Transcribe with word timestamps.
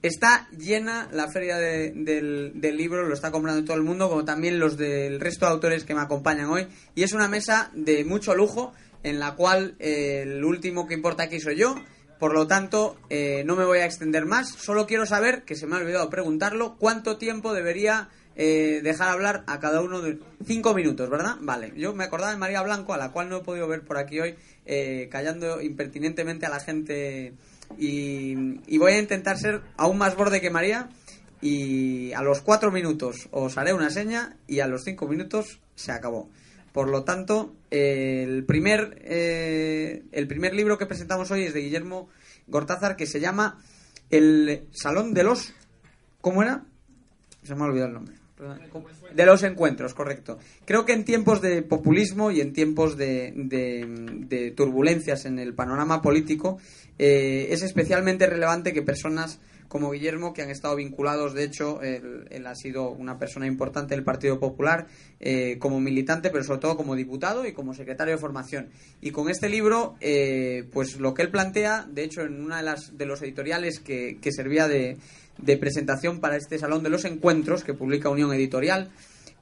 Está 0.00 0.48
llena 0.56 1.08
la 1.12 1.28
feria 1.28 1.58
del, 1.58 2.52
libro, 2.54 3.08
lo 3.08 3.14
está 3.14 3.32
comprando 3.32 3.64
todo 3.64 3.76
el 3.76 3.82
mundo, 3.82 4.08
como 4.08 4.24
también 4.24 4.60
los 4.60 4.76
del 4.76 5.18
resto 5.18 5.46
de 5.46 5.52
autores 5.52 5.82
que 5.82 5.94
me 5.94 6.00
acompañan 6.00 6.46
hoy. 6.50 6.68
Y 6.94 7.02
es 7.02 7.12
una 7.14 7.26
mesa 7.26 7.72
de 7.74 8.04
mucho 8.04 8.36
lujo, 8.36 8.72
en 9.02 9.18
la 9.18 9.34
cual 9.34 9.74
eh, 9.80 10.22
el 10.22 10.44
último 10.44 10.86
que 10.86 10.94
importa 10.94 11.24
aquí 11.24 11.40
soy 11.40 11.56
yo. 11.56 11.74
Por 12.20 12.32
lo 12.32 12.46
tanto, 12.46 12.96
eh, 13.10 13.42
no 13.44 13.56
me 13.56 13.64
voy 13.64 13.78
a 13.78 13.86
extender 13.86 14.24
más. 14.24 14.50
Solo 14.50 14.86
quiero 14.86 15.04
saber, 15.04 15.42
que 15.42 15.56
se 15.56 15.66
me 15.66 15.74
ha 15.74 15.80
olvidado 15.80 16.08
preguntarlo, 16.10 16.76
cuánto 16.78 17.16
tiempo 17.16 17.52
debería 17.52 18.08
eh, 18.36 18.80
dejar 18.84 19.08
hablar 19.08 19.42
a 19.48 19.58
cada 19.58 19.80
uno 19.80 20.00
de 20.00 20.20
cinco 20.46 20.74
minutos, 20.74 21.10
¿verdad? 21.10 21.36
Vale. 21.40 21.72
Yo 21.76 21.92
me 21.92 22.04
acordaba 22.04 22.30
de 22.30 22.38
María 22.38 22.62
Blanco, 22.62 22.94
a 22.94 22.98
la 22.98 23.10
cual 23.10 23.28
no 23.28 23.38
he 23.38 23.42
podido 23.42 23.66
ver 23.66 23.82
por 23.82 23.98
aquí 23.98 24.20
hoy, 24.20 24.36
callando 25.10 25.60
impertinentemente 25.60 26.46
a 26.46 26.50
la 26.50 26.60
gente 26.60 27.34
y, 27.76 28.78
voy 28.78 28.92
a 28.92 28.98
intentar 28.98 29.38
ser 29.38 29.62
aún 29.76 29.98
más 29.98 30.16
borde 30.16 30.40
que 30.40 30.50
María. 30.50 30.88
Y 31.40 32.12
a 32.14 32.22
los 32.22 32.40
cuatro 32.40 32.72
minutos 32.72 33.28
os 33.30 33.58
haré 33.58 33.72
una 33.72 33.90
seña 33.90 34.36
y 34.48 34.58
a 34.60 34.66
los 34.66 34.82
cinco 34.82 35.06
minutos 35.06 35.60
se 35.76 35.92
acabó. 35.92 36.28
Por 36.72 36.88
lo 36.88 37.04
tanto, 37.04 37.54
el 37.70 38.44
primer, 38.44 39.00
eh, 39.04 40.02
el 40.10 40.26
primer 40.26 40.54
libro 40.54 40.78
que 40.78 40.86
presentamos 40.86 41.30
hoy 41.30 41.44
es 41.44 41.54
de 41.54 41.60
Guillermo 41.60 42.08
Gortázar 42.48 42.96
que 42.96 43.06
se 43.06 43.20
llama 43.20 43.62
El 44.10 44.66
Salón 44.72 45.14
de 45.14 45.22
los... 45.22 45.54
¿Cómo 46.20 46.42
era? 46.42 46.64
Se 47.44 47.54
me 47.54 47.62
ha 47.62 47.66
olvidado 47.66 47.88
el 47.88 47.94
nombre. 47.94 48.17
De 49.14 49.26
los 49.26 49.42
encuentros, 49.42 49.94
correcto. 49.94 50.38
Creo 50.64 50.84
que 50.84 50.92
en 50.92 51.04
tiempos 51.04 51.40
de 51.40 51.62
populismo 51.62 52.30
y 52.30 52.40
en 52.40 52.52
tiempos 52.52 52.96
de, 52.96 53.32
de, 53.34 54.52
turbulencias 54.52 55.24
en 55.24 55.38
el 55.38 55.54
panorama 55.54 56.00
político 56.00 56.58
eh, 56.98 57.48
es 57.50 57.62
especialmente 57.62 58.26
relevante 58.26 58.72
que 58.72 58.82
personas 58.82 59.40
como 59.68 59.90
Guillermo, 59.90 60.32
que 60.32 60.42
han 60.42 60.50
estado 60.50 60.76
vinculados, 60.76 61.34
de 61.34 61.44
hecho, 61.44 61.80
él, 61.82 62.46
ha 62.46 62.54
sido 62.54 62.90
una 62.90 63.18
persona 63.18 63.46
importante 63.46 63.94
del 63.94 64.02
Partido 64.02 64.40
Popular 64.40 64.86
eh, 65.20 65.58
como 65.58 65.78
militante, 65.80 66.30
pero 66.30 66.42
sobre 66.42 66.60
todo 66.60 66.76
como 66.76 66.96
diputado 66.96 67.46
y 67.46 67.52
como 67.52 67.74
secretario 67.74 68.14
de 68.14 68.20
formación. 68.20 68.70
Y 69.02 69.10
con 69.10 69.28
este 69.28 69.48
libro, 69.48 69.96
eh, 70.00 70.64
pues 70.72 70.98
lo 70.98 71.12
que 71.12 71.22
él 71.22 71.30
plantea, 71.30 71.86
de 71.90 72.04
hecho, 72.04 72.22
en 72.22 72.42
una 72.42 72.58
de 72.58 72.62
las 72.62 72.96
de 72.96 73.06
los 73.06 73.20
editoriales 73.22 73.80
que, 73.80 74.18
servía 74.30 74.68
de, 74.68 74.96
presentación 75.58 76.20
para 76.20 76.36
este 76.36 76.58
Salón 76.58 76.82
de 76.82 76.90
los 76.90 77.04
Encuentros 77.04 77.62
que 77.62 77.74
publica 77.74 78.08
Unión 78.08 78.32
Editorial. 78.32 78.90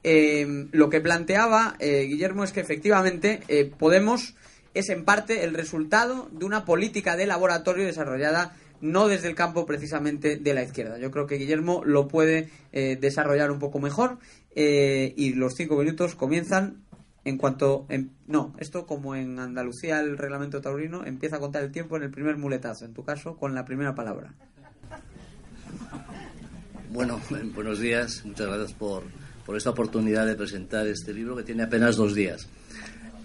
Eh, 0.03 0.67
lo 0.71 0.89
que 0.89 1.01
planteaba 1.01 1.75
Guillermo 1.79 2.43
es 2.43 2.51
que 2.51 2.59
efectivamente 2.59 3.41
Podemos 3.77 4.35
es 4.77 4.89
en 4.89 5.05
parte 5.05 5.43
el 5.43 5.53
resultado 5.53 6.29
de 6.31 6.45
una 6.45 6.63
política 6.63 7.15
de 7.15 7.25
laboratorio 7.25 7.85
desarrollada 7.85 8.55
no 8.81 9.07
desde 9.07 9.27
el 9.27 9.35
campo 9.35 9.65
precisamente 9.65 10.37
de 10.37 10.53
la 10.53 10.63
izquierda. 10.63 10.97
Yo 10.97 11.11
creo 11.11 11.27
que 11.27 11.37
Guillermo 11.37 11.83
lo 11.85 12.07
puede 12.07 12.49
desarrollar 12.71 13.51
un 13.51 13.59
poco 13.59 13.79
mejor 13.79 14.19
y 14.55 15.33
los 15.33 15.55
cinco 15.55 15.77
minutos 15.77 16.15
comienzan 16.15 16.83
en 17.25 17.37
cuanto... 17.37 17.87
no, 18.27 18.55
esto 18.57 18.85
como 18.85 19.15
en 19.15 19.39
Andalucía 19.39 19.99
el 19.99 20.17
reglamento 20.17 20.61
taurino 20.61 21.05
empieza 21.05 21.37
a 21.37 21.39
contar 21.39 21.63
el 21.63 21.71
tiempo 21.71 21.97
en 21.97 22.03
el 22.03 22.11
primer 22.11 22.37
muletazo, 22.37 22.85
en 22.85 22.93
tu 22.93 23.03
caso 23.03 23.35
con 23.35 23.53
la 23.53 23.65
primera 23.65 23.95
palabra. 23.95 24.33
Bueno, 26.89 27.19
buenos 27.53 27.79
días. 27.79 28.23
Muchas 28.23 28.47
gracias 28.47 28.73
por, 28.73 29.03
esta 29.55 29.71
oportunidad 29.71 30.25
de 30.25 30.35
presentar 30.35 30.87
este 30.87 31.13
libro 31.13 31.35
que 31.35 31.43
tiene 31.43 31.63
apenas 31.63 31.97
dos 31.97 32.15
días. 32.15 32.47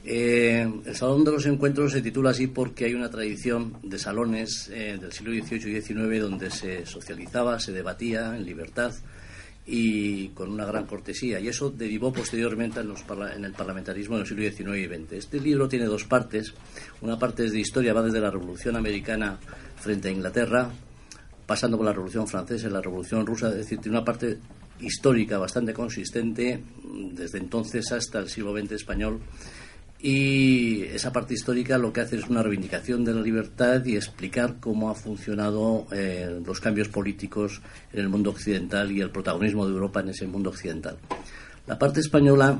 Eh, 0.04 0.68
el 0.84 0.96
Salón 0.96 1.24
de 1.24 1.30
los 1.30 1.46
Encuentros 1.46 1.92
se 1.92 2.02
titula 2.02 2.30
así 2.30 2.48
porque 2.48 2.86
hay 2.86 2.94
una 2.94 3.10
tradición 3.10 3.76
de 3.84 3.98
salones 3.98 4.68
eh, 4.72 4.98
del 5.00 5.12
siglo 5.12 5.32
XVIII 5.32 5.76
y 5.76 5.80
XIX 5.80 6.20
donde 6.20 6.50
se 6.50 6.84
socializaba, 6.86 7.60
se 7.60 7.72
debatía 7.72 8.34
en 8.36 8.44
libertad 8.44 8.92
y 9.64 10.28
con 10.30 10.50
una 10.50 10.64
gran 10.64 10.86
cortesía. 10.86 11.38
Y 11.38 11.48
eso 11.48 11.70
derivó 11.70 12.12
posteriormente 12.12 12.80
en, 12.80 12.92
en 13.36 13.44
el 13.44 13.52
parlamentarismo 13.52 14.16
del 14.18 14.26
siglo 14.26 14.42
XIX 14.42 14.76
y 14.76 14.86
XX. 14.86 15.12
Este 15.12 15.40
libro 15.40 15.68
tiene 15.68 15.84
dos 15.84 16.04
partes. 16.04 16.52
Una 17.00 17.16
parte 17.16 17.44
es 17.44 17.52
de 17.52 17.60
historia, 17.60 17.92
va 17.92 18.02
desde 18.02 18.20
la 18.20 18.30
Revolución 18.30 18.74
Americana 18.76 19.38
frente 19.76 20.08
a 20.08 20.12
Inglaterra, 20.12 20.68
pasando 21.46 21.76
por 21.76 21.86
la 21.86 21.92
Revolución 21.92 22.26
Francesa 22.26 22.66
y 22.66 22.70
la 22.70 22.80
Revolución 22.80 23.24
Rusa, 23.24 23.48
es 23.50 23.56
decir, 23.56 23.78
tiene 23.78 23.98
una 23.98 24.04
parte 24.04 24.38
histórica 24.80 25.38
bastante 25.38 25.72
consistente 25.72 26.60
desde 27.12 27.38
entonces 27.38 27.92
hasta 27.92 28.18
el 28.18 28.28
siglo 28.28 28.56
XX 28.56 28.72
español. 28.72 29.20
Y 30.02 30.82
esa 30.82 31.12
parte 31.12 31.34
histórica 31.34 31.78
lo 31.78 31.92
que 31.92 32.00
hace 32.00 32.16
es 32.16 32.28
una 32.28 32.42
reivindicación 32.42 33.04
de 33.04 33.14
la 33.14 33.22
libertad 33.22 33.84
y 33.84 33.94
explicar 33.94 34.56
cómo 34.58 34.90
ha 34.90 34.94
funcionado 34.94 35.86
eh, 35.92 36.40
los 36.44 36.58
cambios 36.58 36.88
políticos 36.88 37.62
en 37.92 38.00
el 38.00 38.08
mundo 38.08 38.30
occidental 38.30 38.90
y 38.90 39.00
el 39.00 39.10
protagonismo 39.10 39.64
de 39.64 39.72
Europa 39.72 40.00
en 40.00 40.08
ese 40.08 40.26
mundo 40.26 40.50
occidental. 40.50 40.98
La 41.68 41.78
parte 41.78 42.00
española, 42.00 42.58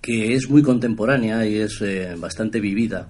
que 0.00 0.34
es 0.34 0.48
muy 0.48 0.62
contemporánea 0.62 1.44
y 1.46 1.56
es 1.56 1.82
eh, 1.82 2.14
bastante 2.18 2.58
vivida, 2.58 3.06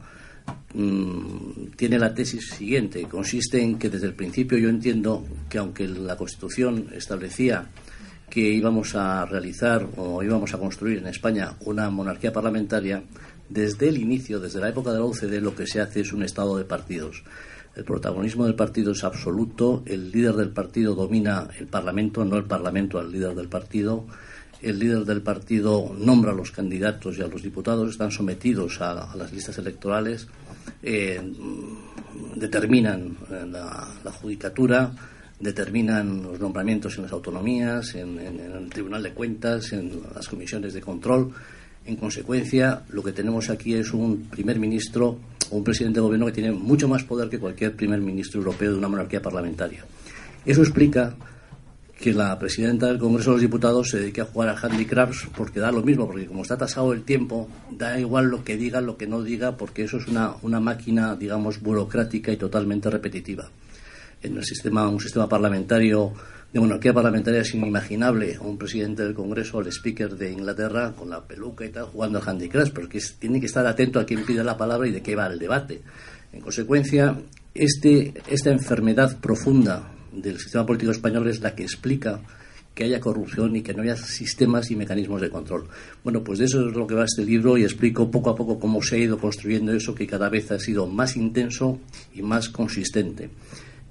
Mm, 0.74 1.70
tiene 1.76 2.00
la 2.00 2.12
tesis 2.12 2.50
siguiente. 2.50 3.04
Consiste 3.04 3.62
en 3.62 3.78
que 3.78 3.88
desde 3.88 4.08
el 4.08 4.14
principio 4.14 4.58
yo 4.58 4.68
entiendo 4.68 5.24
que 5.48 5.58
aunque 5.58 5.86
la 5.86 6.16
Constitución 6.16 6.88
establecía 6.92 7.68
que 8.30 8.40
íbamos 8.40 8.94
a 8.94 9.24
realizar 9.26 9.86
o 9.96 10.22
íbamos 10.22 10.54
a 10.54 10.58
construir 10.58 10.98
en 10.98 11.06
España 11.06 11.54
una 11.60 11.88
monarquía 11.90 12.32
parlamentaria, 12.32 13.02
desde 13.48 13.88
el 13.88 13.98
inicio, 13.98 14.40
desde 14.40 14.60
la 14.60 14.70
época 14.70 14.92
de 14.92 14.98
la 14.98 15.04
OCDE, 15.04 15.40
lo 15.40 15.54
que 15.54 15.66
se 15.66 15.80
hace 15.80 16.00
es 16.00 16.12
un 16.12 16.22
estado 16.22 16.56
de 16.56 16.64
partidos. 16.64 17.22
El 17.76 17.84
protagonismo 17.84 18.44
del 18.44 18.54
partido 18.54 18.92
es 18.92 19.04
absoluto, 19.04 19.82
el 19.86 20.10
líder 20.10 20.34
del 20.34 20.50
partido 20.50 20.94
domina 20.94 21.48
el 21.58 21.66
Parlamento, 21.66 22.24
no 22.24 22.36
el 22.36 22.44
Parlamento 22.44 22.98
al 22.98 23.10
líder 23.10 23.34
del 23.34 23.48
partido 23.48 24.06
el 24.64 24.78
líder 24.78 25.04
del 25.04 25.20
partido 25.20 25.94
nombra 25.98 26.32
a 26.32 26.34
los 26.34 26.50
candidatos 26.50 27.18
y 27.18 27.22
a 27.22 27.26
los 27.26 27.42
diputados, 27.42 27.90
están 27.90 28.10
sometidos 28.10 28.80
a, 28.80 29.14
las 29.14 29.30
listas 29.30 29.58
electorales, 29.58 30.26
eh, 30.82 31.20
determinan 32.34 33.16
eh, 33.30 33.46
la, 33.46 34.12
judicatura, 34.12 34.90
determinan 35.44 36.22
los 36.22 36.40
nombramientos 36.40 36.96
en 36.96 37.02
las 37.02 37.12
autonomías, 37.12 37.94
en, 37.94 38.18
el 38.18 38.70
Tribunal 38.70 39.02
de 39.02 39.12
Cuentas, 39.12 39.72
en 39.74 40.00
las 40.14 40.26
comisiones 40.26 40.72
de 40.72 40.80
control. 40.80 41.32
En 41.84 41.96
consecuencia, 41.96 42.82
lo 42.88 43.02
que 43.02 43.12
tenemos 43.12 43.50
aquí 43.50 43.74
es 43.74 43.92
un 43.92 44.22
primer 44.22 44.58
ministro 44.58 45.18
o 45.50 45.56
un 45.56 45.62
presidente 45.62 46.00
de 46.00 46.00
gobierno 46.00 46.24
que 46.26 46.32
tiene 46.32 46.50
mucho 46.50 46.88
más 46.88 47.04
poder 47.04 47.28
que 47.28 47.38
cualquier 47.38 47.76
primer 47.76 48.00
ministro 48.00 48.40
europeo 48.40 48.72
de 48.72 48.78
una 48.78 48.88
monarquía 48.88 49.20
parlamentaria. 49.20 49.84
Eso 50.46 50.62
explica 50.62 51.14
que 52.00 52.14
la 52.14 52.38
presidenta 52.38 52.86
del 52.86 52.98
Congreso 52.98 53.30
de 53.30 53.34
los 53.34 53.42
Diputados 53.42 53.90
se 53.90 53.98
dedique 53.98 54.22
a 54.22 54.24
jugar 54.24 54.48
a 54.48 54.58
handicrafts 54.58 55.28
porque 55.36 55.60
da 55.60 55.70
lo 55.70 55.82
mismo, 55.82 56.06
porque 56.06 56.26
como 56.26 56.40
está 56.40 56.56
tasado 56.56 56.94
el 56.94 57.02
tiempo, 57.02 57.48
da 57.70 58.00
igual 58.00 58.26
lo 58.28 58.42
que 58.44 58.56
diga, 58.56 58.80
lo 58.80 58.96
que 58.96 59.06
no 59.06 59.22
diga, 59.22 59.58
porque 59.58 59.84
eso 59.84 59.98
es 59.98 60.08
una, 60.08 60.32
una 60.40 60.58
máquina, 60.58 61.14
digamos, 61.16 61.60
burocrática 61.60 62.32
y 62.32 62.38
totalmente 62.38 62.88
repetitiva. 62.88 63.50
En 64.24 64.38
el 64.38 64.44
sistema, 64.44 64.88
un 64.88 64.98
sistema 64.98 65.28
parlamentario 65.28 66.10
de 66.50 66.58
monarquía 66.58 66.94
parlamentaria 66.94 67.42
es 67.42 67.54
inimaginable 67.54 68.38
un 68.40 68.56
presidente 68.56 69.02
del 69.02 69.12
Congreso, 69.12 69.60
el 69.60 69.66
speaker 69.66 70.16
de 70.16 70.32
Inglaterra, 70.32 70.94
con 70.96 71.10
la 71.10 71.22
peluca 71.22 71.66
y 71.66 71.68
tal, 71.68 71.84
jugando 71.84 72.18
al 72.18 72.26
handicraft, 72.26 72.72
porque 72.72 73.02
tiene 73.18 73.38
que 73.38 73.46
estar 73.46 73.66
atento 73.66 74.00
a 74.00 74.06
quién 74.06 74.24
pide 74.24 74.42
la 74.42 74.56
palabra 74.56 74.88
y 74.88 74.92
de 74.92 75.02
qué 75.02 75.14
va 75.14 75.26
el 75.26 75.38
debate. 75.38 75.82
En 76.32 76.40
consecuencia, 76.40 77.20
este, 77.54 78.14
esta 78.26 78.50
enfermedad 78.50 79.20
profunda 79.20 79.92
del 80.10 80.38
sistema 80.38 80.64
político 80.64 80.92
español 80.92 81.28
es 81.28 81.40
la 81.40 81.54
que 81.54 81.64
explica 81.64 82.22
que 82.74 82.84
haya 82.84 83.00
corrupción 83.00 83.54
y 83.56 83.62
que 83.62 83.74
no 83.74 83.82
haya 83.82 83.96
sistemas 83.96 84.70
y 84.70 84.76
mecanismos 84.76 85.20
de 85.20 85.28
control. 85.28 85.68
Bueno, 86.02 86.24
pues 86.24 86.38
de 86.38 86.46
eso 86.46 86.66
es 86.66 86.74
lo 86.74 86.86
que 86.86 86.94
va 86.94 87.04
este 87.04 87.26
libro 87.26 87.58
y 87.58 87.64
explico 87.64 88.10
poco 88.10 88.30
a 88.30 88.34
poco 88.34 88.58
cómo 88.58 88.82
se 88.82 88.96
ha 88.96 88.98
ido 89.00 89.18
construyendo 89.18 89.72
eso 89.74 89.94
que 89.94 90.06
cada 90.06 90.30
vez 90.30 90.50
ha 90.50 90.58
sido 90.58 90.86
más 90.86 91.14
intenso 91.14 91.78
y 92.14 92.22
más 92.22 92.48
consistente. 92.48 93.28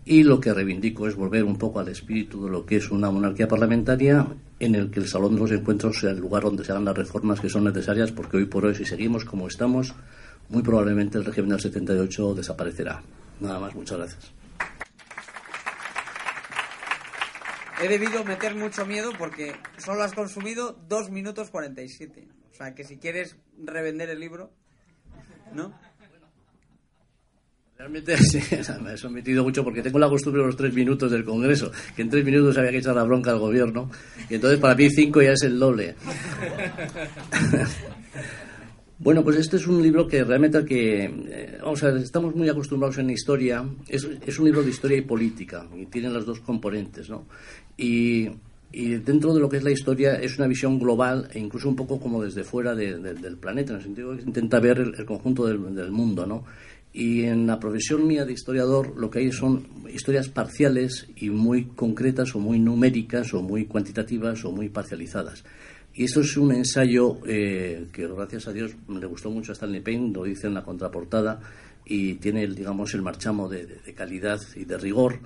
Y 0.06 0.24
lo 0.24 0.40
que 0.40 0.54
reivindico 0.54 1.08
es 1.08 1.16
volver 1.16 1.46
un 1.46 1.58
poco 1.58 1.80
al 1.80 1.88
espíritu 1.88 2.44
de 2.44 2.52
lo 2.52 2.66
que 2.66 2.76
es 2.76 2.92
una 2.92 3.10
monarquía 3.10 3.48
parlamentaria 3.48 4.28
en 4.60 4.76
el 4.76 4.92
que 4.92 5.00
el 5.00 5.08
Salón 5.08 5.36
de 5.36 5.42
los 5.42 5.52
Encuentros 5.52 6.00
sea 6.00 6.12
el 6.12 6.20
lugar 6.20 6.44
donde 6.44 6.66
se 6.66 6.72
hagan 6.72 6.86
las 6.86 6.98
reformas 6.98 7.40
que 7.40 7.50
son 7.50 7.64
necesarias 7.64 8.12
porque 8.12 8.38
hoy 8.38 8.46
por 8.46 8.66
hoy 8.66 8.76
si 8.76 8.84
seguimos 8.84 9.24
como 9.24 9.48
estamos, 9.48 9.96
muy 10.50 10.62
probablemente 10.62 11.18
el 11.18 11.26
régimen 11.26 11.52
del 11.52 11.62
78 11.62 12.34
desaparecerá. 12.36 13.02
Nada 13.40 13.60
más, 13.60 13.74
muchas 13.76 13.98
gracias. 13.98 14.32
He 17.82 17.88
debido 17.88 18.24
meter 18.24 18.56
mucho 18.56 18.86
miedo 18.86 19.12
porque 19.18 19.54
solo 19.78 20.04
has 20.04 20.14
consumido 20.14 20.78
2 20.88 21.10
minutos 21.12 21.50
47. 21.50 22.28
O 22.52 22.56
sea, 22.56 22.76
que 22.76 22.84
si 22.84 22.98
quieres 22.98 23.36
revender 23.58 24.10
el 24.10 24.20
libro, 24.20 24.52
¿no? 25.54 25.74
Realmente 27.84 28.16
sí, 28.24 28.40
me 28.82 28.94
he 28.94 28.98
sometido 28.98 29.44
mucho 29.44 29.62
porque 29.62 29.82
tengo 29.82 30.00
la 30.00 30.08
costumbre 30.08 30.42
de 30.42 30.48
los 30.48 30.56
tres 30.56 30.74
minutos 30.74 31.12
del 31.12 31.26
Congreso, 31.26 31.70
que 31.94 32.04
en 32.04 32.10
tres 32.10 32.24
minutos 32.24 32.58
había 32.58 32.72
que 32.72 32.78
echar 32.78 32.96
la 32.96 33.04
bronca 33.04 33.32
al 33.32 33.40
gobierno, 33.40 33.92
y 34.30 34.36
entonces 34.36 34.58
para 34.58 34.74
mí 34.74 34.90
cinco 34.90 35.22
ya 35.22 35.34
es 35.34 35.44
el 35.44 35.60
doble. 35.60 35.96
Bueno, 39.00 39.22
pues 39.22 39.36
este 39.36 39.58
es 39.58 39.68
un 39.68 39.84
libro 39.84 40.08
que 40.08 40.24
realmente 40.24 40.64
que, 40.64 41.04
eh, 41.04 41.58
vamos 41.62 41.84
a 41.84 41.90
estamos 41.98 42.34
muy 42.36 42.48
acostumbrados 42.48 43.00
en 43.00 43.10
historia, 43.10 43.66
es, 43.90 44.08
es, 44.26 44.40
un 44.40 44.46
libro 44.46 44.64
de 44.64 44.70
historia 44.70 44.98
y 44.98 45.02
política, 45.02 45.66
y 45.76 45.88
tiene 45.88 46.10
las 46.10 46.26
dos 46.26 46.40
componentes, 46.40 47.10
¿no? 47.10 47.26
Y, 47.76 48.30
y, 48.72 48.96
dentro 48.96 49.34
de 49.34 49.42
lo 49.42 49.50
que 49.50 49.58
es 49.58 49.64
la 49.64 49.72
historia 49.72 50.16
es 50.16 50.38
una 50.38 50.48
visión 50.48 50.80
global 50.80 51.28
e 51.34 51.40
incluso 51.40 51.68
un 51.68 51.76
poco 51.76 52.00
como 52.00 52.24
desde 52.24 52.46
fuera 52.46 52.76
de, 52.76 52.98
de, 52.98 53.14
del 53.16 53.36
planeta, 53.36 53.74
en 53.74 53.80
el 53.80 53.84
sentido 53.84 54.16
que 54.16 54.22
intenta 54.22 54.62
ver 54.62 54.80
el, 54.80 55.06
conjunto 55.06 55.48
del, 55.48 55.92
mundo, 55.92 56.26
¿no? 56.26 56.46
Y 56.94 57.24
en 57.24 57.48
la 57.48 57.60
profesión 57.60 58.06
mía 58.06 58.24
de 58.24 58.34
historiador 58.34 58.96
lo 58.96 59.10
que 59.10 59.20
hay 59.20 59.32
son 59.32 59.68
historias 59.92 60.30
parciales 60.30 61.08
y 61.16 61.32
muy 61.32 61.66
concretas 61.66 62.36
o 62.36 62.40
muy 62.40 62.60
numéricas 62.60 63.34
o 63.34 63.42
muy 63.42 63.66
cuantitativas 63.66 64.46
o 64.46 64.52
muy 64.52 64.70
parcializadas. 64.70 65.44
Y 65.96 66.04
esto 66.06 66.22
es 66.22 66.38
un 66.38 66.52
ensayo 66.52 67.18
eh, 67.28 67.88
que, 67.92 68.08
gracias 68.08 68.48
a 68.48 68.54
Dios, 68.54 68.76
le 68.88 69.06
gustó 69.08 69.32
mucho 69.32 69.52
a 69.52 69.54
Stanley 69.54 69.82
Payne, 69.82 70.12
lo 70.14 70.24
dice 70.24 70.48
en 70.48 70.54
la 70.54 70.64
contraportada, 70.64 71.40
y 71.86 72.16
tiene, 72.16 72.48
digamos, 72.48 72.94
el 72.94 73.02
marchamo 73.02 73.50
de, 73.50 73.66
de, 73.66 73.94
calidad 73.94 74.40
y 74.56 74.66
de 74.66 74.78
rigor, 74.78 75.20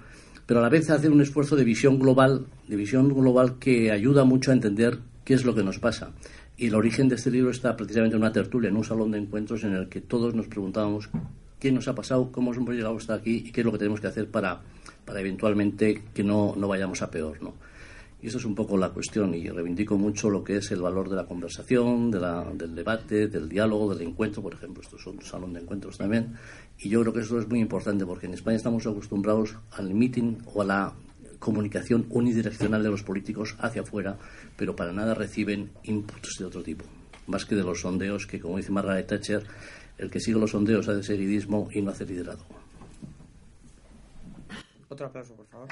pero 0.45 0.59
a 0.59 0.63
la 0.63 0.69
vez 0.69 0.89
hace 0.89 1.07
un 1.07 1.21
esfuerzo 1.21 1.55
de 1.55 1.63
visión 1.63 1.99
global, 1.99 2.47
de 2.67 2.75
visión 2.75 3.13
global 3.13 3.59
que 3.59 3.91
ayuda 3.91 4.25
mucho 4.25 4.51
a 4.51 4.55
entender 4.55 4.99
qué 5.23 5.35
es 5.35 5.45
lo 5.45 5.53
que 5.53 5.63
nos 5.63 5.79
pasa. 5.79 6.11
Y 6.57 6.67
el 6.67 6.75
origen 6.75 7.07
de 7.07 7.15
este 7.15 7.29
libro 7.29 7.51
está 7.51 7.75
precisamente 7.77 8.15
en 8.15 8.23
una 8.23 8.31
tertulia, 8.31 8.69
en 8.69 8.77
un 8.77 8.83
salón 8.83 9.11
de 9.11 9.19
encuentros 9.19 9.63
en 9.63 9.73
el 9.73 9.87
que 9.87 10.01
todos 10.01 10.33
nos 10.33 10.47
preguntábamos 10.47 11.09
qué 11.59 11.71
nos 11.71 11.87
ha 11.87 11.95
pasado, 11.95 12.31
cómo 12.31 12.53
hemos 12.53 12.75
llegado 12.75 12.97
hasta 12.97 13.15
aquí 13.15 13.43
y 13.45 13.51
qué 13.51 13.61
es 13.61 13.65
lo 13.65 13.71
que 13.71 13.79
tenemos 13.79 14.01
que 14.01 14.07
hacer 14.07 14.29
para, 14.29 14.61
para 15.05 15.19
eventualmente 15.19 16.03
que 16.13 16.23
no, 16.23 16.53
no 16.55 16.67
vayamos 16.67 17.01
a 17.01 17.09
peor, 17.09 17.41
¿no? 17.41 17.53
Y 18.19 18.27
eso 18.27 18.39
es 18.39 18.45
un 18.45 18.55
poco 18.55 18.77
la 18.77 18.89
cuestión 18.89 19.35
y 19.35 19.47
reivindico 19.47 19.95
mucho 19.95 20.31
lo 20.31 20.43
que 20.43 20.57
es 20.57 20.71
el 20.71 20.81
valor 20.81 21.07
de 21.07 21.15
la 21.15 21.25
conversación, 21.25 22.09
de 22.09 22.19
la, 22.19 22.43
del 22.51 22.73
debate, 22.73 23.27
del 23.27 23.47
diálogo, 23.47 23.93
del 23.93 24.07
encuentro, 24.07 24.41
por 24.41 24.55
ejemplo, 24.55 24.81
esto 24.81 24.95
es 24.95 25.05
un 25.05 25.21
salón 25.21 25.53
de 25.53 25.59
encuentros 25.59 25.99
también. 25.99 26.35
Y 26.79 26.89
yo 26.89 27.01
creo 27.01 27.13
que 27.13 27.19
eso 27.19 27.39
es 27.39 27.47
muy 27.47 27.59
importante 27.59 28.07
porque 28.07 28.25
en 28.25 28.33
España 28.33 28.57
estamos 28.57 28.87
acostumbrados 28.87 29.55
al 29.71 29.93
meeting 29.93 30.37
o 30.51 30.63
a 30.63 30.65
la 30.65 30.93
comunicación 31.37 32.07
unidireccional 32.09 32.81
de 32.81 32.89
los 32.89 33.03
políticos 33.03 33.55
hacia 33.59 33.83
afuera, 33.83 34.17
pero 34.55 34.75
para 34.75 34.91
nada 34.91 35.13
reciben 35.13 35.69
inputs 35.83 36.37
de 36.39 36.45
otro 36.45 36.63
tipo, 36.63 36.85
más 37.27 37.45
que 37.45 37.55
de 37.55 37.63
los 37.63 37.81
sondeos 37.81 38.25
que, 38.25 38.39
como 38.39 38.57
dice 38.57 38.71
Margaret 38.71 39.07
Thatcher, 39.07 39.43
el 39.97 40.11
que 40.11 40.19
sigue 40.19 40.39
los 40.39 40.51
sondeos 40.51 40.87
hace 40.87 41.03
seguidismo 41.03 41.69
y 41.71 41.81
no 41.81 41.91
hace 41.91 42.05
liderazgo. 42.05 42.45
Otro 44.89 45.07
aplauso, 45.07 45.35
por 45.35 45.47
favor. 45.47 45.67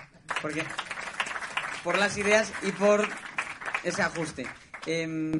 Por 1.84 1.98
las 1.98 2.18
ideas 2.18 2.52
y 2.64 2.72
por 2.72 3.08
ese 3.84 4.02
ajuste. 4.02 4.46
Eh, 4.88 5.40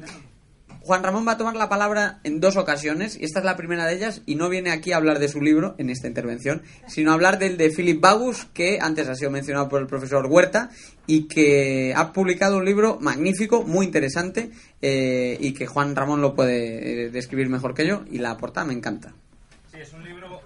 Juan 0.86 1.02
Ramón 1.02 1.26
va 1.26 1.32
a 1.32 1.36
tomar 1.36 1.56
la 1.56 1.68
palabra 1.68 2.20
en 2.22 2.38
dos 2.38 2.56
ocasiones, 2.56 3.18
y 3.20 3.24
esta 3.24 3.40
es 3.40 3.44
la 3.44 3.56
primera 3.56 3.86
de 3.86 3.94
ellas, 3.94 4.22
y 4.24 4.36
no 4.36 4.48
viene 4.48 4.70
aquí 4.70 4.92
a 4.92 4.98
hablar 4.98 5.18
de 5.18 5.26
su 5.26 5.40
libro 5.40 5.74
en 5.78 5.90
esta 5.90 6.06
intervención, 6.06 6.62
sino 6.86 7.10
a 7.10 7.14
hablar 7.14 7.40
del 7.40 7.56
de 7.56 7.70
Philip 7.70 8.00
Bagus, 8.00 8.46
que 8.54 8.78
antes 8.80 9.08
ha 9.08 9.16
sido 9.16 9.32
mencionado 9.32 9.68
por 9.68 9.80
el 9.80 9.88
profesor 9.88 10.26
Huerta, 10.26 10.70
y 11.08 11.26
que 11.26 11.92
ha 11.96 12.12
publicado 12.12 12.58
un 12.58 12.64
libro 12.64 12.98
magnífico, 13.00 13.64
muy 13.64 13.84
interesante, 13.84 14.52
eh, 14.80 15.36
y 15.40 15.54
que 15.54 15.66
Juan 15.66 15.96
Ramón 15.96 16.20
lo 16.22 16.36
puede 16.36 17.06
eh, 17.06 17.10
describir 17.10 17.48
mejor 17.48 17.74
que 17.74 17.84
yo, 17.84 18.04
y 18.08 18.18
la 18.18 18.36
portada 18.36 18.68
me 18.68 18.74
encanta. 18.74 19.12
Sí, 19.72 19.80
es 19.80 19.92
un 19.92 20.04
libro 20.04 20.40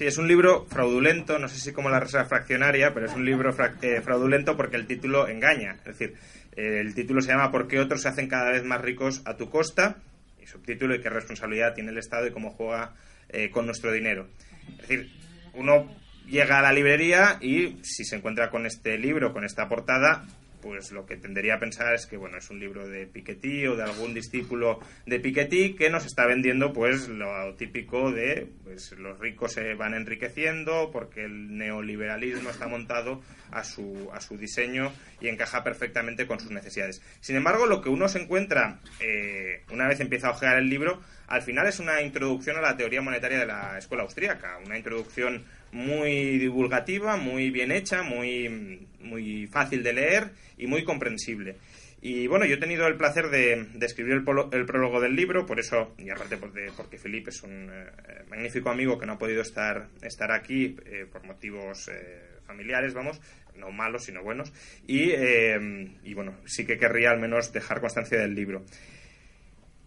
Sí, 0.00 0.06
es 0.06 0.16
un 0.16 0.26
libro 0.26 0.64
fraudulento, 0.64 1.38
no 1.38 1.46
sé 1.46 1.58
si 1.58 1.72
como 1.72 1.90
la 1.90 2.00
reserva 2.00 2.24
fraccionaria, 2.24 2.94
pero 2.94 3.04
es 3.04 3.14
un 3.14 3.26
libro 3.26 3.54
eh, 3.82 4.00
fraudulento 4.00 4.56
porque 4.56 4.76
el 4.76 4.86
título 4.86 5.28
engaña. 5.28 5.76
Es 5.84 5.98
decir, 5.98 6.14
eh, 6.14 6.39
el 6.56 6.94
título 6.94 7.20
se 7.20 7.28
llama 7.28 7.50
¿Por 7.50 7.68
qué 7.68 7.78
otros 7.78 8.02
se 8.02 8.08
hacen 8.08 8.28
cada 8.28 8.50
vez 8.50 8.64
más 8.64 8.80
ricos 8.80 9.22
a 9.24 9.36
tu 9.36 9.50
costa? 9.50 9.96
Y 10.42 10.46
subtítulo 10.46 10.94
¿Y 10.94 11.00
qué 11.00 11.10
responsabilidad 11.10 11.74
tiene 11.74 11.90
el 11.90 11.98
Estado 11.98 12.26
y 12.26 12.32
cómo 12.32 12.50
juega 12.50 12.94
eh, 13.28 13.50
con 13.50 13.66
nuestro 13.66 13.92
dinero? 13.92 14.28
Es 14.72 14.88
decir, 14.88 15.10
uno 15.54 15.94
llega 16.26 16.58
a 16.58 16.62
la 16.62 16.72
librería 16.72 17.38
y 17.40 17.78
si 17.82 18.04
se 18.04 18.16
encuentra 18.16 18.50
con 18.50 18.66
este 18.66 18.98
libro, 18.98 19.32
con 19.32 19.44
esta 19.44 19.68
portada, 19.68 20.24
pues 20.60 20.92
lo 20.92 21.06
que 21.06 21.16
tendería 21.16 21.54
a 21.54 21.60
pensar 21.60 21.94
es 21.94 22.06
que 22.06 22.16
bueno 22.16 22.38
es 22.38 22.50
un 22.50 22.60
libro 22.60 22.88
de 22.88 23.06
Piketty 23.06 23.66
o 23.66 23.76
de 23.76 23.82
algún 23.82 24.14
discípulo 24.14 24.80
de 25.06 25.20
Piketty 25.20 25.74
que 25.74 25.90
nos 25.90 26.06
está 26.06 26.26
vendiendo 26.26 26.72
pues 26.72 27.08
lo 27.08 27.54
típico 27.54 28.12
de 28.12 28.48
pues 28.64 28.92
los 28.92 29.18
ricos 29.18 29.52
se 29.52 29.74
van 29.74 29.94
enriqueciendo 29.94 30.90
porque 30.92 31.24
el 31.24 31.56
neoliberalismo 31.56 32.50
está 32.50 32.68
montado 32.68 33.22
a 33.50 33.64
su 33.64 34.10
a 34.12 34.20
su 34.20 34.36
diseño 34.36 34.92
y 35.20 35.28
encaja 35.28 35.62
perfectamente 35.64 36.26
con 36.26 36.40
sus 36.40 36.50
necesidades. 36.50 37.02
Sin 37.20 37.36
embargo 37.36 37.66
lo 37.66 37.80
que 37.80 37.88
uno 37.88 38.08
se 38.08 38.20
encuentra 38.20 38.80
eh, 39.00 39.62
una 39.70 39.88
vez 39.88 40.00
empieza 40.00 40.28
a 40.28 40.32
ojear 40.32 40.58
el 40.58 40.68
libro 40.68 41.00
al 41.30 41.42
final 41.42 41.68
es 41.68 41.78
una 41.78 42.02
introducción 42.02 42.56
a 42.56 42.60
la 42.60 42.76
teoría 42.76 43.00
monetaria 43.00 43.38
de 43.38 43.46
la 43.46 43.78
escuela 43.78 44.02
austríaca 44.02 44.58
una 44.66 44.76
introducción 44.76 45.44
muy 45.72 46.38
divulgativa, 46.38 47.16
muy 47.16 47.50
bien 47.50 47.70
hecha, 47.70 48.02
muy, 48.02 48.86
muy 48.98 49.46
fácil 49.46 49.84
de 49.84 49.92
leer 49.92 50.30
y 50.58 50.66
muy 50.66 50.82
comprensible. 50.82 51.56
Y 52.02 52.26
bueno, 52.26 52.46
yo 52.46 52.54
he 52.54 52.58
tenido 52.58 52.86
el 52.88 52.96
placer 52.96 53.28
de, 53.28 53.66
escribir 53.80 54.14
el, 54.14 54.24
polo, 54.24 54.50
el, 54.52 54.66
prólogo 54.66 55.00
del 55.00 55.14
libro, 55.14 55.46
por 55.46 55.60
eso, 55.60 55.94
y 55.98 56.10
aparte 56.10 56.36
porque 56.36 56.98
Felipe 56.98 57.30
es 57.30 57.42
un 57.42 57.70
eh, 57.70 58.24
magnífico 58.28 58.70
amigo 58.70 58.98
que 58.98 59.06
no 59.06 59.12
ha 59.12 59.18
podido 59.18 59.42
estar, 59.42 59.86
estar 60.02 60.32
aquí 60.32 60.76
eh, 60.86 61.06
por 61.12 61.24
motivos 61.24 61.88
eh, 61.88 62.38
familiares, 62.44 62.94
vamos, 62.94 63.20
no 63.54 63.70
malos, 63.70 64.06
sino 64.06 64.24
buenos, 64.24 64.52
y 64.86 66.14
bueno, 66.14 66.38
sí 66.46 66.64
que 66.64 66.78
querría 66.78 67.10
al 67.10 67.20
menos 67.20 67.52
dejar 67.52 67.80
constancia 67.80 68.18
del 68.18 68.34
libro. 68.34 68.64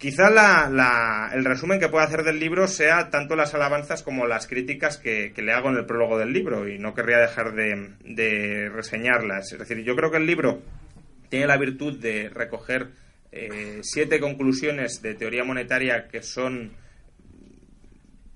Quizá 0.03 0.29
la, 0.29 0.69
la, 0.69 1.31
el 1.33 1.45
resumen 1.45 1.79
que 1.79 1.87
puedo 1.87 2.03
hacer 2.03 2.23
del 2.23 2.37
libro 2.37 2.67
sea 2.67 3.09
tanto 3.09 3.37
las 3.37 3.53
alabanzas 3.53 4.03
como 4.03 4.27
las 4.27 4.47
críticas 4.47 4.97
que, 4.97 5.31
que 5.31 5.41
le 5.41 5.53
hago 5.53 5.69
en 5.69 5.77
el 5.77 5.85
prólogo 5.85 6.17
del 6.17 6.33
libro 6.33 6.67
y 6.67 6.77
no 6.77 6.93
querría 6.93 7.19
dejar 7.19 7.55
de, 7.55 7.93
de, 8.03 8.67
reseñarlas. 8.67 9.53
Es 9.53 9.59
decir, 9.59 9.81
yo 9.85 9.95
creo 9.95 10.11
que 10.11 10.17
el 10.17 10.25
libro 10.25 10.61
tiene 11.29 11.47
la 11.47 11.55
virtud 11.55 11.99
de 11.99 12.27
recoger 12.27 12.89
eh, 13.31 13.79
siete 13.81 14.19
conclusiones 14.19 15.01
de 15.01 15.13
teoría 15.15 15.45
monetaria 15.45 16.09
que 16.09 16.21
son 16.21 16.73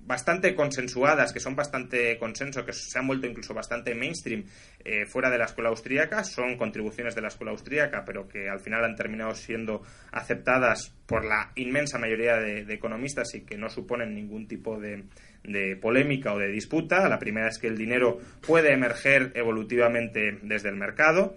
bastante 0.08 0.54
consensuadas, 0.54 1.34
que 1.34 1.38
son 1.38 1.54
bastante 1.54 2.16
consenso, 2.18 2.64
que 2.64 2.72
se 2.72 2.98
han 2.98 3.06
vuelto 3.06 3.26
incluso 3.26 3.52
bastante 3.52 3.94
mainstream 3.94 4.42
eh, 4.82 5.04
fuera 5.04 5.28
de 5.28 5.36
la 5.36 5.44
escuela 5.44 5.68
austríaca, 5.68 6.24
son 6.24 6.56
contribuciones 6.56 7.14
de 7.14 7.20
la 7.20 7.28
escuela 7.28 7.52
austríaca, 7.52 8.04
pero 8.06 8.26
que 8.26 8.48
al 8.48 8.58
final 8.58 8.82
han 8.84 8.96
terminado 8.96 9.34
siendo 9.34 9.82
aceptadas 10.10 10.94
por 11.04 11.26
la 11.26 11.52
inmensa 11.56 11.98
mayoría 11.98 12.36
de, 12.36 12.60
economistas 12.72 13.34
y 13.34 13.42
que 13.42 13.58
no 13.58 13.68
suponen 13.68 14.14
ningún 14.14 14.48
tipo 14.48 14.80
de, 14.80 15.04
de 15.44 15.76
polémica 15.76 16.32
o 16.32 16.38
de 16.38 16.48
disputa. 16.48 17.06
La 17.06 17.18
primera 17.18 17.48
es 17.48 17.58
que 17.58 17.66
el 17.66 17.76
dinero 17.76 18.18
puede 18.40 18.72
emerger 18.72 19.32
evolutivamente 19.34 20.38
desde 20.42 20.70
el 20.70 20.76
mercado. 20.76 21.36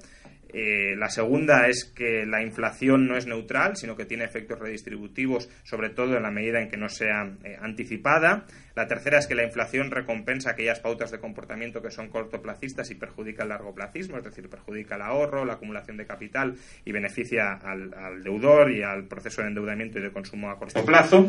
Eh, 0.54 0.96
la 0.98 1.10
segunda 1.10 1.68
es 1.68 1.86
que 1.86 2.26
la 2.26 2.42
inflación 2.42 3.08
no 3.08 3.18
es 3.18 3.26
neutral, 3.26 3.76
sino 3.76 3.96
que 3.96 4.06
tiene 4.06 4.26
efectos 4.26 4.60
redistributivos, 4.60 5.50
sobre 5.64 5.90
todo 5.90 6.18
en 6.18 6.24
la 6.24 6.32
medida 6.32 6.62
en 6.62 6.70
que 6.70 6.78
no 6.78 6.90
sea 6.90 7.32
eh, 7.44 7.58
anticipada. 7.62 8.46
La 8.76 8.88
tercera 8.88 9.18
es 9.18 9.28
que 9.28 9.36
la 9.36 9.44
inflación 9.44 9.92
recompensa 9.92 10.52
aquellas 10.52 10.80
pautas 10.80 11.12
de 11.12 11.20
comportamiento 11.20 11.82
que 11.82 11.92
son 11.92 12.10
cortoplacistas 12.10 12.90
y 12.92 12.96
perjudica 12.96 13.44
el 13.44 13.50
largoplacismo, 13.50 14.18
es 14.18 14.24
decir, 14.24 14.50
perjudica 14.50 14.96
el 14.96 15.02
ahorro, 15.02 15.46
la 15.46 15.54
acumulación 15.54 15.98
de 15.98 16.06
capital 16.06 16.56
y 16.86 16.92
beneficia 16.92 17.54
al, 17.54 17.94
al 17.94 18.24
deudor 18.24 18.72
y 18.72 18.82
al 18.82 19.08
proceso 19.08 19.42
de 19.42 19.50
endeudamiento 19.50 20.00
y 20.00 20.02
de 20.02 20.12
consumo 20.12 20.50
a 20.50 20.58
corto 20.58 20.86
plazo. 20.86 21.28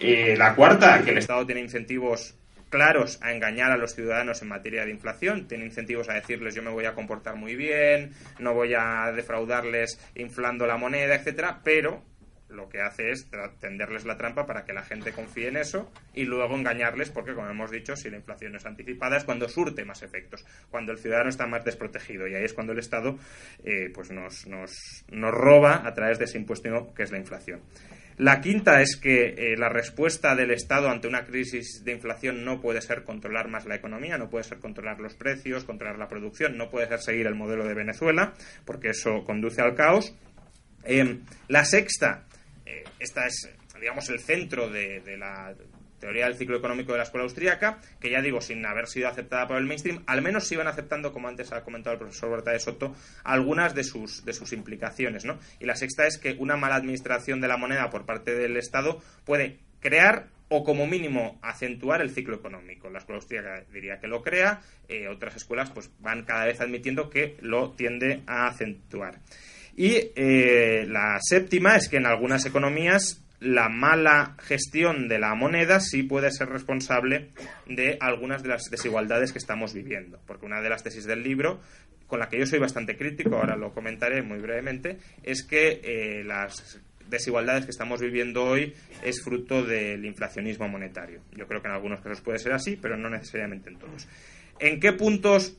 Eh, 0.00 0.34
la 0.36 0.54
cuarta, 0.54 1.02
que 1.02 1.10
el 1.10 1.18
Estado 1.18 1.44
tiene 1.46 1.60
incentivos 1.60 2.36
claros 2.74 3.20
a 3.22 3.32
engañar 3.32 3.70
a 3.70 3.76
los 3.76 3.94
ciudadanos 3.94 4.42
en 4.42 4.48
materia 4.48 4.84
de 4.84 4.90
inflación, 4.90 5.46
tiene 5.46 5.64
incentivos 5.64 6.08
a 6.08 6.14
decirles 6.14 6.56
yo 6.56 6.62
me 6.64 6.70
voy 6.70 6.86
a 6.86 6.94
comportar 6.94 7.36
muy 7.36 7.54
bien, 7.54 8.10
no 8.40 8.52
voy 8.52 8.74
a 8.74 9.12
defraudarles 9.14 10.00
inflando 10.16 10.66
la 10.66 10.76
moneda, 10.76 11.14
etcétera, 11.14 11.60
pero 11.62 12.02
lo 12.48 12.68
que 12.68 12.80
hace 12.80 13.12
es 13.12 13.30
tenderles 13.60 14.04
la 14.04 14.16
trampa 14.16 14.44
para 14.44 14.64
que 14.64 14.72
la 14.72 14.82
gente 14.82 15.12
confíe 15.12 15.46
en 15.46 15.56
eso 15.56 15.92
y 16.14 16.24
luego 16.24 16.56
engañarles 16.56 17.10
porque, 17.10 17.32
como 17.32 17.48
hemos 17.48 17.70
dicho, 17.70 17.94
si 17.94 18.10
la 18.10 18.16
inflación 18.16 18.56
es 18.56 18.66
anticipada 18.66 19.18
es 19.18 19.24
cuando 19.24 19.48
surte 19.48 19.84
más 19.84 20.02
efectos, 20.02 20.44
cuando 20.68 20.90
el 20.90 20.98
ciudadano 20.98 21.28
está 21.28 21.46
más 21.46 21.64
desprotegido 21.64 22.26
y 22.26 22.34
ahí 22.34 22.44
es 22.44 22.54
cuando 22.54 22.72
el 22.72 22.80
Estado 22.80 23.16
eh, 23.62 23.88
pues 23.94 24.10
nos, 24.10 24.48
nos, 24.48 25.04
nos 25.12 25.32
roba 25.32 25.86
a 25.86 25.94
través 25.94 26.18
de 26.18 26.24
ese 26.24 26.38
impuesto 26.38 26.92
que 26.92 27.04
es 27.04 27.12
la 27.12 27.18
inflación. 27.18 27.60
La 28.16 28.40
quinta 28.40 28.80
es 28.80 28.96
que 28.96 29.34
eh, 29.36 29.56
la 29.56 29.68
respuesta 29.68 30.36
del 30.36 30.52
Estado 30.52 30.88
ante 30.88 31.08
una 31.08 31.24
crisis 31.24 31.82
de 31.84 31.92
inflación 31.92 32.44
no 32.44 32.60
puede 32.60 32.80
ser 32.80 33.02
controlar 33.02 33.48
más 33.48 33.66
la 33.66 33.74
economía, 33.74 34.18
no 34.18 34.30
puede 34.30 34.44
ser 34.44 34.58
controlar 34.58 35.00
los 35.00 35.14
precios, 35.14 35.64
controlar 35.64 35.98
la 35.98 36.08
producción, 36.08 36.56
no 36.56 36.70
puede 36.70 36.86
ser 36.86 37.00
seguir 37.00 37.26
el 37.26 37.34
modelo 37.34 37.66
de 37.66 37.74
Venezuela, 37.74 38.34
porque 38.64 38.90
eso 38.90 39.24
conduce 39.24 39.60
al 39.60 39.74
caos. 39.74 40.14
Eh, 40.84 41.18
la 41.48 41.64
sexta, 41.64 42.24
eh, 42.64 42.84
esta 43.00 43.26
es, 43.26 43.50
digamos, 43.80 44.08
el 44.10 44.20
centro 44.20 44.70
de 44.70 45.16
la 45.18 45.52
teoría 46.04 46.26
del 46.26 46.36
ciclo 46.36 46.58
económico 46.58 46.92
de 46.92 46.98
la 46.98 47.04
escuela 47.04 47.24
austríaca, 47.24 47.78
que 47.98 48.10
ya 48.10 48.20
digo, 48.20 48.42
sin 48.42 48.64
haber 48.66 48.88
sido 48.88 49.08
aceptada 49.08 49.46
por 49.46 49.56
el 49.56 49.64
mainstream, 49.64 50.02
al 50.06 50.20
menos 50.20 50.46
se 50.46 50.54
iban 50.54 50.66
aceptando, 50.66 51.14
como 51.14 51.28
antes 51.28 51.50
ha 51.50 51.64
comentado 51.64 51.94
el 51.94 51.98
profesor 51.98 52.30
Berta 52.30 52.50
de 52.50 52.60
Soto, 52.60 52.94
algunas 53.24 53.74
de 53.74 53.84
sus, 53.84 54.22
de 54.22 54.34
sus 54.34 54.52
implicaciones. 54.52 55.24
¿no? 55.24 55.38
Y 55.60 55.64
la 55.64 55.76
sexta 55.76 56.06
es 56.06 56.18
que 56.18 56.36
una 56.38 56.56
mala 56.56 56.74
administración 56.74 57.40
de 57.40 57.48
la 57.48 57.56
moneda 57.56 57.88
por 57.88 58.04
parte 58.04 58.34
del 58.34 58.58
Estado 58.58 59.00
puede 59.24 59.60
crear 59.80 60.26
o 60.50 60.62
como 60.62 60.86
mínimo 60.86 61.38
acentuar 61.40 62.02
el 62.02 62.10
ciclo 62.10 62.36
económico. 62.36 62.90
La 62.90 62.98
escuela 62.98 63.20
austríaca 63.20 63.64
diría 63.72 63.98
que 63.98 64.06
lo 64.06 64.20
crea, 64.20 64.60
eh, 64.88 65.08
otras 65.08 65.36
escuelas 65.36 65.70
pues 65.70 65.90
van 66.00 66.24
cada 66.24 66.44
vez 66.44 66.60
admitiendo 66.60 67.08
que 67.08 67.38
lo 67.40 67.72
tiende 67.72 68.22
a 68.26 68.46
acentuar. 68.46 69.20
Y 69.74 70.12
eh, 70.14 70.84
la 70.86 71.18
séptima 71.22 71.76
es 71.76 71.88
que 71.88 71.96
en 71.96 72.04
algunas 72.04 72.44
economías 72.44 73.24
la 73.44 73.68
mala 73.68 74.36
gestión 74.40 75.06
de 75.08 75.18
la 75.18 75.34
moneda 75.34 75.78
sí 75.80 76.02
puede 76.02 76.30
ser 76.30 76.48
responsable 76.48 77.30
de 77.66 77.98
algunas 78.00 78.42
de 78.42 78.48
las 78.48 78.70
desigualdades 78.70 79.32
que 79.32 79.38
estamos 79.38 79.74
viviendo. 79.74 80.18
Porque 80.26 80.46
una 80.46 80.60
de 80.60 80.70
las 80.70 80.82
tesis 80.82 81.04
del 81.04 81.22
libro, 81.22 81.60
con 82.06 82.20
la 82.20 82.28
que 82.28 82.38
yo 82.38 82.46
soy 82.46 82.58
bastante 82.58 82.96
crítico, 82.96 83.36
ahora 83.36 83.56
lo 83.56 83.72
comentaré 83.72 84.22
muy 84.22 84.38
brevemente, 84.38 84.98
es 85.22 85.44
que 85.44 85.80
eh, 85.84 86.24
las 86.24 86.80
desigualdades 87.08 87.64
que 87.66 87.70
estamos 87.70 88.00
viviendo 88.00 88.44
hoy 88.44 88.74
es 89.02 89.22
fruto 89.22 89.62
del 89.62 90.04
inflacionismo 90.04 90.68
monetario. 90.68 91.20
Yo 91.36 91.46
creo 91.46 91.60
que 91.60 91.68
en 91.68 91.74
algunos 91.74 92.00
casos 92.00 92.22
puede 92.22 92.38
ser 92.38 92.52
así, 92.52 92.76
pero 92.80 92.96
no 92.96 93.10
necesariamente 93.10 93.68
en 93.68 93.78
todos. 93.78 94.08
¿En 94.58 94.80
qué 94.80 94.92
puntos 94.92 95.56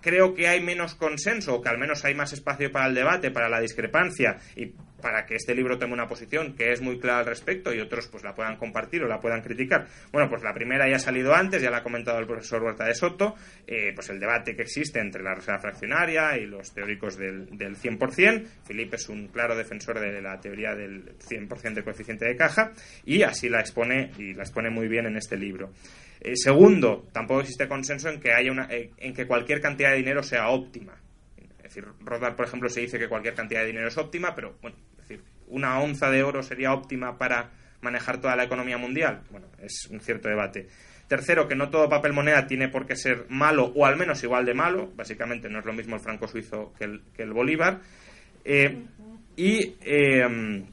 creo 0.00 0.34
que 0.34 0.46
hay 0.46 0.62
menos 0.62 0.94
consenso 0.94 1.54
o 1.54 1.62
que 1.62 1.70
al 1.70 1.78
menos 1.78 2.04
hay 2.04 2.14
más 2.14 2.32
espacio 2.32 2.70
para 2.70 2.86
el 2.86 2.94
debate, 2.94 3.30
para 3.30 3.48
la 3.48 3.58
discrepancia 3.58 4.36
y 4.54 4.72
para 5.04 5.26
que 5.26 5.34
este 5.34 5.54
libro 5.54 5.76
tome 5.76 5.92
una 5.92 6.08
posición 6.08 6.54
que 6.54 6.72
es 6.72 6.80
muy 6.80 6.98
clara 6.98 7.18
al 7.18 7.26
respecto 7.26 7.74
y 7.74 7.78
otros 7.78 8.08
pues 8.08 8.24
la 8.24 8.34
puedan 8.34 8.56
compartir 8.56 9.02
o 9.02 9.06
la 9.06 9.20
puedan 9.20 9.42
criticar. 9.42 9.86
Bueno, 10.10 10.30
pues 10.30 10.42
la 10.42 10.54
primera 10.54 10.88
ya 10.88 10.96
ha 10.96 10.98
salido 10.98 11.34
antes, 11.34 11.60
ya 11.60 11.70
la 11.70 11.78
ha 11.78 11.82
comentado 11.82 12.18
el 12.18 12.26
profesor 12.26 12.62
Huerta 12.62 12.86
de 12.86 12.94
Soto, 12.94 13.34
eh, 13.66 13.92
pues 13.94 14.08
el 14.08 14.18
debate 14.18 14.56
que 14.56 14.62
existe 14.62 15.00
entre 15.00 15.22
la 15.22 15.34
reserva 15.34 15.60
fraccionaria 15.60 16.38
y 16.38 16.46
los 16.46 16.72
teóricos 16.72 17.18
del, 17.18 17.54
del 17.58 17.76
100%. 17.76 18.46
Felipe 18.64 18.96
es 18.96 19.10
un 19.10 19.28
claro 19.28 19.54
defensor 19.54 20.00
de 20.00 20.22
la 20.22 20.40
teoría 20.40 20.74
del 20.74 21.18
100% 21.18 21.74
de 21.74 21.84
coeficiente 21.84 22.24
de 22.24 22.34
caja 22.34 22.72
y 23.04 23.24
así 23.24 23.50
la 23.50 23.60
expone 23.60 24.10
y 24.16 24.32
la 24.32 24.44
expone 24.44 24.70
muy 24.70 24.88
bien 24.88 25.04
en 25.04 25.18
este 25.18 25.36
libro. 25.36 25.70
Eh, 26.18 26.32
segundo, 26.34 27.06
tampoco 27.12 27.42
existe 27.42 27.68
consenso 27.68 28.08
en 28.08 28.20
que 28.20 28.32
haya 28.32 28.50
una, 28.50 28.68
eh, 28.70 28.90
en 28.96 29.12
que 29.12 29.26
cualquier 29.26 29.60
cantidad 29.60 29.90
de 29.90 29.98
dinero 29.98 30.22
sea 30.22 30.48
óptima. 30.48 30.94
Es 31.58 31.74
decir, 31.74 31.84
Rodar, 32.00 32.36
por 32.36 32.46
ejemplo, 32.46 32.68
se 32.68 32.80
dice 32.80 32.98
que 32.98 33.08
cualquier 33.08 33.34
cantidad 33.34 33.60
de 33.60 33.66
dinero 33.66 33.88
es 33.88 33.96
óptima, 33.96 34.34
pero 34.34 34.56
bueno, 34.60 34.76
una 35.48 35.80
onza 35.80 36.10
de 36.10 36.22
oro 36.22 36.42
sería 36.42 36.72
óptima 36.72 37.18
para 37.18 37.50
manejar 37.80 38.20
toda 38.20 38.36
la 38.36 38.44
economía 38.44 38.78
mundial. 38.78 39.22
Bueno, 39.30 39.48
es 39.62 39.86
un 39.90 40.00
cierto 40.00 40.28
debate. 40.28 40.68
Tercero, 41.08 41.46
que 41.46 41.54
no 41.54 41.68
todo 41.68 41.88
papel 41.88 42.14
moneda 42.14 42.46
tiene 42.46 42.68
por 42.68 42.86
qué 42.86 42.96
ser 42.96 43.26
malo 43.28 43.72
o 43.74 43.84
al 43.84 43.96
menos 43.96 44.22
igual 44.24 44.46
de 44.46 44.54
malo. 44.54 44.90
Básicamente 44.96 45.48
no 45.48 45.58
es 45.58 45.66
lo 45.66 45.72
mismo 45.72 45.96
el 45.96 46.00
franco 46.00 46.26
suizo 46.26 46.72
que 46.78 47.22
el, 47.22 47.32
bolívar. 47.32 47.80
Eh, 48.44 48.84
y 49.36 49.74
eh, 49.82 50.64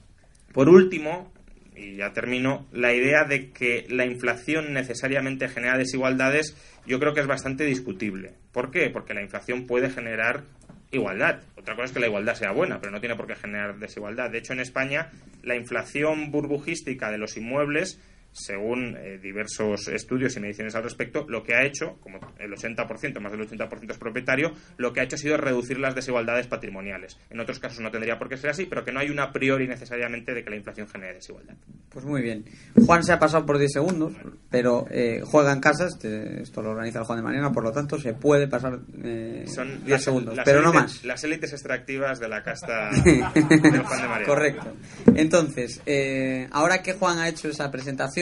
por 0.54 0.70
último, 0.70 1.32
y 1.75 1.98
ya 1.98 2.13
termino, 2.13 2.68
la 2.72 2.94
idea 2.94 3.25
de 3.25 3.51
que 3.51 3.86
la 3.90 4.06
inflación 4.06 4.74
necesariamente 4.74 5.48
genera 5.50 5.78
desigualdades 5.78 6.56
yo 6.86 7.00
creo 7.00 7.13
que 7.13 7.22
es 7.22 7.28
bastante 7.28 7.63
discutible. 7.66 8.34
¿Por 8.51 8.72
qué? 8.72 8.90
Porque 8.90 9.13
la 9.13 9.22
inflación 9.22 9.68
puede 9.68 9.90
generar 9.90 10.44
igualdad. 10.92 11.42
Otra 11.56 11.76
cosa 11.76 11.86
es 11.86 11.92
que 11.92 12.00
la 12.00 12.08
igualdad 12.08 12.36
sea 12.36 12.52
buena, 12.52 12.80
pero 12.80 12.92
no 12.92 13.00
tiene 13.00 13.16
por 13.16 13.28
qué 13.28 13.36
generar 13.36 13.78
desigualdad. 13.78 14.30
De 14.30 14.38
hecho, 14.38 14.54
en 14.54 14.60
España, 14.60 15.10
la 15.44 15.56
inflación 15.56 16.32
burbujística 16.32 17.12
de 17.12 17.18
los 17.18 17.38
inmuebles 17.38 18.00
según 18.32 18.96
eh, 18.98 19.20
diversos 19.22 19.88
estudios 19.88 20.36
y 20.38 20.40
mediciones 20.40 20.76
al 20.76 20.84
respecto, 20.84 21.26
lo 21.28 21.44
que 21.44 21.54
ha 21.54 21.66
hecho, 21.66 21.98
como 22.02 22.20
el 22.40 22.52
80%, 22.52 23.20
más 23.20 23.32
del 23.32 23.42
80% 23.42 23.92
es 23.92 23.98
propietario, 23.98 24.54
lo 24.78 24.94
que 24.94 25.02
ha 25.02 25.04
hecho 25.04 25.16
ha 25.16 25.20
sido 25.20 25.38
reducir 25.38 25.80
las 25.80 25.96
desigualdades 25.96 26.48
patrimoniales. 26.48 27.18
En 27.30 27.40
otros 27.40 27.60
casos 27.60 27.80
no 27.80 27.92
tendría 27.92 28.18
por 28.18 28.30
qué 28.30 28.38
ser 28.38 28.52
así, 28.52 28.66
pero 28.66 28.84
que 28.84 28.92
no 28.92 29.00
hay 29.00 29.10
una 29.10 29.32
priori 29.32 29.68
necesariamente 29.68 30.34
de 30.34 30.44
que 30.44 30.50
la 30.50 30.56
inflación 30.56 30.88
genere 30.88 31.16
desigualdad. 31.16 31.56
Pues 31.90 32.06
muy 32.06 32.22
bien. 32.22 32.46
Juan 32.86 33.04
se 33.04 33.12
ha 33.12 33.20
pasado 33.20 33.46
por 33.46 33.58
10 33.58 33.72
segundos, 33.72 34.14
pero 34.50 34.86
eh, 34.90 35.22
juega 35.26 35.52
en 35.52 35.60
casa, 35.60 35.88
este, 35.88 36.42
esto 36.42 36.62
lo 36.62 36.72
organiza 36.72 37.00
el 37.00 37.06
Juan 37.06 37.20
de 37.20 37.24
Mariana, 37.24 37.52
por 37.52 37.64
lo 37.64 37.72
tanto 37.72 38.00
se 38.00 38.14
puede 38.14 38.48
pasar 38.48 38.80
eh, 39.04 39.46
Son 39.48 39.84
10 39.84 40.04
segundos, 40.04 40.40
pero 40.46 40.62
no 40.62 40.72
más. 40.72 41.04
Las 41.04 41.24
élites 41.24 41.52
extractivas 41.52 42.20
de 42.20 42.30
la 42.30 42.44
casta 42.44 42.90
del 43.04 43.22
Juan 43.24 44.02
de 44.02 44.08
Mariana. 44.08 44.26
Correcto. 44.26 44.74
Entonces, 45.16 45.82
eh, 45.86 46.48
ahora 46.52 46.82
que 46.82 46.94
Juan 46.94 47.20
ha 47.20 47.28
hecho 47.28 47.50
esa 47.50 47.70
presentación, 47.72 48.21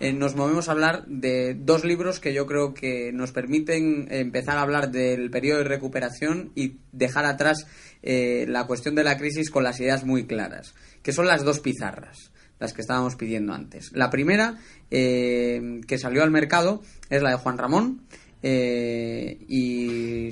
eh, 0.00 0.12
nos 0.12 0.36
movemos 0.36 0.68
a 0.68 0.72
hablar 0.72 1.06
de 1.06 1.54
dos 1.54 1.84
libros 1.84 2.20
que 2.20 2.34
yo 2.34 2.46
creo 2.46 2.74
que 2.74 3.12
nos 3.12 3.32
permiten 3.32 4.08
empezar 4.10 4.58
a 4.58 4.62
hablar 4.62 4.90
del 4.90 5.30
periodo 5.30 5.58
de 5.58 5.64
recuperación 5.64 6.52
y 6.54 6.76
dejar 6.92 7.24
atrás 7.24 7.66
eh, 8.02 8.46
la 8.48 8.66
cuestión 8.66 8.94
de 8.94 9.04
la 9.04 9.16
crisis 9.16 9.50
con 9.50 9.64
las 9.64 9.80
ideas 9.80 10.04
muy 10.04 10.26
claras, 10.26 10.74
que 11.02 11.12
son 11.12 11.26
las 11.26 11.44
dos 11.44 11.60
pizarras 11.60 12.30
las 12.60 12.72
que 12.72 12.80
estábamos 12.80 13.14
pidiendo 13.14 13.54
antes. 13.54 13.92
La 13.92 14.10
primera, 14.10 14.58
eh, 14.90 15.80
que 15.86 15.96
salió 15.96 16.24
al 16.24 16.32
mercado, 16.32 16.82
es 17.08 17.22
la 17.22 17.30
de 17.30 17.36
Juan 17.36 17.56
Ramón. 17.56 18.02
y 18.42 19.67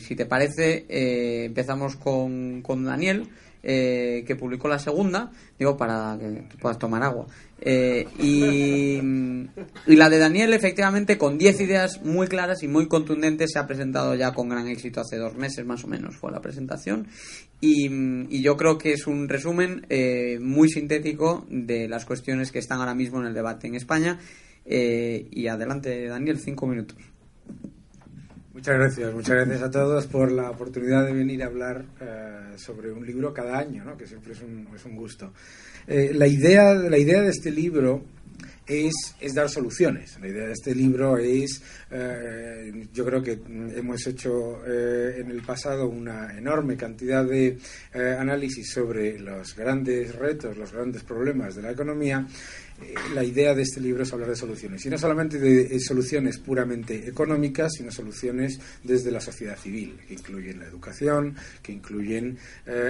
si 0.07 0.17
te 0.17 0.27
parece, 0.27 0.87
empezamos 1.47 1.97
con, 1.97 2.63
con 2.63 2.85
Daniel, 2.85 3.29
que 3.63 4.37
publicó 4.39 4.69
la 4.69 4.79
segunda, 4.79 5.33
digo, 5.59 5.77
para 5.77 6.17
que 6.21 6.45
puedas 6.59 6.79
tomar 6.79 7.03
agua. 7.03 7.27
Eh, 7.61 8.07
y, 8.19 9.01
la 9.87 10.11
de 10.11 10.19
Daniel, 10.19 10.53
efectivamente, 10.53 11.17
con 11.17 11.39
10 11.39 11.61
ideas 11.63 12.03
muy 12.03 12.27
claras 12.27 12.63
y 12.63 12.69
muy 12.69 12.87
contundentes, 12.87 13.53
se 13.53 13.59
ha 13.59 13.67
presentado 13.67 14.15
ya 14.15 14.35
con 14.35 14.49
gran 14.49 14.69
éxito 14.69 15.01
hace 15.01 15.17
dos 15.17 15.37
meses 15.37 15.65
más 15.65 15.85
o 15.85 15.89
menos, 15.89 16.17
fue 16.17 16.31
la 16.33 16.41
presentación. 16.41 17.09
Y, 17.61 18.41
yo 18.41 18.57
creo 18.57 18.79
que 18.79 18.93
es 18.93 19.07
un 19.07 19.29
resumen 19.29 19.87
eh, 19.89 20.39
muy 20.41 20.69
sintético 20.69 21.47
de 21.49 21.89
las 21.89 22.05
cuestiones 22.05 22.53
que 22.53 22.59
están 22.59 22.81
ahora 22.81 22.95
mismo 22.95 23.21
en 23.21 23.27
el 23.27 23.35
debate 23.35 23.67
en 23.67 23.75
España. 23.75 24.19
Eh, 24.65 25.29
y 25.31 25.47
adelante, 25.47 26.07
Daniel, 26.07 26.39
cinco 26.39 26.67
minutos. 26.67 26.99
Muchas 28.57 28.75
gracias, 28.79 29.13
muchas 29.13 29.37
gracias 29.37 29.63
a 29.65 29.71
todos 29.71 30.07
por 30.07 30.33
la 30.33 30.49
oportunidad 30.49 31.05
de 31.05 31.13
venir 31.13 31.43
a 31.43 31.47
hablar 31.47 31.85
sobre 32.57 32.91
un 32.91 33.05
libro 33.05 33.35
cada 33.35 33.59
año, 33.59 33.85
¿no? 33.85 33.99
que 33.99 34.07
siempre 34.07 34.33
es 34.33 34.41
un, 34.41 34.67
es 34.75 34.83
un 34.87 34.97
gusto. 34.97 35.31
Eh, 35.87 36.13
la, 36.15 36.27
idea, 36.27 36.73
la 36.73 36.97
idea 36.97 37.21
de 37.21 37.29
este 37.29 37.51
libro 37.51 38.03
es, 38.67 39.15
es, 39.21 39.35
dar 39.35 39.51
soluciones. 39.51 40.19
La 40.23 40.29
idea 40.29 40.47
de 40.47 40.53
este 40.55 40.75
libro 40.75 41.19
es, 41.19 41.63
eh, 41.91 42.89
yo 42.95 43.05
creo 43.05 43.23
que 43.23 43.39
hemos 43.77 44.07
hecho 44.07 44.67
eh, 44.67 45.17
en 45.19 45.31
el 45.31 45.43
pasado 45.43 45.87
una 45.87 46.35
enorme 46.35 46.79
cantidad 46.79 47.27
de 47.27 47.59
análisis 47.93 48.73
sobre 48.73 49.19
los 49.19 49.55
grandes 49.55 50.15
retos, 50.15 50.57
los 50.57 50.73
grandes 50.73 51.03
problemas 51.03 51.57
de 51.57 51.61
la 51.61 51.73
economía. 51.73 52.27
La 53.15 53.25
idea 53.25 53.55
de 53.55 53.63
este 53.63 53.81
libro 53.81 54.03
es 54.03 54.13
hablar 54.13 54.29
de 54.29 54.37
soluciones, 54.37 54.85
y 54.85 54.91
no 54.91 54.99
solamente 54.99 55.39
de 55.39 55.81
soluciones 55.81 56.39
puramente 56.39 57.09
económicas, 57.09 57.73
sino 57.77 57.91
soluciones 57.91 58.59
desde 58.85 59.11
la 59.11 59.21
sociedad 59.21 59.59
civil, 59.59 59.99
que 60.07 60.15
incluyen 60.15 60.59
la 60.59 60.67
educación, 60.67 61.35
que 61.63 61.73
incluyen 61.73 62.39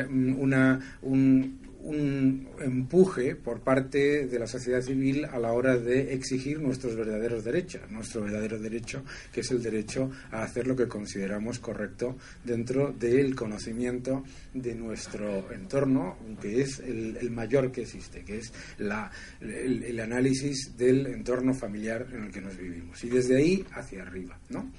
una, 0.08 0.98
un, 1.02 1.65
un 1.80 2.48
empuje 2.60 3.36
por 3.36 3.60
parte 3.60 4.26
de 4.26 4.38
la 4.38 4.46
sociedad 4.46 4.80
civil 4.80 5.24
a 5.24 5.38
la 5.38 5.52
hora 5.52 5.76
de 5.76 6.14
exigir 6.14 6.60
nuestros 6.60 6.96
verdaderos 6.96 7.44
derechos, 7.44 7.90
nuestro 7.90 8.22
verdadero 8.22 8.58
derecho, 8.58 9.04
que 9.32 9.40
es 9.40 9.50
el 9.50 9.62
derecho 9.62 10.10
a 10.30 10.42
hacer 10.42 10.66
lo 10.66 10.76
que 10.76 10.88
consideramos 10.88 11.58
correcto 11.58 12.16
dentro 12.44 12.92
del 12.92 13.34
conocimiento 13.34 14.24
de 14.54 14.74
nuestro 14.74 15.52
entorno, 15.52 16.16
que 16.40 16.62
es 16.62 16.80
el, 16.80 17.30
mayor 17.30 17.70
que 17.70 17.82
existe, 17.82 18.22
que 18.24 18.38
es 18.38 18.52
la, 18.78 19.10
el, 19.40 19.82
el, 19.82 20.00
análisis 20.00 20.76
del 20.76 21.06
entorno 21.06 21.54
familiar 21.54 22.06
en 22.12 22.24
el 22.24 22.30
que 22.30 22.40
nos 22.40 22.56
vivimos. 22.56 23.02
Y 23.04 23.08
desde 23.08 23.36
ahí 23.36 23.64
hacia 23.72 24.02
arriba, 24.02 24.38
¿no? 24.48 24.70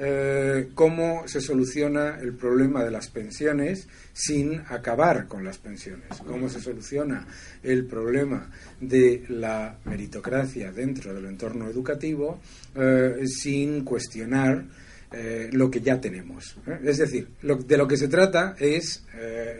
Eh, 0.00 0.68
cómo 0.76 1.26
se 1.26 1.40
soluciona 1.40 2.20
el 2.20 2.32
problema 2.34 2.84
de 2.84 2.90
las 2.92 3.08
pensiones 3.08 3.88
sin 4.12 4.60
acabar 4.68 5.26
con 5.26 5.42
las 5.42 5.58
pensiones, 5.58 6.06
cómo 6.24 6.48
se 6.48 6.60
soluciona 6.60 7.26
el 7.64 7.84
problema 7.84 8.48
de 8.80 9.24
la 9.28 9.76
meritocracia 9.86 10.70
dentro 10.70 11.12
del 11.12 11.24
entorno 11.24 11.68
educativo 11.68 12.40
eh, 12.76 13.24
sin 13.26 13.82
cuestionar 13.82 14.66
eh, 15.10 15.48
lo 15.50 15.68
que 15.68 15.80
ya 15.80 16.00
tenemos. 16.00 16.56
Es 16.84 16.98
decir, 16.98 17.30
de 17.42 17.76
lo 17.76 17.88
que 17.88 17.96
se 17.96 18.06
trata 18.06 18.54
es 18.56 19.02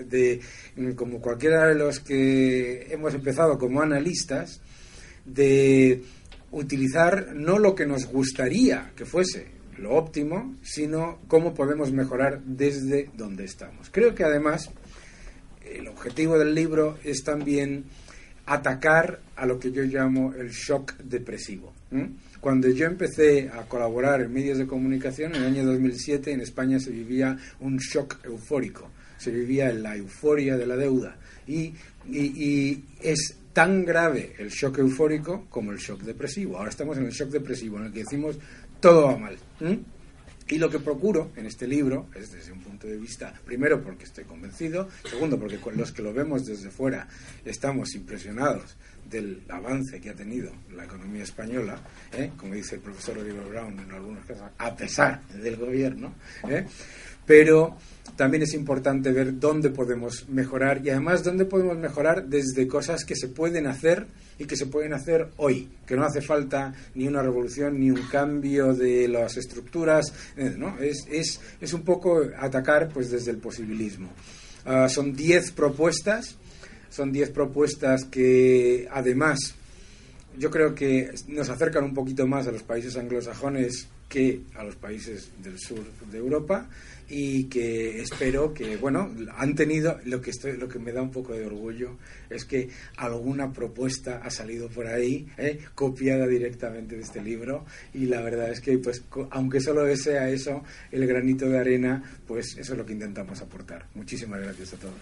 de, 0.09 0.41
como 0.95 1.21
cualquiera 1.21 1.67
de 1.67 1.75
los 1.75 1.99
que 1.99 2.87
hemos 2.93 3.13
empezado 3.13 3.59
como 3.59 3.83
analistas, 3.83 4.61
de 5.25 6.01
utilizar 6.53 7.35
no 7.35 7.59
lo 7.59 7.75
que 7.75 7.87
nos 7.87 8.07
gustaría 8.07 8.93
que 8.95 9.05
fuese, 9.05 9.58
lo 9.79 9.95
óptimo, 9.95 10.55
sino 10.63 11.19
cómo 11.29 11.55
podemos 11.55 11.93
mejorar 11.93 12.43
desde 12.45 13.11
donde 13.17 13.45
estamos. 13.45 13.89
Creo 13.91 14.15
que 14.15 14.25
además 14.25 14.71
el 15.65 15.89
objetivo 15.89 16.39
del 16.39 16.55
libro 16.55 16.99
es 17.05 17.23
también 17.23 17.85
atacar 18.47 19.21
a 19.37 19.47
lo 19.47 19.59
que 19.59 19.71
yo 19.71 19.83
llamo 19.83 20.33
el 20.35 20.51
shock 20.51 20.97
depresivo. 20.99 21.73
Cuando 22.41 22.69
yo 22.69 22.87
empecé 22.87 23.49
a 23.49 23.63
colaborar 23.63 24.21
en 24.23 24.33
medios 24.33 24.59
de 24.59 24.67
comunicación, 24.67 25.35
en 25.35 25.43
el 25.43 25.49
año 25.49 25.65
2007 25.67 26.33
en 26.33 26.41
España 26.41 26.79
se 26.79 26.91
vivía 26.91 27.37
un 27.61 27.79
shock 27.79 28.25
eufórico, 28.25 28.91
se 29.17 29.31
vivía 29.31 29.73
la 29.73 29.97
euforia 29.97 30.57
de 30.57 30.67
la 30.67 30.77
deuda. 30.77 31.17
Y, 31.47 31.73
y, 32.07 32.85
es 33.03 33.37
tan 33.53 33.85
grave 33.85 34.35
el 34.39 34.51
shock 34.51 34.79
eufórico 34.79 35.47
como 35.49 35.73
el 35.73 35.79
shock 35.79 36.03
depresivo. 36.03 36.59
Ahora 36.59 36.71
estamos 36.71 36.97
en 36.99 37.07
el 37.07 37.13
shock 37.13 37.31
depresivo, 37.31 37.79
en 37.79 37.87
el 37.87 37.93
que 37.93 38.01
decimos 38.01 38.39
todo 38.81 39.07
va 39.07 39.17
mal. 39.17 39.37
Y 40.51 40.57
lo 40.57 40.71
que 40.71 40.79
procuro 40.79 41.31
en 41.37 41.45
este 41.45 41.67
libro 41.67 42.09
es 42.15 42.33
desde 42.33 42.53
un 42.53 42.61
punto 42.61 42.87
de 42.87 42.97
vista, 42.97 43.35
primero 43.45 43.83
porque 43.83 44.05
estoy 44.05 44.25
convencido, 44.25 44.89
segundo 45.05 45.39
porque 45.39 45.59
con 45.59 45.77
los 45.77 45.93
que 45.93 46.03
lo 46.03 46.15
vemos 46.15 46.47
desde 46.47 46.71
fuera 46.71 47.07
estamos 47.45 47.95
impresionados 47.95 48.77
del 49.11 49.43
avance 49.51 50.01
que 50.01 50.09
ha 50.09 50.15
tenido 50.15 50.51
la 50.75 50.85
economía 50.85 51.23
española, 51.23 51.79
¿eh? 52.13 52.31
como 52.37 52.55
dice 52.55 52.77
el 52.77 52.81
profesor 52.81 53.19
Oliver 53.19 53.45
Brown 53.45 53.79
en 53.79 53.91
algunos 53.91 54.25
casos, 54.25 54.51
a 54.57 54.75
pesar 54.75 55.23
del 55.29 55.57
gobierno, 55.57 56.15
¿eh? 56.49 56.67
Pero 57.29 57.77
también 58.17 58.43
es 58.43 58.55
importante 58.55 59.13
ver 59.13 59.39
dónde 59.39 59.71
podemos 59.71 60.29
mejorar 60.29 60.81
y 60.83 60.91
además 60.91 61.23
dónde 61.23 61.45
podemos 61.45 61.77
mejorar 61.79 62.27
desde 62.27 62.67
cosas 62.67 63.05
que 63.05 63.15
se 63.15 63.29
pueden 63.29 63.69
hacer 63.69 64.07
y 64.39 64.47
que 64.47 64.57
se 64.57 64.67
pueden 64.67 64.95
hacer 64.95 65.29
hoy, 65.37 65.69
que 65.87 65.95
no 65.95 66.05
hace 66.05 66.23
falta 66.23 66.73
ni 66.95 67.07
una 67.07 67.23
revolución 67.23 67.79
ni 67.79 67.91
un 67.91 68.03
cambio 68.11 68.75
de 68.75 69.07
las 69.09 69.37
estructuras, 69.37 70.13
eh, 70.37 70.55
¿no? 70.57 70.79
es, 70.81 71.07
es, 71.11 71.41
es 71.61 71.73
un 71.73 71.83
poco 71.83 72.23
atacar 72.39 72.89
pues 72.89 73.11
desde 73.11 73.31
el 73.31 73.37
posibilismo. 73.37 74.09
Ah, 74.65 74.89
son 74.89 75.15
10 75.15 75.53
propuestas, 75.53 76.37
son 76.91 77.13
10 77.13 77.31
propuestas 77.31 78.05
que 78.05 78.89
además 78.91 79.55
yo 80.39 80.51
creo 80.51 80.75
que 80.75 81.13
nos 81.27 81.51
acercan 81.51 81.85
un 81.85 81.95
poquito 81.95 82.27
más 82.27 82.47
a 82.47 82.53
los 82.53 82.63
países 82.63 82.97
anglosajones 82.97 83.89
que 84.09 84.41
a 84.57 84.65
los 84.65 84.77
países 84.77 85.31
del 85.43 85.59
sur 85.59 85.85
de 86.11 86.19
Europa 86.19 86.69
y 87.09 87.45
que 87.45 88.01
espero 88.03 88.53
que 88.53 88.77
bueno 88.77 89.11
han 89.37 89.55
tenido 89.55 89.99
lo 90.05 90.21
que 90.21 90.31
estoy 90.31 90.57
lo 90.57 90.69
que 90.69 90.79
me 90.79 90.93
da 90.93 91.03
un 91.03 91.11
poco 91.11 91.33
de 91.33 91.47
orgullo 91.47 91.97
es 92.29 92.45
que 92.45 92.69
alguna 92.97 93.53
propuesta 93.53 94.21
ha 94.23 94.31
salido 94.31 94.69
por 94.69 94.87
ahí 94.87 95.27
¿eh? 95.39 95.59
copiada 95.75 96.27
directamente 96.27 96.97
de 96.97 97.03
este 97.03 97.23
libro 97.23 97.65
y 97.95 98.07
la 98.07 98.21
verdad 98.21 98.51
es 98.51 98.61
que 98.61 98.79
pues 98.79 99.03
aunque 99.31 99.61
solo 99.61 99.89
sea 99.97 100.29
eso 100.29 100.63
el 100.93 101.07
granito 101.07 101.49
de 101.49 101.59
arena 101.59 102.03
pues 102.27 102.57
eso 102.59 102.73
es 102.73 102.79
lo 102.79 102.85
que 102.85 102.93
intentamos 102.93 103.41
aportar 103.41 103.87
muchísimas 103.95 104.41
gracias 104.41 104.75
a 104.75 104.77
todos 104.77 104.95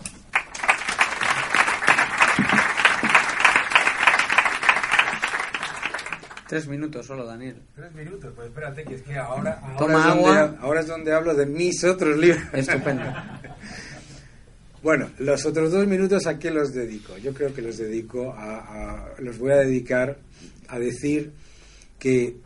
Tres 6.49 6.69
minutos 6.69 7.07
solo, 7.07 7.27
Daniel. 7.27 7.57
Tres 7.75 7.93
minutos, 7.93 8.33
pues 8.35 8.49
espérate, 8.49 8.85
que 8.85 8.95
es 8.95 9.03
que 9.03 9.17
ahora, 9.17 9.61
Toma 9.79 10.13
agua. 10.13 10.57
ahora 10.61 10.81
es 10.81 10.87
donde 10.87 11.13
hablo 11.13 11.35
de 11.35 11.47
mis 11.47 11.83
otros 11.85 12.17
libros. 12.17 12.43
Estupendo. 12.53 13.05
bueno, 14.83 15.11
los 15.19 15.45
otros 15.45 15.73
dos 15.73 15.87
minutos, 15.87 16.27
¿a 16.27 16.39
qué 16.39 16.51
los 16.51 16.73
dedico? 16.73 17.19
Yo 17.19 17.35
creo 17.35 17.53
que 17.53 17.63
los 17.63 17.79
dedico 17.79 18.33
a 18.33 19.09
los 19.19 19.39
voy 19.39 19.53
a 19.53 19.57
dedicar 19.57 20.19
a 20.69 20.79
decir 20.79 21.33
que 21.99 22.37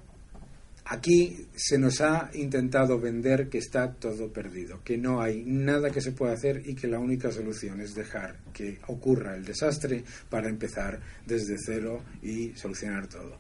Aquí 0.90 1.46
se 1.54 1.78
nos 1.78 2.00
ha 2.00 2.32
intentado 2.34 2.98
vender 2.98 3.48
que 3.48 3.58
está 3.58 3.92
todo 3.92 4.32
perdido, 4.32 4.80
que 4.82 4.98
no 4.98 5.22
hay 5.22 5.44
nada 5.46 5.88
que 5.88 6.00
se 6.00 6.10
pueda 6.10 6.32
hacer 6.32 6.62
y 6.66 6.74
que 6.74 6.88
la 6.88 6.98
única 6.98 7.30
solución 7.30 7.80
es 7.80 7.94
dejar 7.94 8.40
que 8.52 8.80
ocurra 8.88 9.36
el 9.36 9.44
desastre 9.44 10.02
para 10.28 10.48
empezar 10.48 10.98
desde 11.24 11.54
cero 11.64 12.02
y 12.24 12.48
solucionar 12.56 13.06
todo. 13.06 13.38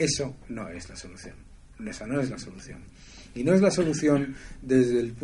Eso 0.00 0.34
no 0.48 0.66
es 0.70 0.88
la 0.88 0.96
solución. 0.96 1.34
Esa 1.86 2.06
no 2.06 2.18
es 2.22 2.30
la 2.30 2.38
solución. 2.38 2.80
Y 3.34 3.44
no 3.44 3.52
es 3.52 3.60
la 3.60 3.70
solución 3.70 4.34
desde 4.62 4.98
el 4.98 5.14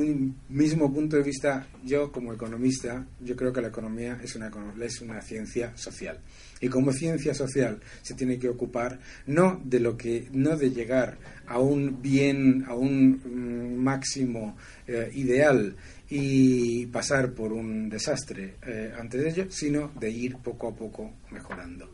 mismo 0.51 0.93
punto 0.93 1.17
de 1.17 1.23
vista, 1.23 1.67
yo 1.83 2.13
como 2.13 2.35
economista, 2.35 3.07
yo 3.21 3.35
creo 3.35 3.55
que 3.55 3.63
la 3.63 3.69
economía 3.69 4.21
es 4.23 4.37
una, 4.37 4.51
es 4.81 5.01
una 5.01 5.23
ciencia 5.23 5.75
social. 5.79 6.21
Y 6.61 6.69
como 6.69 6.93
ciencia 6.93 7.33
social 7.33 7.81
se 8.03 8.13
tiene 8.13 8.39
que 8.39 8.51
ocupar 8.51 9.01
no 9.27 9.61
de 9.65 9.81
lo 9.81 9.97
que, 9.97 10.29
no 10.33 10.59
de 10.59 10.71
llegar 10.71 11.17
a 11.47 11.59
un 11.59 12.03
bien, 12.03 12.67
a 12.69 12.75
un 12.75 13.23
mm, 13.25 13.83
máximo 13.83 14.59
eh, 14.87 15.11
ideal 15.15 15.75
y 16.11 16.85
pasar 16.87 17.33
por 17.33 17.51
un 17.53 17.89
desastre 17.89 18.57
eh, 18.67 18.93
antes 18.97 19.23
de 19.23 19.31
ello, 19.31 19.47
sino 19.51 19.91
de 19.99 20.11
ir 20.11 20.37
poco 20.37 20.69
a 20.69 20.77
poco 20.77 21.15
mejorando. 21.31 21.91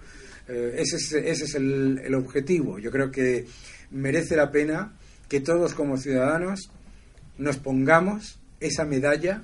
Eh, 0.48 0.76
ese 0.78 0.96
es, 0.96 1.12
ese 1.12 1.44
es 1.44 1.54
el, 1.54 2.00
el 2.04 2.14
objetivo. 2.14 2.78
Yo 2.78 2.90
creo 2.90 3.10
que 3.10 3.46
merece 3.90 4.36
la 4.36 4.50
pena 4.50 4.92
que 5.28 5.40
todos 5.40 5.74
como 5.74 5.96
ciudadanos 5.96 6.70
nos 7.38 7.56
pongamos 7.58 8.38
esa 8.60 8.84
medalla, 8.84 9.42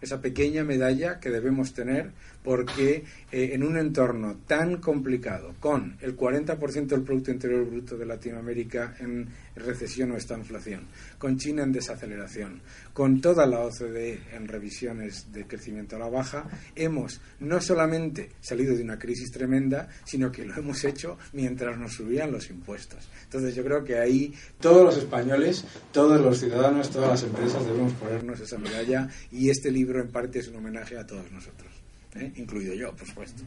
esa 0.00 0.20
pequeña 0.22 0.64
medalla 0.64 1.20
que 1.20 1.30
debemos 1.30 1.74
tener 1.74 2.12
porque 2.42 3.04
eh, 3.30 3.50
en 3.52 3.62
un 3.62 3.76
entorno 3.76 4.36
tan 4.46 4.78
complicado, 4.78 5.54
con 5.60 5.96
el 6.00 6.16
40% 6.16 6.86
del 6.86 7.02
Producto 7.02 7.30
Interior 7.30 7.64
Bruto 7.64 7.96
de 7.96 8.06
Latinoamérica 8.06 8.96
en 9.00 9.28
recesión 9.56 10.12
o 10.12 10.16
esta 10.16 10.36
inflación, 10.36 10.82
con 11.18 11.36
China 11.36 11.62
en 11.62 11.72
desaceleración, 11.72 12.60
con 12.92 13.20
toda 13.20 13.46
la 13.46 13.60
OCDE 13.60 14.20
en 14.32 14.48
revisiones 14.48 15.32
de 15.32 15.46
crecimiento 15.46 15.96
a 15.96 15.98
la 15.98 16.08
baja, 16.08 16.48
hemos 16.74 17.20
no 17.40 17.60
solamente 17.60 18.30
salido 18.40 18.74
de 18.74 18.82
una 18.82 18.98
crisis 18.98 19.30
tremenda, 19.30 19.88
sino 20.04 20.30
que 20.30 20.44
lo 20.44 20.54
hemos 20.54 20.84
hecho 20.84 21.18
mientras 21.32 21.78
nos 21.78 21.94
subían 21.94 22.32
los 22.32 22.50
impuestos. 22.50 23.08
Entonces 23.24 23.54
yo 23.54 23.64
creo 23.64 23.84
que 23.84 23.98
ahí 23.98 24.32
todos 24.60 24.84
los 24.84 24.96
españoles, 24.96 25.64
todos 25.92 26.20
los 26.20 26.38
ciudadanos, 26.38 26.90
todas 26.90 27.10
las 27.10 27.22
empresas 27.24 27.64
debemos 27.66 27.92
ponernos 27.94 28.40
esa 28.40 28.58
medalla 28.58 29.08
y 29.30 29.50
este 29.50 29.70
libro 29.70 30.00
en 30.00 30.08
parte 30.08 30.38
es 30.38 30.48
un 30.48 30.56
homenaje 30.56 30.96
a 30.96 31.06
todos 31.06 31.30
nosotros. 31.30 31.87
¿Eh? 32.14 32.32
incluido 32.36 32.74
yo, 32.74 32.94
por 32.94 33.06
supuesto. 33.06 33.42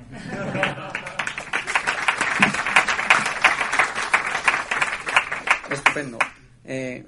Estupendo. 5.70 6.18
Eh, 6.66 7.04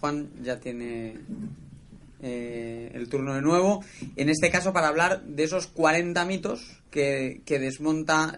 Juan 0.00 0.30
ya 0.42 0.60
tiene 0.60 1.16
eh, 2.22 2.90
el 2.94 3.08
turno 3.08 3.34
de 3.34 3.42
nuevo. 3.42 3.84
En 4.16 4.28
este 4.28 4.50
caso, 4.50 4.72
para 4.72 4.88
hablar 4.88 5.22
de 5.22 5.44
esos 5.44 5.66
40 5.66 6.24
mitos 6.24 6.82
que, 6.90 7.42
que 7.44 7.58
desmonta 7.58 8.36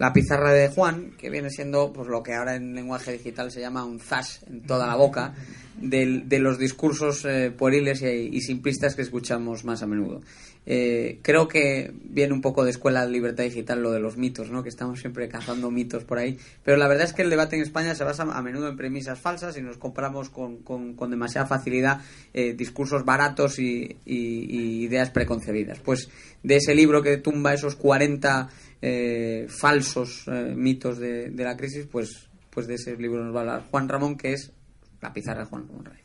la 0.00 0.14
pizarra 0.14 0.52
de 0.52 0.68
Juan, 0.68 1.12
que 1.18 1.28
viene 1.28 1.50
siendo 1.50 1.92
pues 1.92 2.08
lo 2.08 2.22
que 2.22 2.34
ahora 2.34 2.56
en 2.56 2.74
lenguaje 2.74 3.12
digital 3.12 3.52
se 3.52 3.60
llama 3.60 3.84
un 3.84 4.00
zas 4.00 4.40
en 4.48 4.62
toda 4.62 4.86
la 4.86 4.96
boca 4.96 5.34
de, 5.76 6.38
los 6.40 6.58
discursos 6.58 7.26
pueriles 7.58 8.00
y, 8.00 8.30
y 8.32 8.40
simplistas 8.40 8.96
que 8.96 9.02
escuchamos 9.02 9.64
más 9.64 9.82
a 9.82 9.86
menudo. 9.86 10.22
Eh, 10.66 11.18
creo 11.22 11.48
que 11.48 11.90
viene 12.04 12.34
un 12.34 12.42
poco 12.42 12.64
de 12.64 12.70
escuela 12.70 13.06
de 13.06 13.10
libertad 13.10 13.44
digital 13.44 13.82
lo 13.82 13.92
de 13.92 14.00
los 14.00 14.16
mitos, 14.18 14.50
¿no? 14.50 14.62
que 14.62 14.68
estamos 14.68 15.00
siempre 15.00 15.28
cazando 15.28 15.70
mitos 15.70 16.04
por 16.04 16.18
ahí. 16.18 16.38
Pero 16.64 16.76
la 16.76 16.86
verdad 16.86 17.06
es 17.06 17.12
que 17.12 17.22
el 17.22 17.30
debate 17.30 17.56
en 17.56 17.62
España 17.62 17.94
se 17.94 18.04
basa 18.04 18.22
a 18.22 18.42
menudo 18.42 18.68
en 18.68 18.76
premisas 18.76 19.18
falsas 19.18 19.56
y 19.56 19.62
nos 19.62 19.78
compramos 19.78 20.28
con, 20.28 20.58
con, 20.58 21.10
demasiada 21.10 21.46
facilidad 21.46 22.02
eh, 22.34 22.52
discursos 22.52 23.04
baratos 23.04 23.58
y, 23.58 23.98
ideas 24.04 25.10
preconcebidas. 25.10 25.80
Pues 25.80 26.10
de 26.42 26.56
ese 26.56 26.74
libro 26.74 27.02
que 27.02 27.16
tumba 27.16 27.54
esos 27.54 27.74
40 27.74 28.48
eh, 28.82 29.46
falsos 29.48 30.26
mitos 30.54 30.98
de, 30.98 31.30
la 31.36 31.56
crisis, 31.56 31.86
pues, 31.86 32.28
pues 32.50 32.66
de 32.66 32.74
ese 32.74 32.96
libro 32.96 33.24
nos 33.24 33.34
va 33.34 33.40
a 33.40 33.42
hablar 33.42 33.66
Juan 33.70 33.88
Ramón, 33.88 34.16
que 34.16 34.32
es 34.32 34.52
la 35.00 35.12
pizarra 35.12 35.40
de 35.40 35.46
Juan 35.46 35.66
Ramón 35.68 35.84
Rey. 35.84 36.00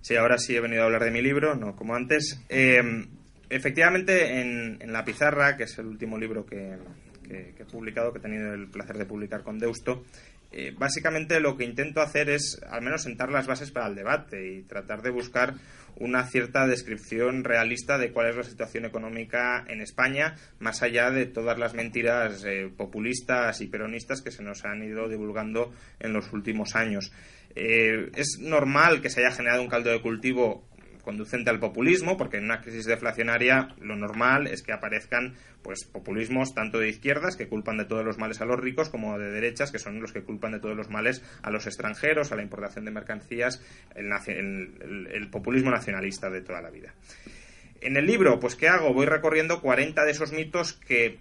Sí, 0.00 0.14
ahora 0.16 0.38
sí 0.38 0.54
he 0.54 0.60
venido 0.60 0.82
a 0.82 0.86
hablar 0.86 1.04
de 1.04 1.10
mi 1.10 1.20
libro, 1.20 1.56
no 1.56 1.74
como 1.74 1.94
antes. 1.94 2.40
Efectivamente, 3.48 4.40
en, 4.40 4.92
La 4.92 5.04
Pizarra, 5.04 5.56
que 5.56 5.64
es 5.64 5.78
el 5.78 5.86
último 5.86 6.18
libro 6.18 6.44
que, 6.44 6.76
he 7.30 7.64
publicado, 7.64 8.12
que 8.12 8.18
he 8.18 8.22
tenido 8.22 8.52
el 8.54 8.68
placer 8.68 8.98
de 8.98 9.06
publicar 9.06 9.42
con 9.42 9.58
Deusto, 9.58 10.04
eh, 10.52 10.74
básicamente 10.76 11.40
lo 11.40 11.56
que 11.56 11.64
intento 11.64 12.00
hacer 12.00 12.30
es 12.30 12.60
al 12.68 12.82
menos 12.82 13.02
sentar 13.02 13.30
las 13.30 13.46
bases 13.46 13.70
para 13.70 13.88
el 13.88 13.94
debate 13.94 14.54
y 14.54 14.62
tratar 14.62 15.02
de 15.02 15.10
buscar 15.10 15.54
una 15.98 16.24
cierta 16.26 16.66
descripción 16.66 17.42
realista 17.42 17.98
de 17.98 18.12
cuál 18.12 18.28
es 18.28 18.36
la 18.36 18.42
situación 18.42 18.84
económica 18.84 19.64
en 19.66 19.80
España, 19.80 20.36
más 20.58 20.82
allá 20.82 21.10
de 21.10 21.26
todas 21.26 21.58
las 21.58 21.74
mentiras 21.74 22.44
eh, 22.44 22.70
populistas 22.76 23.60
y 23.60 23.66
peronistas 23.66 24.22
que 24.22 24.30
se 24.30 24.42
nos 24.42 24.64
han 24.64 24.82
ido 24.82 25.08
divulgando 25.08 25.72
en 25.98 26.12
los 26.12 26.32
últimos 26.32 26.76
años. 26.76 27.12
Eh, 27.54 28.10
es 28.14 28.38
normal 28.40 29.00
que 29.00 29.08
se 29.08 29.20
haya 29.20 29.34
generado 29.34 29.62
un 29.62 29.68
caldo 29.68 29.90
de 29.90 30.02
cultivo 30.02 30.68
conducente 31.06 31.50
al 31.50 31.60
populismo, 31.60 32.16
porque 32.16 32.38
en 32.38 32.44
una 32.44 32.60
crisis 32.60 32.84
deflacionaria 32.84 33.68
lo 33.80 33.94
normal 33.94 34.48
es 34.48 34.62
que 34.62 34.72
aparezcan 34.72 35.34
pues 35.62 35.84
populismos 35.84 36.52
tanto 36.52 36.80
de 36.80 36.88
izquierdas 36.88 37.36
que 37.36 37.48
culpan 37.48 37.78
de 37.78 37.84
todos 37.84 38.04
los 38.04 38.18
males 38.18 38.40
a 38.40 38.44
los 38.44 38.58
ricos 38.58 38.88
como 38.88 39.16
de 39.16 39.30
derechas 39.30 39.70
que 39.70 39.78
son 39.78 40.00
los 40.00 40.12
que 40.12 40.22
culpan 40.22 40.52
de 40.52 40.58
todos 40.58 40.76
los 40.76 40.90
males 40.90 41.22
a 41.42 41.50
los 41.50 41.66
extranjeros, 41.66 42.32
a 42.32 42.36
la 42.36 42.42
importación 42.42 42.84
de 42.84 42.90
mercancías, 42.90 43.62
el, 43.94 45.28
populismo 45.30 45.70
nacionalista 45.70 46.28
de 46.28 46.40
toda 46.40 46.60
la 46.60 46.70
vida. 46.70 46.92
En 47.80 47.96
el 47.96 48.04
libro, 48.04 48.40
pues 48.40 48.56
¿qué 48.56 48.68
hago? 48.68 48.92
Voy 48.92 49.06
recorriendo 49.06 49.60
40 49.60 50.04
de 50.04 50.10
esos 50.10 50.32
mitos 50.32 50.72
que 50.72 51.18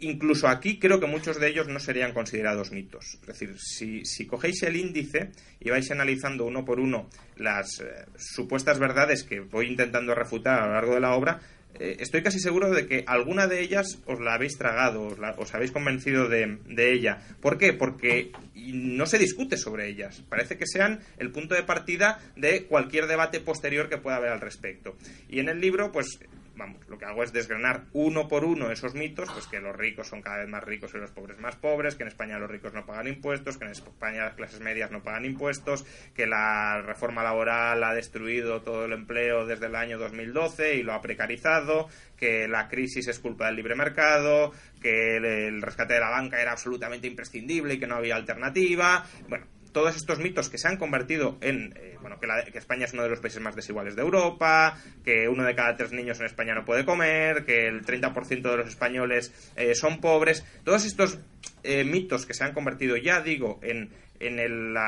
incluso 0.00 0.48
aquí 0.48 0.78
creo 0.78 1.00
que 1.00 1.06
muchos 1.06 1.40
de 1.40 1.48
ellos 1.48 1.68
no 1.68 1.78
serían 1.78 2.12
considerados 2.12 2.72
mitos. 2.72 3.18
Es 3.20 3.26
decir, 3.26 3.56
si, 3.58 4.26
cogéis 4.26 4.62
el 4.62 4.76
índice 4.76 5.30
y 5.60 5.70
vais 5.70 5.90
analizando 5.90 6.44
uno 6.44 6.64
por 6.64 6.80
uno 6.80 7.08
las 7.36 7.80
eh, 7.80 8.06
supuestas 8.16 8.78
verdades 8.78 9.24
que 9.24 9.40
voy 9.40 9.68
intentando 9.68 10.14
refutar 10.14 10.60
a 10.60 10.66
lo 10.66 10.72
largo 10.74 10.94
de 10.94 11.00
la 11.00 11.14
obra, 11.14 11.40
eh, 11.78 11.96
estoy 12.00 12.22
casi 12.22 12.38
seguro 12.38 12.70
de 12.70 12.86
que 12.86 13.04
alguna 13.06 13.46
de 13.46 13.60
ellas 13.60 13.98
os 14.06 14.20
la 14.20 14.34
habéis 14.34 14.56
tragado, 14.56 15.02
os, 15.02 15.18
la, 15.18 15.32
os 15.32 15.54
habéis 15.54 15.72
convencido 15.72 16.28
de, 16.28 16.58
ella. 16.76 17.18
¿Por 17.40 17.58
qué? 17.58 17.72
Porque 17.72 18.32
no 18.54 19.06
se 19.06 19.18
discute 19.18 19.56
sobre 19.56 19.88
ellas. 19.88 20.22
Parece 20.28 20.56
que 20.56 20.66
sean 20.66 21.00
el 21.18 21.30
punto 21.30 21.54
de 21.54 21.62
partida 21.62 22.20
de 22.36 22.64
cualquier 22.64 23.06
debate 23.06 23.40
posterior 23.40 23.88
que 23.88 23.98
pueda 23.98 24.16
haber 24.16 24.30
al 24.30 24.40
respecto. 24.40 24.96
Y 25.28 25.40
en 25.40 25.48
el 25.48 25.60
libro, 25.60 25.92
pues 25.92 26.18
vamos, 26.56 26.86
lo 26.88 26.98
que 26.98 27.04
hago 27.04 27.22
es 27.22 27.32
desgranar 27.32 27.84
uno 27.92 28.28
por 28.28 28.44
uno 28.44 28.70
esos 28.70 28.94
mitos, 28.94 29.30
pues 29.32 29.46
que 29.46 29.60
los 29.60 29.76
ricos 29.76 30.08
son 30.08 30.22
cada 30.22 30.38
vez 30.38 30.48
más 30.48 30.64
ricos 30.64 30.92
y 30.94 30.98
los 30.98 31.10
pobres 31.10 31.38
más 31.38 31.56
pobres, 31.56 31.94
que 31.94 32.02
en 32.02 32.08
España 32.08 32.38
los 32.38 32.50
ricos 32.50 32.72
no 32.72 32.86
pagan 32.86 33.08
impuestos, 33.08 33.58
que 33.58 33.64
en 33.64 33.70
España 33.70 34.24
las 34.24 34.34
clases 34.34 34.60
medias 34.60 34.90
no 34.90 35.02
pagan 35.02 35.24
impuestos, 35.24 35.84
que 36.14 36.26
la 36.26 36.82
reforma 36.82 37.22
laboral 37.22 37.82
ha 37.84 37.94
destruido 37.94 38.62
todo 38.62 38.86
el 38.86 38.92
empleo 38.92 39.46
desde 39.46 39.66
el 39.66 39.76
año 39.76 39.98
2012 39.98 40.76
y 40.76 40.82
lo 40.82 40.94
ha 40.94 41.00
precarizado, 41.00 41.88
que 42.16 42.48
la 42.48 42.68
crisis 42.68 43.08
es 43.08 43.18
culpa 43.18 43.46
del 43.46 43.56
libre 43.56 43.74
mercado, 43.74 44.52
que 44.80 45.16
el, 45.16 45.62
rescate 45.62 45.94
de 45.94 46.00
la 46.00 46.10
banca 46.10 46.40
era 46.40 46.52
absolutamente 46.52 47.06
imprescindible 47.06 47.74
y 47.74 47.78
que 47.78 47.86
no 47.86 47.96
había 47.96 48.16
alternativa. 48.16 49.04
Bueno, 49.28 49.46
todos 49.76 49.94
estos 49.94 50.18
mitos 50.20 50.48
que 50.48 50.56
se 50.56 50.68
han 50.68 50.78
convertido 50.78 51.36
en, 51.42 51.74
eh, 51.76 51.98
bueno, 52.00 52.18
que, 52.18 52.26
la, 52.26 52.42
que, 52.46 52.56
España 52.56 52.86
es 52.86 52.94
uno 52.94 53.02
de 53.02 53.10
los 53.10 53.20
países 53.20 53.42
más 53.42 53.54
desiguales 53.54 53.94
de 53.94 54.00
Europa, 54.00 54.78
que 55.04 55.28
uno 55.28 55.44
de 55.44 55.54
cada 55.54 55.76
tres 55.76 55.92
niños 55.92 56.18
en 56.18 56.24
España 56.24 56.54
no 56.54 56.64
puede 56.64 56.86
comer, 56.86 57.44
que 57.44 57.66
el 57.66 57.84
30% 57.84 58.40
de 58.40 58.56
los 58.56 58.68
españoles 58.68 59.34
eh, 59.54 59.74
son 59.74 60.00
pobres, 60.00 60.46
todos 60.64 60.86
estos 60.86 61.18
eh, 61.62 61.84
mitos 61.84 62.24
que 62.24 62.32
se 62.32 62.42
han 62.42 62.54
convertido, 62.54 62.96
ya 62.96 63.20
digo, 63.20 63.60
en, 63.62 63.90
en 64.18 64.38
el, 64.38 64.78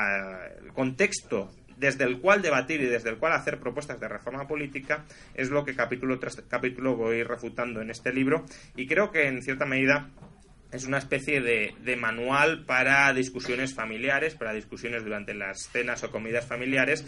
contexto 0.73 1.51
desde 1.77 2.05
el 2.05 2.19
cual 2.19 2.41
debatir 2.41 2.81
y 2.81 2.87
desde 2.87 3.11
el 3.11 3.17
cual 3.17 3.33
hacer 3.33 3.59
propuestas 3.59 3.99
de 3.99 4.07
reforma 4.07 4.47
política 4.47 5.05
es 5.35 5.51
lo 5.51 5.65
que 5.65 5.75
capítulo 5.75 6.17
tras 6.17 6.37
capítulo 6.49 6.95
voy 6.95 7.21
refutando 7.21 7.79
en 7.79 7.91
este 7.91 8.11
libro. 8.11 8.43
Y 8.75 8.87
creo 8.87 9.11
que 9.11 9.27
en 9.27 9.43
cierta 9.43 9.67
medida 9.67 10.09
es 10.71 10.85
una 10.85 10.99
especie 10.99 11.41
de, 11.41 11.73
de, 11.83 11.95
manual 11.95 12.65
para 12.65 13.11
discusiones 13.13 13.73
familiares, 13.73 14.35
para 14.35 14.53
discusiones 14.53 15.03
durante 15.03 15.33
las 15.33 15.69
cenas 15.71 16.03
o 16.03 16.11
comidas 16.11 16.45
familiares, 16.45 17.05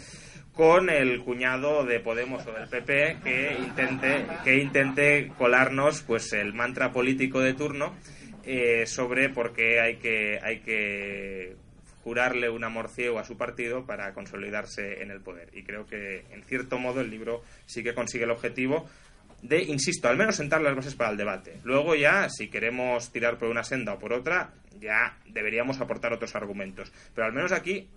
con 0.52 0.90
el 0.90 1.20
cuñado 1.20 1.84
de 1.84 2.00
Podemos 2.00 2.46
o 2.46 2.52
del 2.52 2.68
PP 2.68 3.18
que 3.22 3.56
intente, 3.58 4.26
que 4.44 4.58
intente 4.58 5.32
colarnos 5.38 6.02
pues 6.02 6.32
el 6.32 6.52
mantra 6.52 6.92
político 6.92 7.40
de 7.40 7.54
turno 7.54 7.94
eh, 8.44 8.84
sobre 8.86 9.28
por 9.30 9.52
qué 9.54 9.80
hay 9.80 9.96
que, 9.96 10.38
hay 10.42 10.60
que 10.60 11.56
jurarle 12.02 12.50
un 12.50 12.64
amor 12.64 12.90
a 13.18 13.24
su 13.24 13.36
partido 13.36 13.86
para 13.86 14.12
consolidarse 14.12 15.02
en 15.02 15.10
el 15.10 15.20
poder. 15.20 15.50
Y 15.54 15.62
creo 15.62 15.86
que, 15.86 16.24
en 16.30 16.42
cierto 16.42 16.78
modo, 16.78 17.00
el 17.00 17.10
libro 17.10 17.42
sí 17.66 17.82
que 17.82 17.94
consigue 17.94 18.24
el 18.24 18.30
objetivo 18.30 18.88
de, 19.42 19.62
insisto, 19.62 20.08
al 20.08 20.16
menos 20.16 20.36
sentar 20.36 20.62
las 20.62 20.74
bases 20.74 20.94
para 20.94 21.10
el 21.10 21.16
debate. 21.16 21.60
Luego 21.64 21.94
ya, 21.94 22.28
si 22.30 22.48
queremos 22.48 23.12
tirar 23.12 23.38
por 23.38 23.48
una 23.48 23.64
senda 23.64 23.94
o 23.94 23.98
por 23.98 24.12
otra, 24.12 24.54
ya 24.80 25.18
deberíamos 25.26 25.80
aportar 25.80 26.12
otros 26.12 26.34
argumentos. 26.34 26.92
Pero 27.14 27.26
al 27.26 27.32
menos 27.32 27.52
aquí 27.52 27.88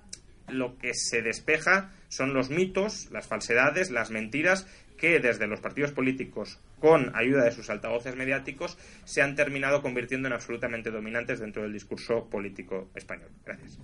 lo 0.49 0.77
que 0.77 0.93
se 0.93 1.21
despeja 1.21 1.91
son 2.10 2.34
los 2.34 2.49
mitos, 2.49 3.10
las 3.12 3.27
falsedades, 3.27 3.91
las 3.91 4.12
mentiras 4.12 4.67
que 4.97 5.19
desde 5.19 5.47
los 5.47 5.60
partidos 5.60 5.91
políticos, 5.91 6.60
con 6.79 7.15
ayuda 7.15 7.43
de 7.43 7.51
sus 7.51 7.69
altavoces 7.69 8.15
mediáticos, 8.15 8.77
se 9.03 9.21
han 9.21 9.36
terminado 9.36 9.81
convirtiendo 9.81 10.27
en 10.27 10.34
absolutamente 10.34 10.89
dominantes 10.89 11.39
dentro 11.39 11.63
del 11.63 11.73
discurso 11.73 12.29
político 12.29 12.89
español. 12.95 13.29
Gracias. 13.45 13.77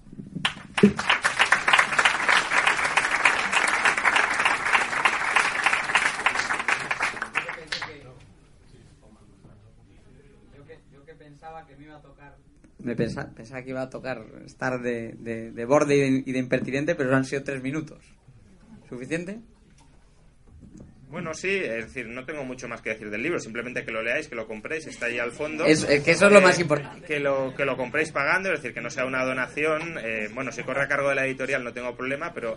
Me 12.79 12.95
pensaba, 12.95 13.29
pensaba, 13.29 13.63
que 13.63 13.69
iba 13.69 13.81
a 13.81 13.89
tocar 13.89 14.25
estar 14.45 14.81
de, 14.81 15.13
de, 15.13 15.51
de 15.51 15.65
borde 15.65 15.95
y 15.95 15.99
de, 15.99 16.23
y 16.25 16.31
de, 16.31 16.39
impertinente, 16.39 16.95
pero 16.95 17.15
han 17.15 17.25
sido 17.25 17.43
tres 17.43 17.61
minutos. 17.61 17.99
¿Suficiente? 18.89 19.39
Bueno, 21.11 21.33
sí, 21.33 21.49
es 21.49 21.87
decir, 21.87 22.07
no 22.07 22.23
tengo 22.23 22.45
mucho 22.45 22.69
más 22.69 22.81
que 22.81 22.91
decir 22.91 23.09
del 23.09 23.21
libro, 23.21 23.37
simplemente 23.37 23.83
que 23.83 23.91
lo 23.91 24.01
leáis, 24.01 24.29
que 24.29 24.35
lo 24.35 24.47
compréis, 24.47 24.87
está 24.87 25.07
ahí 25.07 25.19
al 25.19 25.31
fondo. 25.31 25.65
Es, 25.65 25.83
es 25.83 26.01
que 26.03 26.11
eso 26.11 26.27
es 26.27 26.31
lo 26.31 26.39
más 26.39 26.57
importante. 26.57 27.05
Que 27.05 27.19
lo, 27.19 27.53
que 27.53 27.65
lo 27.65 27.75
compréis 27.75 28.13
pagando, 28.13 28.49
es 28.49 28.61
decir, 28.61 28.73
que 28.73 28.79
no 28.79 28.89
sea 28.89 29.05
una 29.05 29.25
donación. 29.25 29.97
Eh, 30.01 30.29
bueno, 30.33 30.53
si 30.53 30.63
corre 30.63 30.83
a 30.83 30.87
cargo 30.87 31.09
de 31.09 31.15
la 31.15 31.25
editorial 31.25 31.65
no 31.65 31.73
tengo 31.73 31.93
problema, 31.97 32.33
pero 32.33 32.55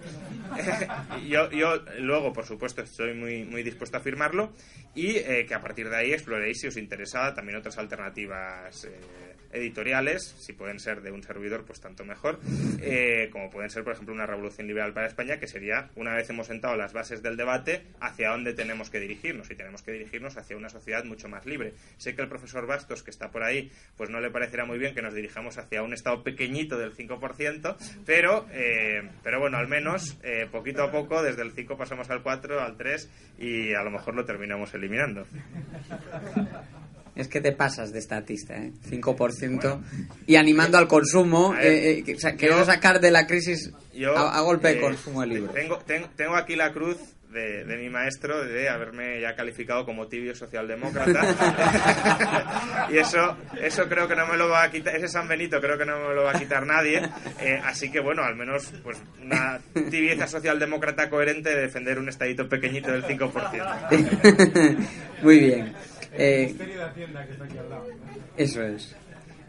yo, 1.26 1.50
yo 1.50 1.82
luego, 1.98 2.32
por 2.32 2.46
supuesto, 2.46 2.82
estoy 2.82 3.14
muy, 3.14 3.44
muy 3.44 3.64
dispuesto 3.64 3.96
a 3.96 4.00
firmarlo 4.00 4.52
y 4.94 5.16
eh, 5.16 5.44
que 5.48 5.54
a 5.54 5.60
partir 5.60 5.90
de 5.90 5.96
ahí 5.96 6.12
exploréis, 6.12 6.60
si 6.60 6.68
os 6.68 6.76
interesa, 6.76 7.34
también 7.34 7.58
otras 7.58 7.76
alternativas. 7.78 8.86
Editoriales, 9.54 10.34
si 10.38 10.52
pueden 10.52 10.80
ser 10.80 11.00
de 11.00 11.10
un 11.10 11.22
servidor, 11.22 11.64
pues 11.64 11.80
tanto 11.80 12.04
mejor, 12.04 12.40
eh, 12.80 13.28
como 13.32 13.50
pueden 13.50 13.70
ser, 13.70 13.84
por 13.84 13.92
ejemplo, 13.92 14.14
una 14.14 14.26
revolución 14.26 14.66
liberal 14.66 14.92
para 14.92 15.06
España, 15.06 15.38
que 15.38 15.46
sería, 15.46 15.90
una 15.94 16.14
vez 16.14 16.28
hemos 16.28 16.48
sentado 16.48 16.76
las 16.76 16.92
bases 16.92 17.22
del 17.22 17.36
debate, 17.36 17.82
hacia 18.00 18.30
dónde 18.30 18.52
tenemos 18.52 18.90
que 18.90 19.00
dirigirnos, 19.00 19.50
y 19.50 19.54
tenemos 19.54 19.82
que 19.82 19.92
dirigirnos 19.92 20.36
hacia 20.36 20.56
una 20.56 20.68
sociedad 20.68 21.04
mucho 21.04 21.28
más 21.28 21.46
libre. 21.46 21.74
Sé 21.96 22.14
que 22.14 22.22
el 22.22 22.28
profesor 22.28 22.66
Bastos, 22.66 23.02
que 23.02 23.10
está 23.10 23.30
por 23.30 23.44
ahí, 23.44 23.70
pues 23.96 24.10
no 24.10 24.20
le 24.20 24.30
parecerá 24.30 24.64
muy 24.64 24.78
bien 24.78 24.94
que 24.94 25.02
nos 25.02 25.14
dirijamos 25.14 25.56
hacia 25.58 25.82
un 25.82 25.94
estado 25.94 26.22
pequeñito 26.22 26.76
del 26.76 26.94
5%, 26.94 27.76
pero, 28.04 28.46
eh, 28.52 29.08
pero 29.22 29.40
bueno, 29.40 29.58
al 29.58 29.68
menos, 29.68 30.18
eh, 30.22 30.48
poquito 30.50 30.82
a 30.82 30.90
poco, 30.90 31.22
desde 31.22 31.42
el 31.42 31.52
5 31.52 31.76
pasamos 31.76 32.10
al 32.10 32.22
4, 32.22 32.60
al 32.60 32.76
3, 32.76 33.10
y 33.38 33.74
a 33.74 33.82
lo 33.82 33.90
mejor 33.90 34.14
lo 34.14 34.24
terminamos 34.24 34.74
eliminando. 34.74 35.26
Es 37.16 37.28
que 37.28 37.40
te 37.40 37.52
pasas 37.52 37.92
de 37.92 38.00
estatista, 38.00 38.56
¿eh? 38.56 38.72
5%. 38.90 39.60
Bueno, 39.60 39.84
y 40.26 40.36
animando 40.36 40.78
al 40.78 40.88
consumo, 40.88 41.52
ver, 41.52 41.64
eh, 41.64 41.98
eh, 41.98 42.36
queriendo 42.36 42.64
sacar 42.64 43.00
de 43.00 43.12
la 43.12 43.26
crisis 43.26 43.70
yo, 43.92 44.16
a, 44.16 44.36
a, 44.36 44.40
golpe 44.40 44.74
de 44.74 44.80
consumo 44.80 45.22
el 45.22 45.30
libro. 45.30 45.52
Tengo, 45.52 45.78
tengo, 45.78 46.08
tengo 46.16 46.34
aquí 46.34 46.56
la 46.56 46.72
cruz 46.72 46.98
de, 47.34 47.64
de, 47.64 47.76
mi 47.76 47.90
maestro 47.90 48.44
de 48.44 48.68
haberme 48.68 49.20
ya 49.20 49.34
calificado 49.34 49.84
como 49.84 50.06
tibio 50.06 50.34
socialdemócrata. 50.34 52.86
y 52.90 52.98
eso, 52.98 53.36
eso 53.60 53.88
creo 53.88 54.08
que 54.08 54.14
no 54.14 54.26
me 54.26 54.36
lo 54.36 54.48
va 54.48 54.62
a 54.62 54.70
quitar, 54.70 54.96
ese 54.96 55.08
San 55.08 55.28
Benito 55.28 55.60
creo 55.60 55.76
que 55.76 55.84
no 55.84 55.98
me 55.98 56.14
lo 56.14 56.22
va 56.22 56.30
a 56.30 56.38
quitar 56.38 56.64
nadie. 56.64 57.02
Eh, 57.40 57.60
así 57.64 57.90
que 57.90 58.00
bueno, 58.00 58.22
al 58.22 58.36
menos 58.36 58.72
pues 58.82 59.02
una 59.20 59.58
tibieza 59.90 60.28
socialdemócrata 60.28 61.10
coherente 61.10 61.50
de 61.50 61.62
defender 61.62 61.98
un 61.98 62.08
estadito 62.08 62.48
pequeñito 62.48 62.92
del 62.92 63.04
5%. 63.04 64.88
Muy 65.22 65.40
bien. 65.40 65.74
Eh, 66.16 66.54
eso 68.36 68.62
es. 68.62 68.94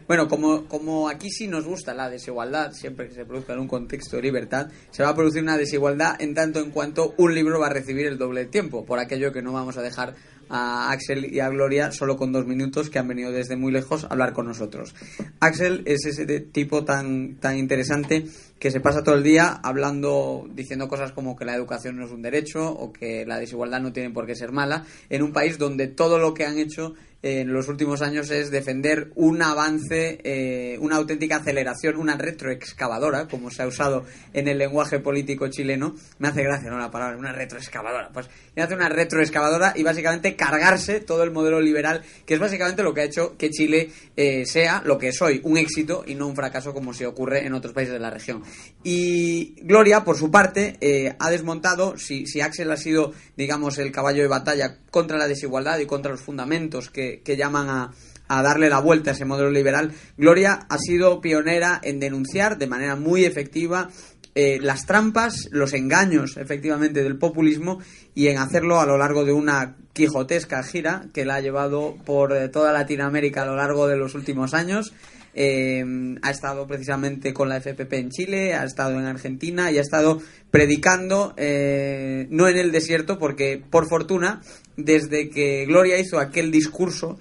Bueno, 0.06 0.28
como, 0.28 0.66
como 0.66 1.08
aquí 1.08 1.30
sí 1.30 1.48
nos 1.48 1.64
gusta 1.64 1.92
la 1.92 2.08
desigualdad, 2.08 2.72
siempre 2.72 3.08
que 3.08 3.14
se 3.14 3.24
produzca 3.24 3.54
en 3.54 3.58
un 3.58 3.66
contexto 3.66 4.16
de 4.16 4.22
libertad, 4.22 4.68
se 4.90 5.02
va 5.02 5.08
a 5.08 5.14
producir 5.16 5.42
una 5.42 5.58
desigualdad 5.58 6.20
en 6.20 6.32
tanto 6.32 6.60
en 6.60 6.70
cuanto 6.70 7.14
un 7.18 7.34
libro 7.34 7.58
va 7.58 7.66
a 7.66 7.70
recibir 7.70 8.06
el 8.06 8.16
doble 8.16 8.44
de 8.44 8.46
tiempo, 8.46 8.84
por 8.84 9.00
aquello 9.00 9.32
que 9.32 9.42
no 9.42 9.52
vamos 9.52 9.76
a 9.76 9.82
dejar 9.82 10.14
a 10.48 10.90
Axel 10.90 11.32
y 11.32 11.40
a 11.40 11.48
Gloria 11.48 11.92
solo 11.92 12.16
con 12.16 12.32
dos 12.32 12.46
minutos 12.46 12.90
que 12.90 12.98
han 12.98 13.08
venido 13.08 13.32
desde 13.32 13.56
muy 13.56 13.72
lejos 13.72 14.04
a 14.04 14.08
hablar 14.08 14.32
con 14.32 14.46
nosotros. 14.46 14.94
Axel 15.40 15.82
es 15.86 16.04
ese 16.06 16.40
tipo 16.40 16.84
tan, 16.84 17.36
tan 17.36 17.58
interesante 17.58 18.26
que 18.58 18.70
se 18.70 18.80
pasa 18.80 19.02
todo 19.02 19.14
el 19.14 19.22
día 19.22 19.60
hablando, 19.62 20.48
diciendo 20.54 20.88
cosas 20.88 21.12
como 21.12 21.36
que 21.36 21.44
la 21.44 21.54
educación 21.54 21.96
no 21.96 22.06
es 22.06 22.10
un 22.10 22.22
derecho 22.22 22.70
o 22.70 22.92
que 22.92 23.26
la 23.26 23.38
desigualdad 23.38 23.80
no 23.80 23.92
tiene 23.92 24.10
por 24.10 24.26
qué 24.26 24.34
ser 24.34 24.52
mala, 24.52 24.84
en 25.10 25.22
un 25.22 25.32
país 25.32 25.58
donde 25.58 25.88
todo 25.88 26.18
lo 26.18 26.32
que 26.32 26.46
han 26.46 26.58
hecho 26.58 26.94
en 27.26 27.52
los 27.52 27.68
últimos 27.68 28.02
años 28.02 28.30
es 28.30 28.50
defender 28.50 29.10
un 29.16 29.42
avance, 29.42 30.20
eh, 30.22 30.78
una 30.80 30.96
auténtica 30.96 31.36
aceleración, 31.36 31.96
una 31.96 32.16
retroexcavadora, 32.16 33.26
como 33.26 33.50
se 33.50 33.62
ha 33.62 33.66
usado 33.66 34.04
en 34.32 34.46
el 34.46 34.58
lenguaje 34.58 35.00
político 35.00 35.48
chileno. 35.48 35.96
Me 36.18 36.28
hace 36.28 36.44
gracia, 36.44 36.70
¿no? 36.70 36.78
La 36.78 36.90
palabra, 36.90 37.16
una 37.16 37.32
retroexcavadora. 37.32 38.10
Pues 38.12 38.28
hace 38.56 38.74
una 38.74 38.88
retroexcavadora 38.88 39.74
y 39.76 39.82
básicamente 39.82 40.36
cargarse 40.36 41.00
todo 41.00 41.24
el 41.24 41.30
modelo 41.30 41.60
liberal, 41.60 42.02
que 42.24 42.34
es 42.34 42.40
básicamente 42.40 42.82
lo 42.82 42.94
que 42.94 43.00
ha 43.00 43.04
hecho 43.04 43.36
que 43.36 43.50
Chile 43.50 43.90
eh, 44.16 44.46
sea 44.46 44.82
lo 44.84 44.96
que 44.96 45.08
es 45.08 45.20
hoy, 45.20 45.40
un 45.44 45.56
éxito 45.56 46.04
y 46.06 46.14
no 46.14 46.26
un 46.26 46.36
fracaso 46.36 46.72
como 46.72 46.94
se 46.94 47.06
ocurre 47.06 47.44
en 47.44 47.54
otros 47.54 47.74
países 47.74 47.92
de 47.92 48.00
la 48.00 48.10
región. 48.10 48.42
Y 48.82 49.56
Gloria, 49.62 50.04
por 50.04 50.16
su 50.16 50.30
parte, 50.30 50.76
eh, 50.80 51.14
ha 51.18 51.30
desmontado, 51.30 51.98
si, 51.98 52.26
si 52.26 52.40
Axel 52.40 52.70
ha 52.70 52.76
sido, 52.76 53.12
digamos, 53.36 53.78
el 53.78 53.90
caballo 53.90 54.22
de 54.22 54.28
batalla 54.28 54.78
contra 54.90 55.18
la 55.18 55.28
desigualdad 55.28 55.78
y 55.78 55.86
contra 55.86 56.12
los 56.12 56.20
fundamentos 56.20 56.90
que, 56.90 57.15
que 57.24 57.36
llaman 57.36 57.68
a, 57.68 57.92
a 58.28 58.42
darle 58.42 58.68
la 58.68 58.80
vuelta 58.80 59.10
a 59.10 59.14
ese 59.14 59.24
modelo 59.24 59.50
liberal, 59.50 59.92
Gloria 60.16 60.66
ha 60.68 60.78
sido 60.78 61.20
pionera 61.20 61.80
en 61.82 62.00
denunciar 62.00 62.58
de 62.58 62.66
manera 62.66 62.96
muy 62.96 63.24
efectiva 63.24 63.90
eh, 64.34 64.58
las 64.60 64.84
trampas, 64.84 65.48
los 65.50 65.72
engaños, 65.72 66.36
efectivamente, 66.36 67.02
del 67.02 67.16
populismo 67.16 67.78
y 68.14 68.28
en 68.28 68.36
hacerlo 68.36 68.80
a 68.80 68.86
lo 68.86 68.98
largo 68.98 69.24
de 69.24 69.32
una 69.32 69.76
quijotesca 69.94 70.62
gira 70.62 71.06
que 71.14 71.24
la 71.24 71.36
ha 71.36 71.40
llevado 71.40 71.96
por 72.04 72.36
eh, 72.36 72.48
toda 72.50 72.72
Latinoamérica 72.72 73.42
a 73.42 73.46
lo 73.46 73.56
largo 73.56 73.88
de 73.88 73.96
los 73.96 74.14
últimos 74.14 74.52
años. 74.52 74.92
Eh, 75.38 75.84
ha 76.22 76.30
estado 76.30 76.66
precisamente 76.66 77.34
con 77.34 77.50
la 77.50 77.58
FPP 77.58 77.92
en 77.92 78.10
Chile, 78.10 78.54
ha 78.54 78.64
estado 78.64 78.98
en 78.98 79.04
Argentina 79.04 79.70
y 79.70 79.76
ha 79.76 79.82
estado 79.82 80.22
predicando, 80.50 81.34
eh, 81.36 82.26
no 82.30 82.48
en 82.48 82.56
el 82.56 82.72
desierto, 82.72 83.18
porque 83.18 83.62
por 83.70 83.86
fortuna, 83.86 84.40
desde 84.76 85.30
que 85.30 85.64
Gloria 85.66 85.98
hizo 85.98 86.18
aquel 86.18 86.50
discurso 86.50 87.18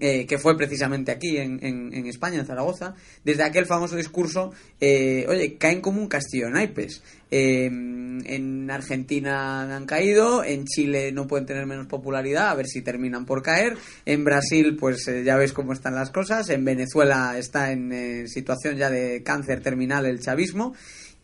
eh, 0.00 0.26
que 0.26 0.38
fue 0.38 0.56
precisamente 0.56 1.12
aquí 1.12 1.36
en, 1.36 1.58
en, 1.62 2.06
España, 2.06 2.38
en 2.38 2.46
Zaragoza, 2.46 2.94
desde 3.24 3.42
aquel 3.42 3.66
famoso 3.66 3.94
discurso, 3.94 4.50
eh, 4.80 5.26
oye, 5.28 5.58
caen 5.58 5.82
como 5.82 6.00
un 6.00 6.08
castillo 6.08 6.46
de 6.46 6.52
naipes. 6.52 7.02
Eh, 7.30 7.66
en 7.66 8.70
Argentina 8.70 9.76
han 9.76 9.84
caído, 9.84 10.44
en 10.44 10.64
Chile 10.64 11.12
no 11.12 11.26
pueden 11.26 11.44
tener 11.44 11.66
menos 11.66 11.88
popularidad, 11.88 12.48
a 12.48 12.54
ver 12.54 12.68
si 12.68 12.80
terminan 12.80 13.26
por 13.26 13.42
caer. 13.42 13.76
En 14.06 14.24
Brasil, 14.24 14.76
pues 14.76 15.04
ya 15.24 15.36
veis 15.36 15.52
cómo 15.52 15.74
están 15.74 15.94
las 15.94 16.10
cosas. 16.10 16.48
En 16.48 16.64
Venezuela 16.64 17.36
está 17.36 17.70
en 17.70 18.26
situación 18.28 18.78
ya 18.78 18.88
de 18.88 19.22
cáncer 19.22 19.60
terminal 19.60 20.06
el 20.06 20.20
chavismo. 20.20 20.72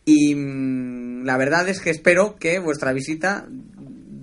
Y 0.05 0.35
mm, 0.35 1.23
la 1.23 1.37
verdad 1.37 1.67
es 1.69 1.79
que 1.81 1.89
espero 1.89 2.35
que 2.35 2.59
vuestra 2.59 2.93
visita 2.93 3.47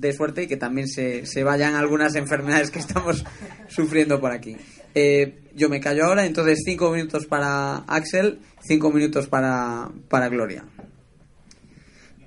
de 0.06 0.12
suerte 0.12 0.44
y 0.44 0.46
que 0.46 0.56
también 0.56 0.88
se, 0.88 1.26
se 1.26 1.44
vayan 1.44 1.74
algunas 1.74 2.14
enfermedades 2.14 2.70
que 2.70 2.78
estamos 2.78 3.24
sufriendo 3.68 4.20
por 4.20 4.32
aquí. 4.32 4.56
Eh, 4.94 5.40
yo 5.54 5.68
me 5.68 5.78
callo 5.78 6.06
ahora, 6.06 6.24
entonces 6.24 6.62
cinco 6.64 6.90
minutos 6.90 7.26
para 7.26 7.76
Axel, 7.86 8.38
cinco 8.66 8.90
minutos 8.90 9.26
para, 9.26 9.90
para 10.08 10.28
Gloria. 10.28 10.64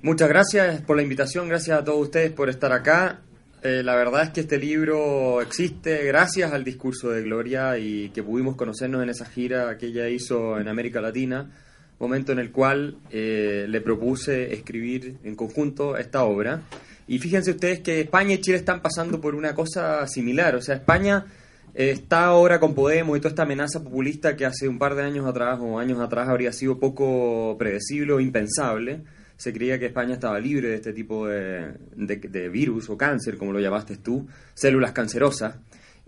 Muchas 0.02 0.28
gracias 0.28 0.80
por 0.82 0.96
la 0.96 1.02
invitación, 1.02 1.48
gracias 1.48 1.78
a 1.78 1.84
todos 1.84 2.00
ustedes 2.00 2.30
por 2.30 2.48
estar 2.48 2.72
acá. 2.72 3.22
Eh, 3.62 3.82
la 3.82 3.94
verdad 3.94 4.22
es 4.22 4.30
que 4.30 4.40
este 4.40 4.56
libro 4.56 5.42
existe 5.42 6.04
gracias 6.04 6.52
al 6.52 6.64
discurso 6.64 7.10
de 7.10 7.22
Gloria 7.22 7.76
y 7.76 8.08
que 8.10 8.22
pudimos 8.22 8.56
conocernos 8.56 9.02
en 9.02 9.10
esa 9.10 9.26
gira 9.26 9.76
que 9.76 9.86
ella 9.86 10.08
hizo 10.08 10.58
en 10.58 10.68
América 10.68 11.00
Latina, 11.02 11.50
momento 12.00 12.32
en 12.32 12.38
el 12.38 12.50
cual 12.50 12.96
eh, 13.10 13.66
le 13.68 13.80
propuse 13.82 14.54
escribir 14.54 15.18
en 15.22 15.36
conjunto 15.36 15.98
esta 15.98 16.24
obra. 16.24 16.62
Y 17.06 17.18
fíjense 17.18 17.50
ustedes 17.50 17.80
que 17.80 18.00
España 18.00 18.34
y 18.34 18.40
Chile 18.40 18.56
están 18.56 18.80
pasando 18.80 19.20
por 19.20 19.34
una 19.34 19.54
cosa 19.54 20.06
similar. 20.06 20.56
O 20.56 20.62
sea, 20.62 20.76
España 20.76 21.26
eh, 21.74 21.90
está 21.90 22.24
ahora 22.24 22.58
con 22.58 22.74
Podemos 22.74 23.16
y 23.16 23.20
toda 23.20 23.30
esta 23.30 23.42
amenaza 23.42 23.84
populista 23.84 24.34
que 24.34 24.46
hace 24.46 24.66
un 24.66 24.78
par 24.78 24.94
de 24.94 25.02
años 25.02 25.26
atrás 25.26 25.58
o 25.60 25.78
años 25.78 26.00
atrás 26.00 26.28
habría 26.28 26.52
sido 26.52 26.78
poco 26.78 27.56
predecible 27.58 28.14
o 28.14 28.20
impensable. 28.20 29.02
Se 29.36 29.52
creía 29.52 29.78
que 29.78 29.86
España 29.86 30.14
estaba 30.14 30.40
libre 30.40 30.68
de 30.68 30.76
este 30.76 30.92
tipo 30.92 31.26
de, 31.26 32.48
virus 32.50 32.88
o 32.88 32.96
cáncer, 32.96 33.36
como 33.36 33.52
lo 33.52 33.60
llamaste 33.60 33.98
tú, 33.98 34.26
células 34.54 34.92
cancerosas. 34.92 35.56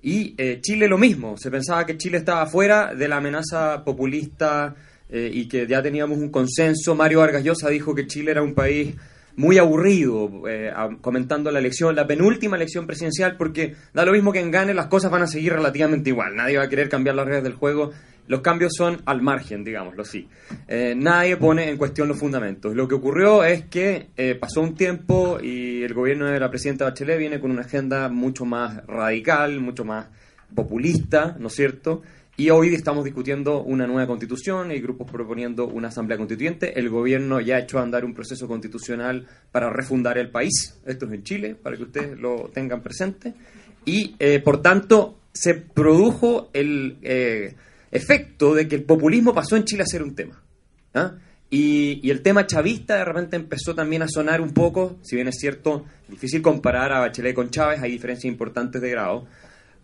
Y 0.00 0.34
eh, 0.38 0.60
Chile 0.60 0.88
lo 0.88 0.98
mismo, 0.98 1.36
se 1.36 1.50
pensaba 1.50 1.84
que 1.86 1.96
Chile 1.96 2.18
estaba 2.18 2.46
fuera 2.46 2.94
de 2.94 3.08
la 3.08 3.18
amenaza 3.18 3.84
populista 3.84 4.74
eh, 5.14 5.30
y 5.30 5.46
que 5.46 5.66
ya 5.66 5.82
teníamos 5.82 6.16
un 6.16 6.30
consenso. 6.30 6.94
Mario 6.94 7.20
Vargas 7.20 7.44
Llosa 7.44 7.68
dijo 7.68 7.94
que 7.94 8.06
Chile 8.06 8.30
era 8.30 8.42
un 8.42 8.54
país 8.54 8.94
muy 9.36 9.58
aburrido 9.58 10.48
eh, 10.48 10.72
comentando 11.02 11.50
la 11.50 11.58
elección, 11.58 11.94
la 11.94 12.06
penúltima 12.06 12.56
elección 12.56 12.86
presidencial, 12.86 13.36
porque 13.36 13.74
da 13.92 14.06
lo 14.06 14.12
mismo 14.12 14.32
que 14.32 14.40
en 14.40 14.50
Gane, 14.50 14.72
las 14.72 14.86
cosas 14.86 15.10
van 15.10 15.20
a 15.20 15.26
seguir 15.26 15.52
relativamente 15.52 16.08
igual. 16.08 16.34
Nadie 16.34 16.56
va 16.56 16.64
a 16.64 16.68
querer 16.70 16.88
cambiar 16.88 17.14
las 17.14 17.26
reglas 17.26 17.44
del 17.44 17.52
juego. 17.52 17.90
Los 18.26 18.40
cambios 18.40 18.72
son 18.74 19.02
al 19.04 19.20
margen, 19.20 19.64
digámoslo 19.64 20.00
así. 20.00 20.28
Eh, 20.66 20.94
nadie 20.96 21.36
pone 21.36 21.68
en 21.68 21.76
cuestión 21.76 22.08
los 22.08 22.18
fundamentos. 22.18 22.74
Lo 22.74 22.88
que 22.88 22.94
ocurrió 22.94 23.44
es 23.44 23.66
que 23.66 24.08
pasó 24.40 24.62
un 24.62 24.74
tiempo 24.74 25.40
y 25.42 25.82
el 25.82 25.92
gobierno 25.92 26.24
de 26.24 26.40
la 26.40 26.48
presidenta 26.48 26.86
Bachelet 26.86 27.18
viene 27.18 27.38
con 27.38 27.50
una 27.50 27.62
agenda 27.62 28.08
mucho 28.08 28.46
más 28.46 28.86
radical, 28.86 29.60
mucho 29.60 29.84
más 29.84 30.06
populista, 30.54 31.36
¿no 31.38 31.48
es 31.48 31.54
cierto? 31.54 32.02
Y 32.34 32.48
hoy 32.48 32.74
estamos 32.74 33.04
discutiendo 33.04 33.62
una 33.62 33.86
nueva 33.86 34.06
constitución, 34.06 34.70
hay 34.70 34.80
grupos 34.80 35.10
proponiendo 35.10 35.66
una 35.66 35.88
asamblea 35.88 36.16
constituyente, 36.16 36.78
el 36.78 36.88
gobierno 36.88 37.42
ya 37.42 37.56
ha 37.56 37.58
hecho 37.58 37.78
andar 37.78 38.06
un 38.06 38.14
proceso 38.14 38.48
constitucional 38.48 39.26
para 39.50 39.68
refundar 39.68 40.16
el 40.16 40.30
país, 40.30 40.80
esto 40.86 41.04
es 41.06 41.12
en 41.12 41.24
Chile, 41.24 41.54
para 41.54 41.76
que 41.76 41.82
ustedes 41.82 42.18
lo 42.18 42.50
tengan 42.52 42.82
presente, 42.82 43.34
y 43.84 44.16
eh, 44.18 44.40
por 44.40 44.62
tanto 44.62 45.18
se 45.34 45.54
produjo 45.54 46.48
el 46.54 46.96
eh, 47.02 47.54
efecto 47.90 48.54
de 48.54 48.66
que 48.66 48.76
el 48.76 48.84
populismo 48.84 49.34
pasó 49.34 49.56
en 49.56 49.64
Chile 49.64 49.82
a 49.82 49.86
ser 49.86 50.02
un 50.02 50.14
tema. 50.14 50.42
¿ah? 50.94 51.12
Y, 51.50 52.00
y, 52.02 52.10
el 52.10 52.22
tema 52.22 52.46
chavista 52.46 52.96
de 52.96 53.04
repente 53.04 53.36
empezó 53.36 53.74
también 53.74 54.00
a 54.00 54.08
sonar 54.08 54.40
un 54.40 54.54
poco, 54.54 54.96
si 55.02 55.16
bien 55.16 55.28
es 55.28 55.36
cierto, 55.38 55.84
difícil 56.08 56.40
comparar 56.40 56.92
a 56.94 57.00
Bachelet 57.00 57.34
con 57.34 57.50
Chávez, 57.50 57.82
hay 57.82 57.90
diferencias 57.90 58.24
importantes 58.24 58.80
de 58.80 58.88
grado, 58.88 59.26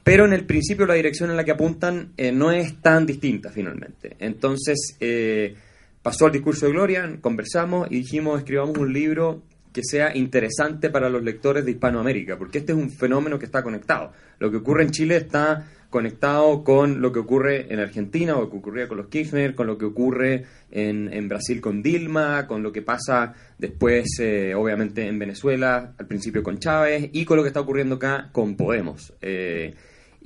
pero 0.04 0.24
en 0.24 0.32
el 0.32 0.44
principio 0.44 0.86
la 0.86 0.94
dirección 0.94 1.30
en 1.30 1.36
la 1.36 1.44
que 1.44 1.50
apuntan 1.50 2.12
eh, 2.16 2.32
no 2.32 2.50
es 2.50 2.80
tan 2.80 3.06
distinta 3.06 3.50
finalmente. 3.50 4.16
Entonces 4.18 4.96
eh, 5.00 5.54
pasó 6.02 6.26
al 6.26 6.32
discurso 6.32 6.66
de 6.66 6.72
Gloria, 6.72 7.18
conversamos 7.20 7.88
y 7.90 7.96
dijimos 7.96 8.38
escribamos 8.38 8.78
un 8.78 8.92
libro 8.92 9.42
que 9.72 9.82
sea 9.84 10.16
interesante 10.16 10.90
para 10.90 11.08
los 11.08 11.22
lectores 11.22 11.64
de 11.64 11.72
Hispanoamérica, 11.72 12.38
porque 12.38 12.58
este 12.58 12.72
es 12.72 12.78
un 12.78 12.90
fenómeno 12.90 13.38
que 13.38 13.44
está 13.44 13.62
conectado. 13.62 14.12
Lo 14.38 14.50
que 14.50 14.56
ocurre 14.56 14.84
en 14.84 14.90
Chile 14.90 15.16
está 15.16 15.68
conectado 15.90 16.64
con 16.64 17.00
lo 17.00 17.12
que 17.12 17.20
ocurre 17.20 17.72
en 17.72 17.80
Argentina 17.80 18.36
o 18.36 18.42
lo 18.42 18.50
que 18.50 18.56
ocurría 18.56 18.88
con 18.88 18.98
los 18.98 19.06
Kirchner, 19.08 19.54
con 19.54 19.66
lo 19.66 19.78
que 19.78 19.86
ocurre 19.86 20.44
en, 20.70 21.28
Brasil 21.28 21.60
con 21.60 21.82
Dilma, 21.82 22.46
con 22.46 22.62
lo 22.62 22.72
que 22.72 22.82
pasa 22.82 23.34
después, 23.56 24.18
eh, 24.20 24.54
obviamente, 24.54 25.06
en 25.06 25.18
Venezuela, 25.18 25.94
al 25.96 26.06
principio 26.06 26.42
con 26.42 26.58
Chávez, 26.58 27.08
y 27.12 27.24
con 27.24 27.36
lo 27.36 27.42
que 27.42 27.48
está 27.48 27.60
ocurriendo 27.60 27.96
acá 27.96 28.28
con 28.32 28.56
Podemos. 28.56 29.14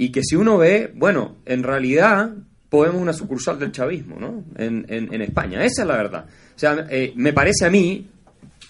Y 0.03 0.11
que 0.11 0.23
si 0.23 0.37
uno 0.37 0.59
ve, 0.59 0.93
bueno, 0.95 1.37
en 1.47 1.63
realidad 1.63 2.33
Podemos 2.73 3.03
una 3.03 3.13
sucursal 3.13 3.59
del 3.59 3.71
chavismo, 3.71 4.19
¿no? 4.19 4.45
En, 4.57 4.87
en, 4.89 5.21
España, 5.21 5.63
esa 5.63 5.83
es 5.83 5.89
la 5.89 5.95
verdad. 5.95 6.25
O 6.25 6.59
sea, 6.59 6.87
eh, 6.89 7.13
me 7.17 7.35
parece 7.35 7.67
a 7.67 7.71
mí 7.71 8.09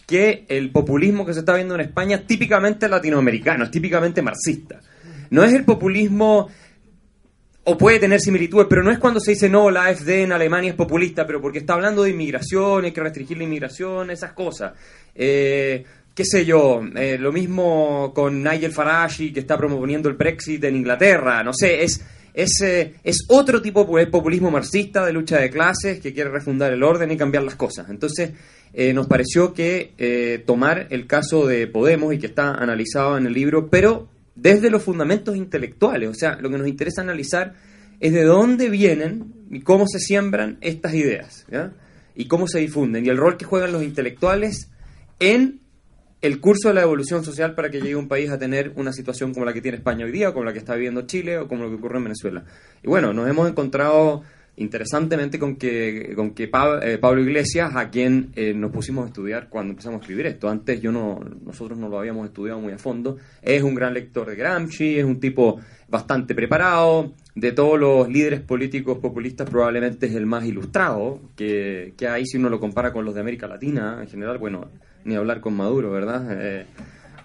que 0.04 0.44
el 0.48 0.72
populismo 0.72 1.24
que 1.24 1.32
se 1.32 1.38
está 1.38 1.54
viendo 1.54 1.76
en 1.76 1.82
España 1.82 2.16
es 2.16 2.26
típicamente 2.26 2.88
latinoamericano, 2.88 3.62
es 3.62 3.70
típicamente 3.70 4.20
marxista. 4.20 4.80
No 5.30 5.44
es 5.44 5.54
el 5.54 5.64
populismo, 5.64 6.48
o 7.62 7.78
puede 7.78 8.00
tener 8.00 8.18
similitudes, 8.20 8.66
pero 8.68 8.82
no 8.82 8.90
es 8.90 8.98
cuando 8.98 9.20
se 9.20 9.30
dice, 9.30 9.48
no, 9.48 9.70
la 9.70 9.86
AfD 9.86 10.24
en 10.24 10.32
Alemania 10.32 10.70
es 10.70 10.76
populista, 10.76 11.24
pero 11.24 11.40
porque 11.40 11.60
está 11.60 11.74
hablando 11.74 12.02
de 12.02 12.10
inmigración, 12.10 12.84
hay 12.84 12.90
que 12.90 13.02
restringir 13.02 13.38
la 13.38 13.44
inmigración, 13.44 14.10
esas 14.10 14.32
cosas. 14.32 14.72
Eh, 15.14 15.84
qué 16.14 16.24
sé 16.24 16.44
yo, 16.44 16.82
eh, 16.94 17.16
lo 17.18 17.32
mismo 17.32 18.12
con 18.14 18.42
Nigel 18.42 18.72
Farage 18.72 19.32
que 19.32 19.40
está 19.40 19.56
promoviendo 19.56 20.08
el 20.08 20.16
Brexit 20.16 20.62
en 20.64 20.76
Inglaterra, 20.76 21.42
no 21.42 21.52
sé, 21.54 21.82
es, 21.82 22.04
es, 22.34 22.60
eh, 22.62 22.94
es 23.02 23.24
otro 23.28 23.62
tipo 23.62 23.86
de 23.96 24.06
populismo 24.06 24.50
marxista 24.50 25.06
de 25.06 25.12
lucha 25.12 25.38
de 25.38 25.50
clases 25.50 26.00
que 26.00 26.12
quiere 26.12 26.30
refundar 26.30 26.72
el 26.72 26.82
orden 26.82 27.10
y 27.10 27.16
cambiar 27.16 27.44
las 27.44 27.54
cosas. 27.54 27.88
Entonces, 27.88 28.32
eh, 28.74 28.92
nos 28.92 29.06
pareció 29.06 29.52
que 29.52 30.42
tomar 30.46 30.86
el 30.90 31.06
caso 31.06 31.46
de 31.46 31.66
Podemos 31.66 32.14
y 32.14 32.18
que 32.18 32.26
está 32.26 32.52
analizado 32.54 33.16
en 33.16 33.26
el 33.26 33.32
libro, 33.32 33.68
pero 33.68 34.08
desde 34.34 34.70
los 34.70 34.82
fundamentos 34.82 35.36
intelectuales, 35.36 36.08
o 36.08 36.14
sea, 36.14 36.36
lo 36.36 36.50
que 36.50 36.58
nos 36.58 36.68
interesa 36.68 37.02
analizar 37.02 37.54
es 38.00 38.12
de 38.12 38.24
dónde 38.24 38.68
vienen 38.68 39.32
y 39.50 39.60
cómo 39.60 39.86
se 39.86 39.98
siembran 39.98 40.58
estas 40.62 40.94
ideas, 40.94 41.46
y 42.14 42.26
cómo 42.26 42.48
se 42.48 42.58
difunden, 42.58 43.04
y 43.04 43.10
el 43.10 43.18
rol 43.18 43.36
que 43.36 43.44
juegan 43.44 43.72
los 43.72 43.82
intelectuales 43.82 44.70
en 45.20 45.61
el 46.22 46.40
curso 46.40 46.68
de 46.68 46.74
la 46.74 46.82
evolución 46.82 47.24
social 47.24 47.54
para 47.54 47.68
que 47.68 47.80
llegue 47.80 47.96
un 47.96 48.06
país 48.06 48.30
a 48.30 48.38
tener 48.38 48.72
una 48.76 48.92
situación 48.92 49.34
como 49.34 49.44
la 49.44 49.52
que 49.52 49.60
tiene 49.60 49.78
España 49.78 50.06
hoy 50.06 50.12
día, 50.12 50.32
como 50.32 50.44
la 50.44 50.52
que 50.52 50.60
está 50.60 50.74
viviendo 50.74 51.02
Chile, 51.02 51.36
o 51.36 51.48
como 51.48 51.64
lo 51.64 51.68
que 51.68 51.74
ocurre 51.74 51.98
en 51.98 52.04
Venezuela. 52.04 52.44
Y 52.80 52.86
bueno, 52.86 53.12
nos 53.12 53.28
hemos 53.28 53.50
encontrado 53.50 54.22
interesantemente 54.54 55.40
con 55.40 55.56
que, 55.56 56.12
con 56.14 56.32
que 56.32 56.44
eh, 56.44 56.98
Pablo 56.98 57.22
Iglesias, 57.22 57.74
a 57.74 57.90
quien 57.90 58.30
eh, 58.36 58.54
nos 58.54 58.70
pusimos 58.70 59.04
a 59.04 59.08
estudiar 59.08 59.48
cuando 59.48 59.72
empezamos 59.72 59.98
a 59.98 60.02
escribir 60.02 60.26
esto, 60.26 60.48
antes 60.48 60.80
yo 60.80 60.92
no, 60.92 61.18
nosotros 61.44 61.76
no 61.76 61.88
lo 61.88 61.98
habíamos 61.98 62.26
estudiado 62.26 62.60
muy 62.60 62.72
a 62.72 62.78
fondo, 62.78 63.16
es 63.40 63.62
un 63.62 63.74
gran 63.74 63.92
lector 63.92 64.28
de 64.28 64.36
Gramsci, 64.36 64.98
es 64.98 65.04
un 65.04 65.18
tipo 65.18 65.58
bastante 65.88 66.34
preparado, 66.36 67.14
de 67.34 67.50
todos 67.50 67.80
los 67.80 68.08
líderes 68.08 68.40
políticos 68.40 68.98
populistas 68.98 69.48
probablemente 69.48 70.06
es 70.06 70.14
el 70.14 70.26
más 70.26 70.44
ilustrado, 70.44 71.20
que, 71.34 71.94
que 71.96 72.06
hay 72.06 72.26
si 72.26 72.36
uno 72.36 72.48
lo 72.48 72.60
compara 72.60 72.92
con 72.92 73.04
los 73.04 73.14
de 73.14 73.22
América 73.22 73.48
Latina 73.48 73.98
en 74.02 74.08
general, 74.08 74.38
bueno, 74.38 74.68
ni 75.04 75.14
hablar 75.16 75.40
con 75.40 75.54
Maduro, 75.54 75.90
¿verdad? 75.90 76.26
Eh, 76.30 76.66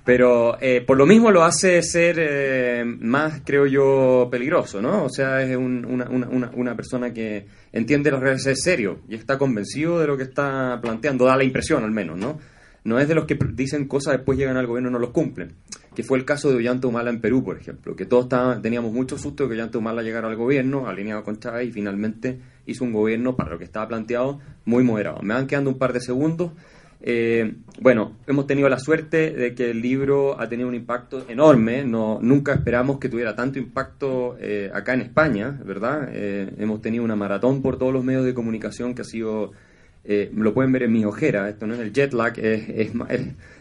pero 0.07 0.57
eh, 0.61 0.81
por 0.87 0.95
lo 0.95 1.05
mismo 1.05 1.31
lo 1.31 1.43
hace 1.43 1.81
ser 1.83 2.15
eh, 2.17 2.85
más, 2.85 3.41
creo 3.43 3.65
yo, 3.65 4.29
peligroso, 4.31 4.81
¿no? 4.81 5.03
O 5.03 5.09
sea, 5.09 5.43
es 5.43 5.57
una, 5.57 6.09
una, 6.09 6.49
una, 6.53 6.75
persona 6.77 7.13
que 7.13 7.45
entiende 7.73 8.09
las 8.09 8.21
redes 8.21 8.45
es 8.47 8.61
serio 8.63 9.01
y 9.09 9.15
está 9.15 9.37
convencido 9.37 9.99
de 9.99 10.07
lo 10.07 10.15
que 10.15 10.23
está 10.23 10.79
planteando, 10.81 11.25
da 11.25 11.35
la 11.35 11.43
impresión 11.43 11.83
al 11.83 11.91
menos, 11.91 12.17
¿no? 12.17 12.39
No 12.87 12.99
es 12.99 13.09
de 13.09 13.15
los 13.15 13.25
que 13.25 13.37
dicen 13.53 13.85
cosas, 13.85 14.13
después 14.13 14.37
llegan 14.37 14.55
al 14.55 14.65
gobierno 14.65 14.87
y 14.87 14.93
no 14.93 14.99
los 14.99 15.09
cumplen. 15.09 15.55
Que 15.93 16.03
fue 16.03 16.17
el 16.17 16.23
caso 16.23 16.51
de 16.51 16.55
Ollanta 16.55 16.87
Humala 16.87 17.09
en 17.09 17.19
Perú, 17.19 17.43
por 17.43 17.57
ejemplo, 17.57 17.97
que 17.97 18.05
todos 18.05 18.29
teníamos 18.61 18.93
mucho 18.93 19.17
susto 19.17 19.43
de 19.43 19.49
que 19.49 19.55
Ollanta 19.55 19.77
Humala 19.77 20.03
llegara 20.03 20.29
al 20.29 20.37
gobierno, 20.37 20.87
alineado 20.87 21.21
con 21.25 21.37
Chávez, 21.37 21.67
y 21.67 21.71
finalmente 21.73 22.39
hizo 22.65 22.85
un 22.85 22.93
gobierno 22.93 23.35
para 23.35 23.49
lo 23.49 23.57
que 23.57 23.65
estaba 23.65 23.89
planteado 23.89 24.39
muy 24.63 24.85
moderado. 24.85 25.19
Me 25.21 25.33
van 25.33 25.47
quedando 25.47 25.69
un 25.69 25.77
par 25.77 25.91
de 25.91 25.99
segundos. 25.99 26.53
Eh, 26.99 27.53
bueno, 27.79 28.17
hemos 28.25 28.47
tenido 28.47 28.67
la 28.69 28.79
suerte 28.79 29.31
de 29.31 29.53
que 29.53 29.69
el 29.69 29.81
libro 29.81 30.39
ha 30.39 30.49
tenido 30.49 30.67
un 30.67 30.75
impacto 30.75 31.25
enorme. 31.29 31.83
No, 31.83 32.19
nunca 32.21 32.53
esperamos 32.53 32.99
que 32.99 33.09
tuviera 33.09 33.35
tanto 33.35 33.59
impacto 33.59 34.37
eh, 34.39 34.71
acá 34.73 34.93
en 34.93 35.01
España, 35.01 35.59
¿verdad? 35.63 36.09
Eh, 36.11 36.53
hemos 36.57 36.81
tenido 36.81 37.03
una 37.03 37.15
maratón 37.15 37.61
por 37.61 37.77
todos 37.77 37.93
los 37.93 38.03
medios 38.03 38.25
de 38.25 38.33
comunicación 38.33 38.95
que 38.95 39.01
ha 39.01 39.05
sido, 39.05 39.51
lo 40.33 40.53
pueden 40.53 40.71
ver 40.71 40.83
en 40.83 40.93
mi 40.93 41.03
ojera, 41.03 41.49
esto 41.49 41.67
no 41.67 41.73
es 41.73 41.81
el 41.81 41.91
jet 41.91 42.13
lag, 42.13 42.39
es, 42.39 42.69
es, 42.69 42.91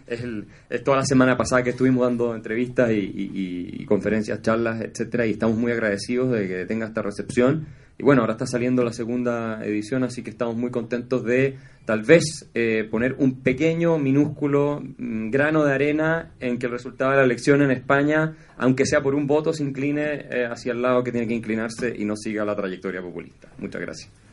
es, 0.07 0.25
es 0.71 0.85
toda 0.85 0.99
la 0.99 1.05
semana 1.05 1.37
pasada 1.37 1.65
que 1.65 1.71
estuvimos 1.71 2.07
dando 2.07 2.37
entrevistas 2.37 2.93
y, 2.93 3.75
y 3.81 3.85
conferencias, 3.85 4.43
charlas, 4.43 4.81
etcétera, 4.81 5.27
y 5.27 5.33
estamos 5.33 5.57
muy 5.59 5.73
agradecidos 5.73 6.31
de 6.31 6.47
que 6.47 6.65
tenga 6.65 6.87
esta 6.87 7.03
recepción. 7.03 7.67
Y 7.99 8.03
bueno, 8.03 8.21
ahora 8.21 8.35
está 8.35 8.47
saliendo 8.47 8.85
la 8.85 8.93
segunda 8.93 9.65
edición, 9.65 10.05
así 10.05 10.23
que 10.23 10.31
estamos 10.31 10.55
muy 10.57 10.71
contentos 10.71 11.25
de 11.25 11.57
tal 11.87 12.03
vez 12.03 12.51
eh, 12.53 12.87
poner 12.91 13.15
un 13.19 13.41
pequeño, 13.41 13.99
minúsculo 13.99 14.83
mm, 14.99 15.31
grano 15.31 15.65
de 15.65 15.73
arena 15.73 16.33
en 16.41 16.59
que 16.59 16.67
el 16.67 16.73
resultado 16.73 17.13
de 17.13 17.17
la 17.19 17.25
elección 17.25 17.63
en 17.63 17.71
España, 17.71 18.37
aunque 18.59 18.85
sea 18.85 19.03
por 19.03 19.15
un 19.15 19.27
voto, 19.27 19.53
se 19.55 19.63
incline 19.63 20.27
eh, 20.31 20.47
hacia 20.51 20.73
el 20.73 20.83
lado 20.83 21.03
que 21.03 21.13
tiene 21.13 21.27
que 21.27 21.35
inclinarse 21.35 21.95
y 21.97 22.05
no 22.05 22.17
siga 22.17 22.45
la 22.45 22.55
trayectoria 22.55 23.01
populista. 23.01 23.49
Muchas 23.59 23.81
gracias. 23.81 24.26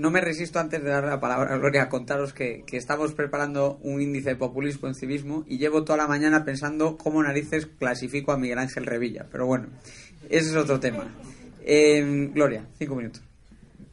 No 0.00 0.10
me 0.10 0.20
resisto 0.22 0.58
antes 0.58 0.82
de 0.82 0.88
dar 0.88 1.04
la 1.04 1.20
palabra 1.20 1.54
a 1.54 1.58
Gloria 1.58 1.82
a 1.82 1.88
contaros 1.90 2.32
que, 2.32 2.64
estamos 2.72 3.12
preparando 3.12 3.78
un 3.82 4.00
índice 4.00 4.30
de 4.30 4.36
populismo 4.36 4.88
en 4.88 4.94
civismo 4.94 5.44
y 5.46 5.58
llevo 5.58 5.84
toda 5.84 5.98
la 5.98 6.06
mañana 6.06 6.44
pensando 6.44 6.96
cómo 6.96 7.22
narices 7.22 7.66
clasifico 7.66 8.32
a 8.32 8.38
Miguel 8.38 8.58
Ángel 8.58 8.86
Revilla. 8.86 9.26
Pero 9.30 9.46
bueno, 9.46 9.68
ese 10.30 10.50
es 10.50 10.56
otro 10.56 10.80
tema. 10.80 11.14
Eh, 11.62 12.30
Gloria, 12.32 12.66
cinco 12.78 12.96
minutos. 12.96 13.22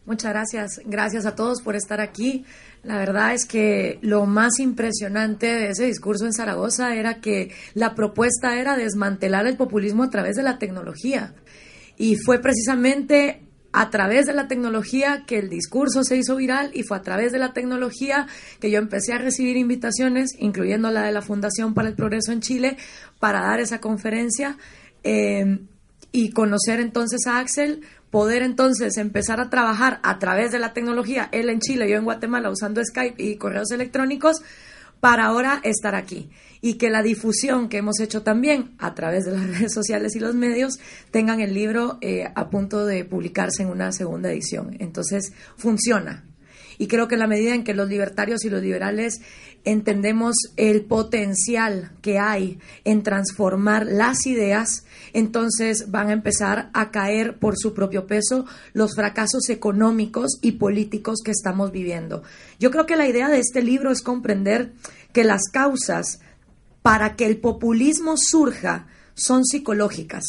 Muchas 0.05 0.31
gracias. 0.31 0.81
Gracias 0.85 1.25
a 1.25 1.35
todos 1.35 1.61
por 1.61 1.75
estar 1.75 1.99
aquí. 1.99 2.45
La 2.83 2.97
verdad 2.97 3.33
es 3.33 3.45
que 3.45 3.99
lo 4.01 4.25
más 4.25 4.59
impresionante 4.59 5.47
de 5.47 5.69
ese 5.71 5.85
discurso 5.85 6.25
en 6.25 6.31
Zaragoza 6.31 6.95
era 6.95 7.19
que 7.19 7.51
la 7.73 7.93
propuesta 7.95 8.57
era 8.57 8.77
desmantelar 8.77 9.45
el 9.45 9.57
populismo 9.57 10.03
a 10.03 10.09
través 10.09 10.37
de 10.37 10.43
la 10.43 10.57
tecnología. 10.57 11.33
Y 11.97 12.15
fue 12.15 12.39
precisamente 12.39 13.46
a 13.71 13.89
través 13.89 14.25
de 14.25 14.33
la 14.33 14.47
tecnología 14.47 15.23
que 15.27 15.39
el 15.39 15.49
discurso 15.49 16.03
se 16.03 16.17
hizo 16.17 16.35
viral 16.35 16.71
y 16.73 16.83
fue 16.83 16.97
a 16.97 17.01
través 17.01 17.31
de 17.31 17.39
la 17.39 17.53
tecnología 17.53 18.27
que 18.59 18.71
yo 18.71 18.79
empecé 18.79 19.13
a 19.13 19.17
recibir 19.17 19.57
invitaciones, 19.57 20.31
incluyendo 20.39 20.89
la 20.89 21.03
de 21.03 21.11
la 21.11 21.21
Fundación 21.21 21.73
para 21.73 21.89
el 21.89 21.95
Progreso 21.95 22.31
en 22.31 22.41
Chile, 22.41 22.77
para 23.19 23.41
dar 23.41 23.59
esa 23.59 23.79
conferencia 23.79 24.57
eh, 25.03 25.59
y 26.11 26.31
conocer 26.31 26.79
entonces 26.79 27.27
a 27.27 27.39
Axel, 27.39 27.81
poder 28.09 28.41
entonces 28.41 28.97
empezar 28.97 29.39
a 29.39 29.49
trabajar 29.49 29.99
a 30.03 30.17
través 30.17 30.51
de 30.51 30.59
la 30.59 30.73
tecnología, 30.73 31.29
él 31.31 31.49
en 31.49 31.59
Chile, 31.59 31.89
yo 31.89 31.97
en 31.97 32.05
Guatemala, 32.05 32.49
usando 32.49 32.83
Skype 32.83 33.21
y 33.21 33.35
correos 33.35 33.71
electrónicos, 33.71 34.41
para 34.99 35.25
ahora 35.25 35.61
estar 35.63 35.95
aquí 35.95 36.29
y 36.61 36.75
que 36.75 36.89
la 36.89 37.03
difusión 37.03 37.69
que 37.69 37.77
hemos 37.77 37.99
hecho 37.99 38.23
también 38.23 38.75
a 38.77 38.93
través 38.95 39.25
de 39.25 39.31
las 39.31 39.47
redes 39.57 39.73
sociales 39.73 40.15
y 40.15 40.19
los 40.19 40.35
medios 40.35 40.79
tengan 41.11 41.39
el 41.39 41.53
libro 41.53 41.97
eh, 42.01 42.31
a 42.33 42.49
punto 42.49 42.85
de 42.85 43.05
publicarse 43.05 43.63
en 43.63 43.69
una 43.69 43.91
segunda 43.91 44.31
edición. 44.31 44.75
Entonces, 44.79 45.33
funciona. 45.55 46.26
Y 46.77 46.87
creo 46.87 47.07
que 47.07 47.15
en 47.15 47.19
la 47.19 47.27
medida 47.27 47.55
en 47.55 47.63
que 47.63 47.73
los 47.73 47.89
libertarios 47.89 48.45
y 48.45 48.49
los 48.49 48.61
liberales 48.61 49.21
entendemos 49.63 50.35
el 50.55 50.85
potencial 50.85 51.91
que 52.01 52.19
hay 52.19 52.59
en 52.83 53.03
transformar 53.03 53.85
las 53.85 54.25
ideas, 54.25 54.85
entonces 55.13 55.89
van 55.91 56.09
a 56.09 56.13
empezar 56.13 56.69
a 56.73 56.91
caer 56.91 57.37
por 57.37 57.57
su 57.57 57.73
propio 57.73 58.07
peso 58.07 58.45
los 58.73 58.95
fracasos 58.95 59.49
económicos 59.49 60.37
y 60.41 60.53
políticos 60.53 61.19
que 61.23 61.31
estamos 61.31 61.71
viviendo. 61.71 62.23
Yo 62.59 62.71
creo 62.71 62.85
que 62.85 62.95
la 62.95 63.07
idea 63.07 63.27
de 63.27 63.39
este 63.39 63.61
libro 63.61 63.91
es 63.91 64.01
comprender 64.01 64.73
que 65.13 65.23
las 65.23 65.43
causas 65.51 66.19
para 66.81 67.15
que 67.15 67.25
el 67.25 67.37
populismo 67.37 68.15
surja 68.17 68.87
son 69.15 69.43
psicológicas, 69.43 70.23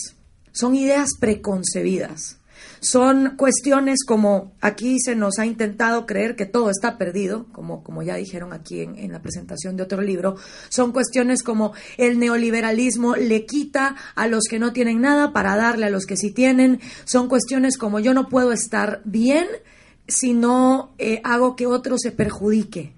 son 0.51 0.75
ideas 0.75 1.11
preconcebidas. 1.21 2.38
Son 2.81 3.37
cuestiones 3.37 4.05
como 4.07 4.53
aquí 4.61 4.99
se 5.01 5.15
nos 5.15 5.39
ha 5.39 5.47
intentado 5.47 6.07
creer 6.07 6.37
que 6.37 6.47
todo 6.47 6.71
está 6.71 6.99
perdido, 6.99 7.47
como, 7.53 7.83
como 7.83 8.03
ya 8.03 8.17
dijeron 8.17 8.53
aquí 8.53 8.81
en, 8.81 8.97
en, 8.97 9.13
la 9.13 9.23
presentación 9.23 9.77
de 9.77 9.83
otro 9.83 10.03
libro. 10.03 10.37
Son 10.69 10.93
cuestiones 10.93 11.43
como 11.43 11.73
el 11.97 12.19
neoliberalismo 12.19 13.17
le 13.17 13.47
quita 13.47 13.97
a 14.15 14.27
los 14.27 14.45
que 14.45 14.59
no 14.59 14.73
tienen 14.73 15.01
nada 15.01 15.33
para 15.33 15.57
darle 15.57 15.87
a 15.87 15.91
los 15.91 16.07
que 16.07 16.17
sí 16.17 16.31
tienen. 16.31 16.81
Son 17.05 17.29
cuestiones 17.29 17.77
como 17.77 18.01
yo 18.01 18.15
no 18.15 18.29
puedo 18.29 18.53
estar 18.53 19.01
bien 19.05 19.47
si 20.07 20.33
no 20.33 20.95
eh, 20.99 21.21
hago 21.25 21.55
que 21.55 21.67
otro 21.67 21.99
se 21.99 22.13
perjudique 22.13 22.95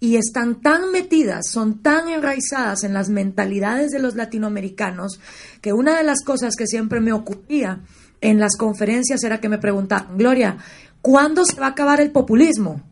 y 0.00 0.16
están 0.16 0.60
tan 0.60 0.92
metidas, 0.92 1.50
son 1.50 1.82
tan 1.82 2.08
enraizadas 2.08 2.84
en 2.84 2.94
las 2.94 3.08
mentalidades 3.08 3.90
de 3.90 3.98
los 3.98 4.14
latinoamericanos, 4.14 5.20
que 5.60 5.72
una 5.72 5.96
de 5.96 6.04
las 6.04 6.22
cosas 6.22 6.54
que 6.56 6.66
siempre 6.66 7.00
me 7.00 7.12
ocurría 7.12 7.80
en 8.20 8.38
las 8.38 8.56
conferencias 8.56 9.22
era 9.24 9.40
que 9.40 9.48
me 9.48 9.58
preguntaban, 9.58 10.16
Gloria, 10.16 10.58
¿cuándo 11.02 11.44
se 11.44 11.60
va 11.60 11.66
a 11.66 11.70
acabar 11.70 12.00
el 12.00 12.10
populismo? 12.10 12.82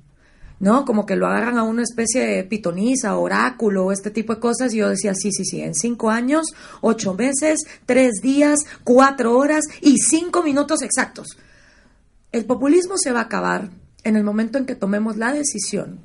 ¿No? 0.59 0.87
Como 0.87 1.05
que 1.05 1.17
lo 1.17 1.27
agarran 1.27 1.59
a 1.59 1.65
una 1.65 1.83
especie 1.83 2.25
de 2.25 2.45
pitoniza, 2.45 3.17
oráculo, 3.17 3.93
este 3.93 4.11
tipo 4.11 4.35
de 4.35 4.41
cosas. 4.41 4.73
Y 4.73 4.79
yo 4.79 4.89
decía, 4.89 5.15
sí, 5.15 5.31
sí, 5.31 5.45
sí, 5.45 5.61
en 5.61 5.75
cinco 5.75 6.09
años, 6.09 6.47
ocho 6.81 7.12
meses, 7.12 7.61
tres 7.85 8.23
días, 8.23 8.61
cuatro 8.83 9.37
horas 9.37 9.65
y 9.83 9.99
cinco 9.99 10.43
minutos 10.43 10.81
exactos. 10.81 11.37
El 12.33 12.47
populismo 12.47 12.95
se 12.97 13.12
va 13.12 13.21
a 13.21 13.25
acabar 13.25 13.69
en 14.03 14.17
el 14.17 14.25
momento 14.25 14.57
en 14.57 14.65
que 14.65 14.75
tomemos 14.75 15.17
la 15.17 15.33
decisión 15.33 16.01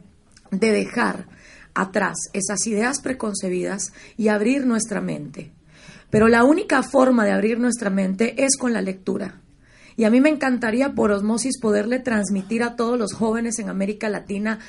de 0.49 0.71
dejar 0.71 1.27
atrás 1.73 2.17
esas 2.33 2.65
ideas 2.67 2.99
preconcebidas 2.99 3.93
y 4.17 4.27
abrir 4.27 4.65
nuestra 4.65 4.99
mente. 4.99 5.51
Pero 6.11 6.27
la 6.27 6.43
única 6.43 6.83
forma 6.83 7.25
de 7.25 7.31
abrir 7.31 7.59
nuestra 7.59 7.89
mente 7.89 8.43
es 8.43 8.57
con 8.57 8.73
la 8.73 8.81
lectura. 8.81 9.41
Y 9.97 10.03
a 10.03 10.11
mí 10.11 10.21
me 10.21 10.29
encantaría 10.29 10.93
por 10.93 11.11
osmosis 11.11 11.59
poderle 11.59 11.99
transmitir 11.99 12.63
a 12.63 12.75
todos 12.75 12.99
los 12.99 13.13
jóvenes 13.13 13.57
en 13.59 13.69
América 13.69 14.09
Latina 14.09 14.59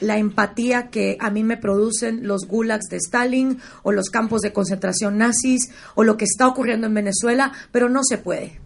la 0.00 0.16
empatía 0.16 0.88
que 0.88 1.16
a 1.20 1.30
mí 1.30 1.44
me 1.44 1.56
producen 1.56 2.26
los 2.26 2.46
gulags 2.46 2.88
de 2.88 2.96
Stalin 2.96 3.58
o 3.82 3.92
los 3.92 4.08
campos 4.08 4.40
de 4.40 4.52
concentración 4.52 5.18
nazis 5.18 5.70
o 5.94 6.04
lo 6.04 6.16
que 6.16 6.24
está 6.24 6.48
ocurriendo 6.48 6.86
en 6.86 6.94
Venezuela, 6.94 7.52
pero 7.72 7.88
no 7.88 8.00
se 8.02 8.18
puede. 8.18 8.60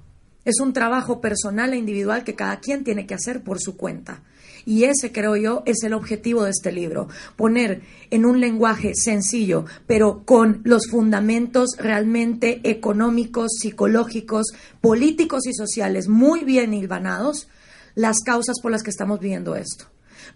Es 0.44 0.60
un 0.60 0.72
trabajo 0.72 1.20
personal 1.20 1.72
e 1.72 1.78
individual 1.78 2.22
que 2.22 2.34
cada 2.34 2.60
quien 2.60 2.84
tiene 2.84 3.06
que 3.06 3.14
hacer 3.14 3.42
por 3.42 3.60
su 3.60 3.76
cuenta. 3.76 4.22
Y 4.64 4.84
ese, 4.84 5.12
creo 5.12 5.36
yo, 5.36 5.62
es 5.66 5.82
el 5.82 5.92
objetivo 5.92 6.44
de 6.44 6.50
este 6.50 6.72
libro, 6.72 7.08
poner 7.36 7.82
en 8.10 8.24
un 8.24 8.40
lenguaje 8.40 8.92
sencillo, 8.94 9.64
pero 9.86 10.24
con 10.24 10.60
los 10.64 10.88
fundamentos 10.90 11.76
realmente 11.78 12.60
económicos, 12.64 13.52
psicológicos, 13.58 14.46
políticos 14.80 15.46
y 15.46 15.54
sociales 15.54 16.08
muy 16.08 16.44
bien 16.44 16.74
hilvanados, 16.74 17.48
las 17.94 18.20
causas 18.20 18.60
por 18.60 18.72
las 18.72 18.82
que 18.82 18.90
estamos 18.90 19.20
viviendo 19.20 19.54
esto. 19.56 19.86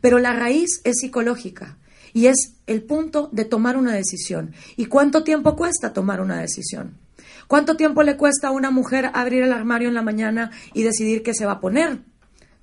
Pero 0.00 0.18
la 0.18 0.32
raíz 0.32 0.80
es 0.84 0.96
psicológica 1.00 1.78
y 2.12 2.26
es 2.26 2.54
el 2.66 2.82
punto 2.82 3.28
de 3.32 3.44
tomar 3.44 3.76
una 3.76 3.94
decisión. 3.94 4.52
¿Y 4.76 4.86
cuánto 4.86 5.24
tiempo 5.24 5.56
cuesta 5.56 5.92
tomar 5.92 6.20
una 6.20 6.40
decisión? 6.40 6.98
¿Cuánto 7.46 7.76
tiempo 7.76 8.02
le 8.02 8.16
cuesta 8.16 8.48
a 8.48 8.52
una 8.52 8.70
mujer 8.70 9.10
abrir 9.14 9.42
el 9.42 9.52
armario 9.52 9.88
en 9.88 9.94
la 9.94 10.02
mañana 10.02 10.50
y 10.74 10.82
decidir 10.82 11.22
qué 11.22 11.32
se 11.34 11.46
va 11.46 11.52
a 11.52 11.60
poner? 11.60 12.00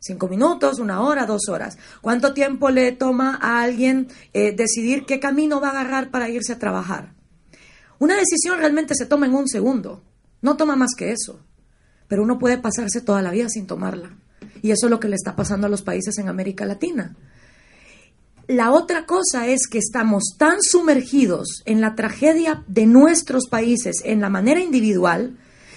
Cinco 0.06 0.28
minutos, 0.28 0.78
una 0.78 1.02
hora, 1.02 1.26
dos 1.26 1.50
horas. 1.50 1.80
¿Cuánto 2.00 2.32
tiempo 2.32 2.70
le 2.70 2.92
toma 2.92 3.40
a 3.42 3.64
alguien 3.64 4.08
eh, 4.34 4.56
decidir 4.56 5.04
qué 5.08 5.20
camino 5.20 5.60
va 5.60 5.70
a 5.70 5.72
agarrar 5.72 6.12
para 6.12 6.30
irse 6.30 6.54
a 6.54 6.60
trabajar? 6.60 7.16
Una 7.98 8.16
decisión 8.16 8.60
realmente 8.60 8.94
se 8.94 9.08
toma 9.08 9.26
en 9.26 9.34
un 9.34 9.48
segundo. 9.48 10.04
No 10.44 10.58
toma 10.58 10.76
más 10.76 10.92
que 10.96 11.12
eso. 11.12 11.40
Pero 12.08 12.22
uno 12.22 12.38
puede 12.38 12.60
pasarse 12.60 13.02
toda 13.02 13.24
la 13.24 13.32
vida 13.32 13.50
sin 13.50 13.66
tomarla. 13.66 14.16
Y 14.62 14.70
eso 14.70 14.86
es 14.86 14.92
lo 14.92 15.00
que 15.00 15.10
le 15.10 15.16
está 15.16 15.36
pasando 15.36 15.66
a 15.66 15.72
los 15.72 15.82
países 15.82 16.20
en 16.20 16.30
América 16.30 16.66
Latina. 16.66 17.16
La 18.46 18.74
otra 18.74 19.08
cosa 19.08 19.48
es 19.48 19.66
que 19.68 19.80
estamos 19.80 20.36
tan 20.38 20.62
sumergidos 20.62 21.64
en 21.66 21.82
la 21.82 21.96
tragedia 21.96 22.64
de 22.68 22.86
nuestros 22.86 23.48
países, 23.50 24.04
en 24.04 24.22
la 24.22 24.30
manera 24.30 24.62
individual, 24.62 25.36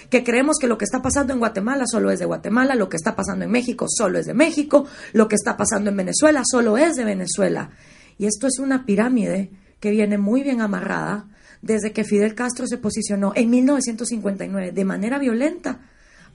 que 0.09 0.23
creemos 0.23 0.57
que 0.59 0.67
lo 0.67 0.77
que 0.77 0.85
está 0.85 1.01
pasando 1.01 1.33
en 1.33 1.39
Guatemala 1.39 1.85
solo 1.85 2.11
es 2.11 2.19
de 2.19 2.25
Guatemala, 2.25 2.75
lo 2.75 2.89
que 2.89 2.97
está 2.97 3.15
pasando 3.15 3.45
en 3.45 3.51
México 3.51 3.85
solo 3.87 4.19
es 4.19 4.25
de 4.25 4.33
México, 4.33 4.85
lo 5.13 5.27
que 5.27 5.35
está 5.35 5.55
pasando 5.55 5.89
en 5.89 5.97
Venezuela 5.97 6.41
solo 6.49 6.77
es 6.77 6.95
de 6.95 7.05
Venezuela. 7.05 7.69
Y 8.17 8.25
esto 8.25 8.47
es 8.47 8.59
una 8.59 8.85
pirámide 8.85 9.51
que 9.79 9.91
viene 9.91 10.17
muy 10.17 10.43
bien 10.43 10.61
amarrada 10.61 11.27
desde 11.61 11.91
que 11.91 12.03
Fidel 12.03 12.35
Castro 12.35 12.67
se 12.67 12.77
posicionó 12.77 13.33
en 13.35 13.49
1959 13.49 14.71
de 14.71 14.85
manera 14.85 15.19
violenta 15.19 15.79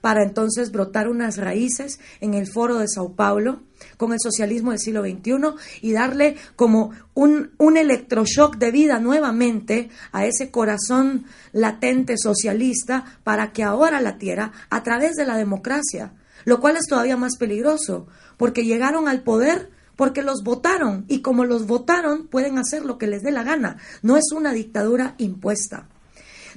para 0.05 0.23
entonces 0.23 0.71
brotar 0.71 1.09
unas 1.09 1.39
raíces 1.39 1.99
en 2.21 2.35
el 2.35 2.47
foro 2.47 2.77
de 2.77 2.89
Sao 2.89 3.15
Paulo 3.15 3.63
con 3.97 4.13
el 4.13 4.19
socialismo 4.21 4.71
del 4.71 4.79
siglo 4.79 5.01
XXI 5.01 5.33
y 5.81 5.93
darle 5.93 6.37
como 6.57 6.91
un, 7.15 7.53
un 7.57 7.79
electroshock 7.79 8.57
de 8.59 8.71
vida 8.71 9.01
nuevamente 9.01 9.89
a 10.13 10.27
ese 10.27 10.51
corazón 10.51 11.25
latente 11.53 12.17
socialista 12.19 13.19
para 13.25 13.53
que 13.53 13.63
ahora 13.63 14.03
latiera 14.03 14.53
a 14.69 14.83
través 14.83 15.15
de 15.15 15.25
la 15.25 15.39
democracia, 15.39 16.13
lo 16.45 16.61
cual 16.61 16.77
es 16.77 16.87
todavía 16.87 17.17
más 17.17 17.39
peligroso, 17.39 18.07
porque 18.37 18.67
llegaron 18.67 19.09
al 19.09 19.23
poder 19.23 19.71
porque 19.97 20.21
los 20.21 20.43
votaron 20.45 21.07
y 21.09 21.23
como 21.23 21.47
los 21.47 21.67
votaron 21.67 22.27
pueden 22.27 22.59
hacer 22.59 22.85
lo 22.85 22.99
que 22.99 23.07
les 23.07 23.23
dé 23.23 23.31
la 23.31 23.43
gana, 23.43 23.79
no 24.03 24.19
es 24.19 24.33
una 24.35 24.53
dictadura 24.53 25.15
impuesta. 25.17 25.89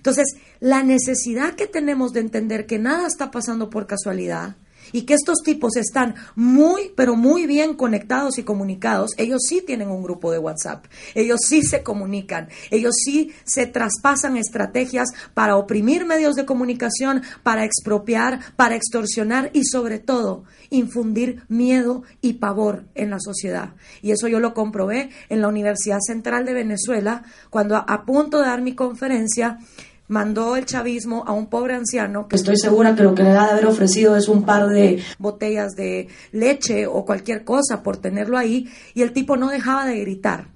Entonces, 0.07 0.37
la 0.61 0.83
necesidad 0.83 1.55
que 1.55 1.67
tenemos 1.67 2.13
de 2.13 2.21
entender 2.21 2.65
que 2.65 2.79
nada 2.79 3.07
está 3.07 3.29
pasando 3.29 3.69
por 3.69 3.87
casualidad, 3.87 4.55
y 4.91 5.03
que 5.03 5.13
estos 5.13 5.41
tipos 5.43 5.75
están 5.75 6.15
muy, 6.35 6.91
pero 6.95 7.15
muy 7.15 7.45
bien 7.45 7.75
conectados 7.75 8.37
y 8.37 8.43
comunicados, 8.43 9.11
ellos 9.17 9.41
sí 9.47 9.61
tienen 9.65 9.89
un 9.89 10.03
grupo 10.03 10.31
de 10.31 10.39
WhatsApp, 10.39 10.85
ellos 11.15 11.41
sí 11.45 11.61
se 11.61 11.83
comunican, 11.83 12.49
ellos 12.71 12.93
sí 13.03 13.31
se 13.43 13.65
traspasan 13.65 14.37
estrategias 14.37 15.09
para 15.33 15.57
oprimir 15.57 16.05
medios 16.05 16.35
de 16.35 16.45
comunicación, 16.45 17.23
para 17.43 17.65
expropiar, 17.65 18.39
para 18.55 18.75
extorsionar 18.75 19.49
y 19.53 19.63
sobre 19.65 19.99
todo 19.99 20.43
infundir 20.69 21.43
miedo 21.47 22.03
y 22.21 22.33
pavor 22.33 22.85
en 22.95 23.09
la 23.09 23.19
sociedad. 23.19 23.75
Y 24.01 24.11
eso 24.11 24.27
yo 24.27 24.39
lo 24.39 24.53
comprobé 24.53 25.09
en 25.29 25.41
la 25.41 25.47
Universidad 25.47 25.99
Central 26.05 26.45
de 26.45 26.53
Venezuela 26.53 27.23
cuando 27.49 27.75
a 27.75 28.05
punto 28.05 28.39
de 28.39 28.47
dar 28.47 28.61
mi 28.61 28.75
conferencia 28.75 29.59
mandó 30.07 30.55
el 30.55 30.65
chavismo 30.65 31.23
a 31.27 31.33
un 31.33 31.47
pobre 31.47 31.75
anciano 31.75 32.27
que 32.27 32.35
estoy 32.35 32.57
segura 32.57 32.95
que 32.95 33.03
lo 33.03 33.13
que 33.13 33.23
le 33.23 33.29
ha 33.29 33.45
de 33.45 33.51
haber 33.51 33.65
ofrecido 33.65 34.15
es 34.15 34.27
un 34.27 34.43
par 34.43 34.67
de 34.67 35.03
botellas 35.19 35.75
de 35.75 36.07
leche 36.31 36.87
o 36.87 37.05
cualquier 37.05 37.43
cosa 37.43 37.83
por 37.83 37.97
tenerlo 37.97 38.37
ahí 38.37 38.69
y 38.93 39.01
el 39.01 39.13
tipo 39.13 39.37
no 39.37 39.49
dejaba 39.49 39.85
de 39.85 39.99
gritar. 39.99 40.47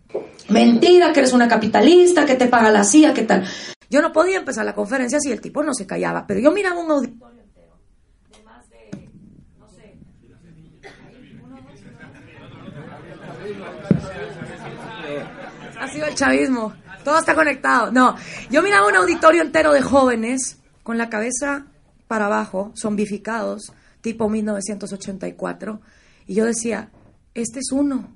Mentira, 0.49 1.13
que 1.13 1.21
eres 1.21 1.33
una 1.33 1.47
capitalista, 1.47 2.25
que 2.25 2.35
te 2.35 2.47
paga 2.47 2.71
la 2.71 2.83
CIA, 2.83 3.13
que 3.13 3.23
tal. 3.23 3.45
Yo 3.89 4.01
no 4.01 4.11
podía 4.11 4.37
empezar 4.37 4.65
la 4.65 4.75
conferencia 4.75 5.19
si 5.19 5.31
el 5.31 5.41
tipo 5.41 5.63
no 5.63 5.73
se 5.73 5.85
callaba, 5.85 6.25
pero 6.27 6.39
yo 6.39 6.51
miraba 6.51 6.79
un 6.79 6.91
auditorio 6.91 7.41
entero 7.41 7.77
de 8.29 8.43
más 8.43 8.69
de, 8.69 9.09
no 9.59 9.67
sé, 9.69 9.97
ha 15.79 15.87
sido 15.89 16.07
el 16.07 16.15
chavismo. 16.15 16.73
Todo 17.03 17.19
está 17.19 17.35
conectado. 17.35 17.91
No, 17.91 18.15
yo 18.49 18.61
miraba 18.61 18.87
un 18.87 18.95
auditorio 18.95 19.41
entero 19.41 19.73
de 19.73 19.81
jóvenes 19.81 20.59
con 20.83 20.97
la 20.97 21.09
cabeza 21.09 21.65
para 22.07 22.25
abajo, 22.25 22.73
zombificados, 22.75 23.71
tipo 24.01 24.29
1984, 24.29 25.81
y 26.27 26.35
yo 26.35 26.45
decía, 26.45 26.89
este 27.33 27.59
es 27.59 27.71
uno, 27.71 28.15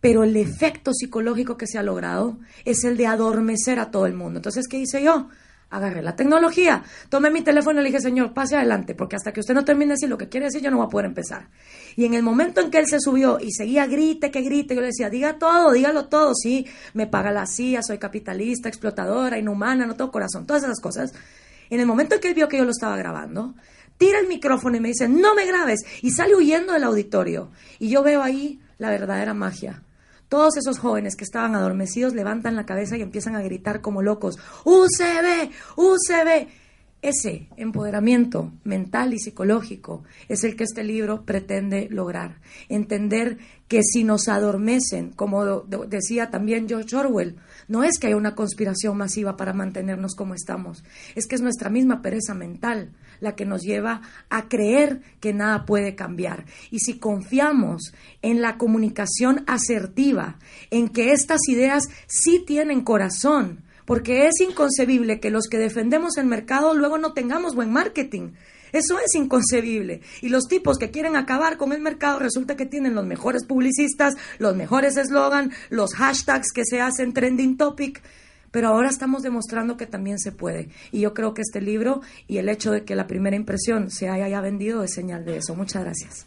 pero 0.00 0.24
el 0.24 0.36
efecto 0.36 0.92
psicológico 0.92 1.56
que 1.56 1.66
se 1.66 1.78
ha 1.78 1.82
logrado 1.82 2.38
es 2.64 2.84
el 2.84 2.96
de 2.96 3.06
adormecer 3.06 3.78
a 3.78 3.90
todo 3.90 4.06
el 4.06 4.14
mundo. 4.14 4.38
Entonces, 4.38 4.66
¿qué 4.66 4.78
hice 4.78 5.02
yo? 5.02 5.28
Agarré 5.72 6.02
la 6.02 6.16
tecnología, 6.16 6.82
tomé 7.08 7.30
mi 7.30 7.42
teléfono 7.42 7.78
y 7.78 7.84
le 7.84 7.90
dije, 7.90 8.00
señor, 8.00 8.34
pase 8.34 8.56
adelante, 8.56 8.96
porque 8.96 9.14
hasta 9.14 9.32
que 9.32 9.38
usted 9.38 9.54
no 9.54 9.64
termine 9.64 9.90
de 9.90 9.94
decir 9.94 10.08
lo 10.08 10.18
que 10.18 10.28
quiere 10.28 10.46
decir, 10.46 10.60
yo 10.60 10.70
no 10.70 10.78
voy 10.78 10.86
a 10.86 10.88
poder 10.88 11.06
empezar. 11.06 11.48
Y 11.94 12.06
en 12.06 12.14
el 12.14 12.24
momento 12.24 12.60
en 12.60 12.72
que 12.72 12.78
él 12.78 12.88
se 12.88 12.98
subió 12.98 13.38
y 13.38 13.52
seguía 13.52 13.86
grite, 13.86 14.32
que 14.32 14.40
grite, 14.42 14.74
yo 14.74 14.80
le 14.80 14.88
decía, 14.88 15.08
diga 15.08 15.38
todo, 15.38 15.70
dígalo 15.70 16.06
todo, 16.06 16.34
sí, 16.34 16.66
me 16.92 17.06
paga 17.06 17.30
la 17.30 17.46
CIA, 17.46 17.84
soy 17.84 17.98
capitalista, 17.98 18.68
explotadora, 18.68 19.38
inhumana, 19.38 19.86
no 19.86 19.94
tengo 19.94 20.10
corazón, 20.10 20.44
todas 20.44 20.64
esas 20.64 20.80
cosas. 20.80 21.12
En 21.70 21.78
el 21.78 21.86
momento 21.86 22.16
en 22.16 22.20
que 22.20 22.26
él 22.26 22.34
vio 22.34 22.48
que 22.48 22.58
yo 22.58 22.64
lo 22.64 22.72
estaba 22.72 22.96
grabando, 22.96 23.54
tira 23.96 24.18
el 24.18 24.26
micrófono 24.26 24.76
y 24.76 24.80
me 24.80 24.88
dice, 24.88 25.08
no 25.08 25.36
me 25.36 25.46
grabes, 25.46 25.82
y 26.02 26.10
sale 26.10 26.34
huyendo 26.34 26.72
del 26.72 26.82
auditorio. 26.82 27.52
Y 27.78 27.90
yo 27.90 28.02
veo 28.02 28.24
ahí 28.24 28.60
la 28.78 28.90
verdadera 28.90 29.34
magia 29.34 29.84
todos 30.30 30.56
esos 30.56 30.78
jóvenes 30.78 31.16
que 31.16 31.24
estaban 31.24 31.56
adormecidos 31.56 32.14
levantan 32.14 32.54
la 32.54 32.64
cabeza 32.64 32.96
y 32.96 33.02
empiezan 33.02 33.34
a 33.34 33.42
gritar 33.42 33.80
como 33.80 34.00
locos, 34.00 34.38
UCB, 34.64 35.50
UCB. 35.76 36.46
Ese 37.02 37.48
empoderamiento 37.56 38.52
mental 38.62 39.12
y 39.12 39.18
psicológico 39.18 40.04
es 40.28 40.44
el 40.44 40.54
que 40.54 40.64
este 40.64 40.84
libro 40.84 41.24
pretende 41.24 41.88
lograr. 41.90 42.40
Entender 42.68 43.38
que 43.70 43.84
si 43.84 44.02
nos 44.02 44.26
adormecen, 44.26 45.12
como 45.12 45.60
decía 45.60 46.28
también 46.28 46.68
George 46.68 46.96
Orwell, 46.96 47.36
no 47.68 47.84
es 47.84 48.00
que 48.00 48.08
haya 48.08 48.16
una 48.16 48.34
conspiración 48.34 48.96
masiva 48.96 49.36
para 49.36 49.52
mantenernos 49.52 50.16
como 50.16 50.34
estamos, 50.34 50.82
es 51.14 51.28
que 51.28 51.36
es 51.36 51.40
nuestra 51.40 51.70
misma 51.70 52.02
pereza 52.02 52.34
mental 52.34 52.90
la 53.20 53.36
que 53.36 53.46
nos 53.46 53.62
lleva 53.62 54.02
a 54.28 54.48
creer 54.48 55.02
que 55.20 55.32
nada 55.32 55.66
puede 55.66 55.94
cambiar. 55.94 56.46
Y 56.72 56.80
si 56.80 56.98
confiamos 56.98 57.94
en 58.22 58.40
la 58.40 58.58
comunicación 58.58 59.44
asertiva, 59.46 60.40
en 60.72 60.88
que 60.88 61.12
estas 61.12 61.48
ideas 61.48 61.84
sí 62.08 62.42
tienen 62.44 62.82
corazón, 62.82 63.62
porque 63.84 64.26
es 64.26 64.40
inconcebible 64.40 65.20
que 65.20 65.30
los 65.30 65.46
que 65.46 65.58
defendemos 65.58 66.18
el 66.18 66.26
mercado 66.26 66.74
luego 66.74 66.98
no 66.98 67.12
tengamos 67.12 67.54
buen 67.54 67.70
marketing. 67.70 68.32
Eso 68.72 68.98
es 68.98 69.14
inconcebible. 69.14 70.00
Y 70.20 70.28
los 70.28 70.44
tipos 70.44 70.78
que 70.78 70.90
quieren 70.90 71.16
acabar 71.16 71.56
con 71.56 71.72
el 71.72 71.80
mercado 71.80 72.18
resulta 72.18 72.56
que 72.56 72.66
tienen 72.66 72.94
los 72.94 73.06
mejores 73.06 73.44
publicistas, 73.44 74.14
los 74.38 74.56
mejores 74.56 74.96
eslogan, 74.96 75.52
los 75.68 75.94
hashtags 75.94 76.52
que 76.52 76.64
se 76.64 76.80
hacen 76.80 77.12
trending 77.12 77.56
topic. 77.56 78.02
Pero 78.50 78.68
ahora 78.68 78.88
estamos 78.88 79.22
demostrando 79.22 79.76
que 79.76 79.86
también 79.86 80.18
se 80.18 80.32
puede. 80.32 80.68
Y 80.90 81.00
yo 81.00 81.14
creo 81.14 81.34
que 81.34 81.42
este 81.42 81.60
libro 81.60 82.00
y 82.26 82.38
el 82.38 82.48
hecho 82.48 82.72
de 82.72 82.84
que 82.84 82.96
la 82.96 83.06
primera 83.06 83.36
impresión 83.36 83.90
se 83.90 84.08
haya 84.08 84.28
ya 84.28 84.40
vendido 84.40 84.82
es 84.82 84.92
señal 84.92 85.24
de 85.24 85.38
eso. 85.38 85.54
Muchas 85.54 85.84
gracias. 85.84 86.26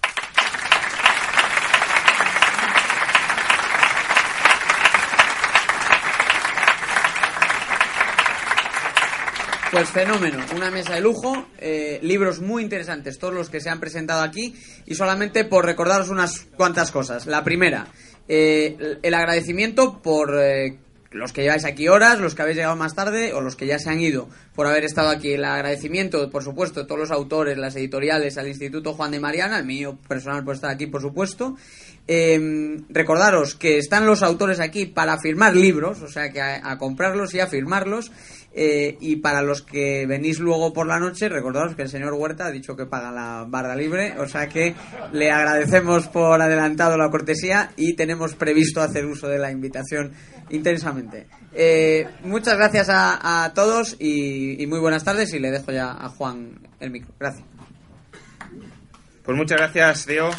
Pues 9.74 9.90
fenómeno, 9.90 10.38
una 10.56 10.70
mesa 10.70 10.94
de 10.94 11.02
lujo, 11.02 11.48
eh, 11.58 11.98
libros 12.04 12.42
muy 12.42 12.62
interesantes, 12.62 13.18
todos 13.18 13.34
los 13.34 13.50
que 13.50 13.60
se 13.60 13.72
han 13.72 13.80
presentado 13.80 14.22
aquí, 14.22 14.54
y 14.86 14.94
solamente 14.94 15.46
por 15.46 15.66
recordaros 15.66 16.10
unas 16.10 16.42
cuantas 16.56 16.92
cosas. 16.92 17.26
La 17.26 17.44
primera, 17.44 17.88
eh, 18.28 19.00
el 19.02 19.14
agradecimiento 19.16 20.00
por 20.00 20.40
eh, 20.40 20.78
los 21.10 21.34
que 21.34 21.42
lleváis 21.42 21.66
aquí 21.66 21.88
horas, 21.88 22.20
los 22.20 22.36
que 22.36 22.44
habéis 22.44 22.58
llegado 22.58 22.76
más 22.76 22.94
tarde 22.94 23.34
o 23.34 23.42
los 23.42 23.56
que 23.56 23.66
ya 23.66 23.80
se 23.80 23.90
han 23.90 24.00
ido 24.00 24.30
por 24.54 24.68
haber 24.68 24.84
estado 24.84 25.10
aquí. 25.10 25.34
El 25.34 25.44
agradecimiento, 25.44 26.30
por 26.30 26.44
supuesto, 26.44 26.82
de 26.82 26.86
todos 26.86 27.02
los 27.02 27.12
autores, 27.12 27.58
las 27.58 27.76
editoriales, 27.76 28.38
al 28.38 28.50
Instituto 28.50 28.94
Juan 28.94 29.10
de 29.10 29.20
Mariana, 29.20 29.58
al 29.58 29.66
mío 29.66 29.98
personal 30.08 30.44
por 30.44 30.54
estar 30.54 30.70
aquí, 30.70 30.86
por 30.86 31.02
supuesto. 31.02 31.56
Em, 32.06 32.84
recordaros 32.90 33.56
que 33.56 33.78
están 33.80 34.06
los 34.06 34.22
autores 34.22 34.60
aquí 34.60 34.86
para 34.86 35.18
firmar 35.20 35.56
libros, 35.56 36.02
o 36.02 36.08
sea 36.08 36.32
que 36.32 36.42
a 36.42 36.78
comprarlos 36.78 37.34
y 37.34 37.40
a 37.40 37.48
firmarlos. 37.48 38.12
Eh, 38.56 38.98
y 39.00 39.16
para 39.16 39.42
los 39.42 39.64
que 39.64 40.06
venís 40.06 40.40
luego 40.40 40.74
por 40.74 40.86
la 40.86 41.00
noche, 41.00 41.28
recordaros 41.28 41.76
que 41.76 41.82
el 41.82 41.90
señor 41.90 42.14
Huerta 42.14 42.46
ha 42.46 42.52
dicho 42.52 42.76
que 42.76 42.86
paga 42.86 43.12
la 43.12 43.46
barra 43.48 43.76
libre, 43.76 44.14
o 44.20 44.28
sea 44.28 44.48
que 44.48 44.76
le 45.12 45.32
agradecemos 45.32 46.08
por 46.08 46.40
adelantado 46.40 46.96
la 46.96 47.10
cortesía 47.10 47.72
y 47.78 47.94
tenemos 47.94 48.36
previsto 48.36 48.82
hacer 48.82 49.06
uso 49.06 49.28
de 49.28 49.40
la 49.40 49.50
invitación 49.50 50.14
intensamente. 50.52 51.26
Eh, 51.52 52.08
muchas 52.22 52.56
gracias 52.58 52.88
a, 52.92 53.52
todos 53.56 53.96
y, 54.00 54.64
muy 54.68 54.80
buenas 54.80 55.04
tardes 55.04 55.34
y 55.34 55.40
le 55.40 55.50
dejo 55.50 55.72
ya 55.72 55.92
a 55.92 56.10
Juan 56.10 56.60
el 56.80 56.92
micro. 56.92 57.12
Gracias. 57.20 57.46
Pues 59.24 59.36
muchas 59.36 59.58
gracias, 59.58 60.06
Diego. 60.06 60.30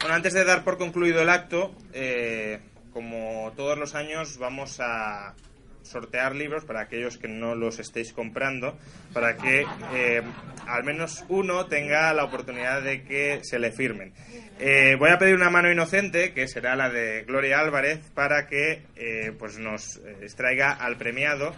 Bueno, 0.00 0.16
antes 0.16 0.32
de 0.32 0.44
dar 0.44 0.64
por 0.64 0.78
concluido 0.78 1.20
el 1.20 1.28
acto, 1.28 1.74
eh, 1.92 2.60
como 2.92 3.52
todos 3.56 3.78
los 3.78 3.94
años, 3.94 4.38
vamos 4.38 4.78
a 4.80 5.34
sortear 5.82 6.34
libros 6.34 6.64
para 6.64 6.80
aquellos 6.80 7.18
que 7.18 7.28
no 7.28 7.54
los 7.54 7.78
estéis 7.78 8.12
comprando, 8.12 8.78
para 9.12 9.36
que 9.36 9.66
eh, 9.94 10.22
al 10.66 10.84
menos 10.84 11.24
uno 11.28 11.66
tenga 11.66 12.12
la 12.14 12.24
oportunidad 12.24 12.82
de 12.82 13.02
que 13.02 13.40
se 13.42 13.58
le 13.58 13.72
firmen. 13.72 14.12
Eh, 14.58 14.96
voy 14.98 15.10
a 15.10 15.18
pedir 15.18 15.34
una 15.34 15.50
mano 15.50 15.70
inocente, 15.70 16.32
que 16.32 16.48
será 16.48 16.76
la 16.76 16.88
de 16.88 17.24
Gloria 17.24 17.60
Álvarez, 17.60 18.00
para 18.14 18.46
que 18.46 18.82
eh, 18.96 19.32
pues 19.38 19.58
nos 19.58 20.00
extraiga 20.20 20.72
al 20.72 20.96
premiado 20.96 21.54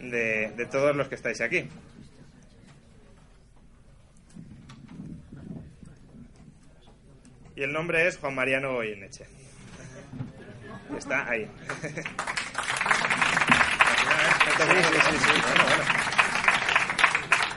de, 0.00 0.68
todos 0.70 0.94
los 0.94 1.08
que 1.08 1.14
estáis 1.14 1.40
aquí. 1.40 1.68
Y 7.56 7.62
el 7.62 7.72
nombre 7.72 8.08
es 8.08 8.18
Juan 8.18 8.34
Mariano 8.34 8.74
Goyeneche. 8.74 9.43
Está 10.96 11.28
ahí. 11.28 11.48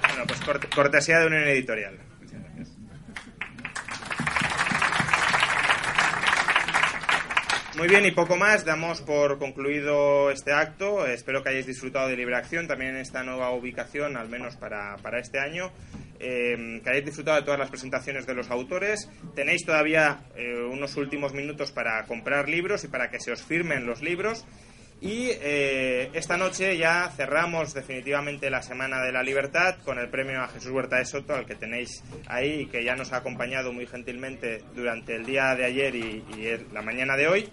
Bueno, 0.08 0.26
pues 0.28 0.40
cortesía 0.74 1.20
de 1.20 1.28
Unión 1.28 1.44
Editorial. 1.44 2.00
Muy 7.78 7.88
bien, 7.88 8.06
y 8.06 8.12
poco 8.12 8.36
más. 8.38 8.66
Damos 8.66 9.02
por 9.02 9.38
concluido 9.38 10.32
este 10.32 10.52
acto. 10.52 11.06
Espero 11.06 11.44
que 11.44 11.50
hayáis 11.50 11.68
disfrutado 11.68 12.08
de 12.08 12.16
Libre 12.16 12.36
Acción, 12.36 12.68
también 12.68 12.96
en 12.96 13.02
esta 13.02 13.22
nueva 13.22 13.52
ubicación, 13.52 14.18
al 14.18 14.30
menos 14.30 14.56
para, 14.56 14.96
para 14.98 15.20
este 15.20 15.40
año. 15.40 15.72
Eh, 16.20 16.82
que 16.84 16.90
hayáis 16.90 17.06
disfrutado 17.06 17.38
de 17.38 17.44
todas 17.44 17.60
las 17.60 17.70
presentaciones 17.70 18.26
de 18.26 18.34
los 18.34 18.50
autores. 18.50 19.10
Tenéis 19.36 19.66
todavía 19.66 20.22
eh, 20.36 20.64
unos 20.72 20.96
últimos 20.98 21.34
minutos 21.34 21.72
para 21.72 22.04
comprar 22.06 22.50
libros 22.50 22.84
y 22.84 22.88
para 22.88 23.10
que 23.10 23.20
se 23.20 23.32
os 23.32 23.42
firmen 23.42 23.86
los 23.86 24.02
libros. 24.02 24.46
Y 25.00 25.30
eh, 25.30 26.10
esta 26.14 26.38
noche 26.38 26.76
ya 26.76 27.12
cerramos 27.16 27.76
definitivamente 27.76 28.50
la 28.50 28.64
Semana 28.64 29.04
de 29.04 29.12
la 29.12 29.22
Libertad 29.22 29.76
con 29.86 30.00
el 30.00 30.10
premio 30.10 30.42
a 30.42 30.48
Jesús 30.48 30.72
Huerta 30.72 30.98
de 30.98 31.06
Soto, 31.06 31.36
al 31.36 31.46
que 31.46 31.54
tenéis 31.54 32.04
ahí 32.26 32.66
que 32.66 32.84
ya 32.84 32.96
nos 32.96 33.14
ha 33.14 33.18
acompañado 33.18 33.72
muy 33.72 33.86
gentilmente 33.86 34.64
durante 34.76 35.16
el 35.16 35.24
día 35.24 35.54
de 35.54 35.66
ayer 35.66 35.94
y 35.94 36.24
la 36.74 36.82
mañana 36.82 37.16
de 37.16 37.28
hoy. 37.28 37.50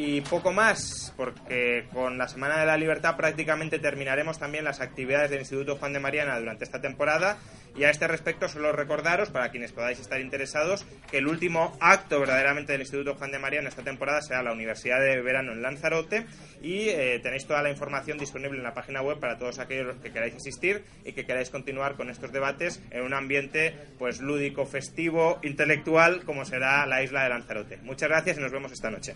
Y 0.00 0.20
poco 0.20 0.52
más, 0.52 1.12
porque 1.16 1.86
con 1.92 2.18
la 2.18 2.28
Semana 2.28 2.60
de 2.60 2.66
la 2.66 2.76
Libertad 2.76 3.16
prácticamente 3.16 3.80
terminaremos 3.80 4.38
también 4.38 4.62
las 4.62 4.80
actividades 4.80 5.28
del 5.28 5.40
Instituto 5.40 5.74
Juan 5.74 5.92
de 5.92 5.98
Mariana 5.98 6.38
durante 6.38 6.62
esta 6.64 6.80
temporada. 6.80 7.36
Y 7.76 7.84
a 7.84 7.90
este 7.90 8.08
respecto, 8.08 8.48
solo 8.48 8.72
recordaros, 8.72 9.30
para 9.30 9.50
quienes 9.50 9.72
podáis 9.72 10.00
estar 10.00 10.20
interesados, 10.20 10.84
que 11.10 11.18
el 11.18 11.26
último 11.26 11.76
acto 11.80 12.20
verdaderamente 12.20 12.72
del 12.72 12.80
Instituto 12.80 13.14
Juan 13.14 13.30
de 13.30 13.38
María 13.38 13.60
en 13.60 13.66
esta 13.66 13.82
temporada 13.82 14.20
será 14.20 14.42
la 14.42 14.52
Universidad 14.52 15.00
de 15.00 15.20
Verano 15.22 15.52
en 15.52 15.62
Lanzarote. 15.62 16.26
Y 16.60 16.88
eh, 16.88 17.20
tenéis 17.22 17.46
toda 17.46 17.62
la 17.62 17.70
información 17.70 18.18
disponible 18.18 18.58
en 18.58 18.64
la 18.64 18.74
página 18.74 19.00
web 19.00 19.20
para 19.20 19.38
todos 19.38 19.58
aquellos 19.58 19.96
que 20.02 20.10
queráis 20.10 20.34
asistir 20.34 20.84
y 21.04 21.12
que 21.12 21.24
queráis 21.24 21.50
continuar 21.50 21.94
con 21.94 22.10
estos 22.10 22.32
debates 22.32 22.82
en 22.90 23.02
un 23.02 23.14
ambiente 23.14 23.74
pues 23.98 24.20
lúdico, 24.20 24.66
festivo, 24.66 25.38
intelectual, 25.42 26.24
como 26.24 26.44
será 26.44 26.84
la 26.86 27.02
isla 27.02 27.22
de 27.22 27.28
Lanzarote. 27.28 27.76
Muchas 27.78 28.08
gracias 28.08 28.38
y 28.38 28.40
nos 28.40 28.52
vemos 28.52 28.72
esta 28.72 28.90
noche. 28.90 29.14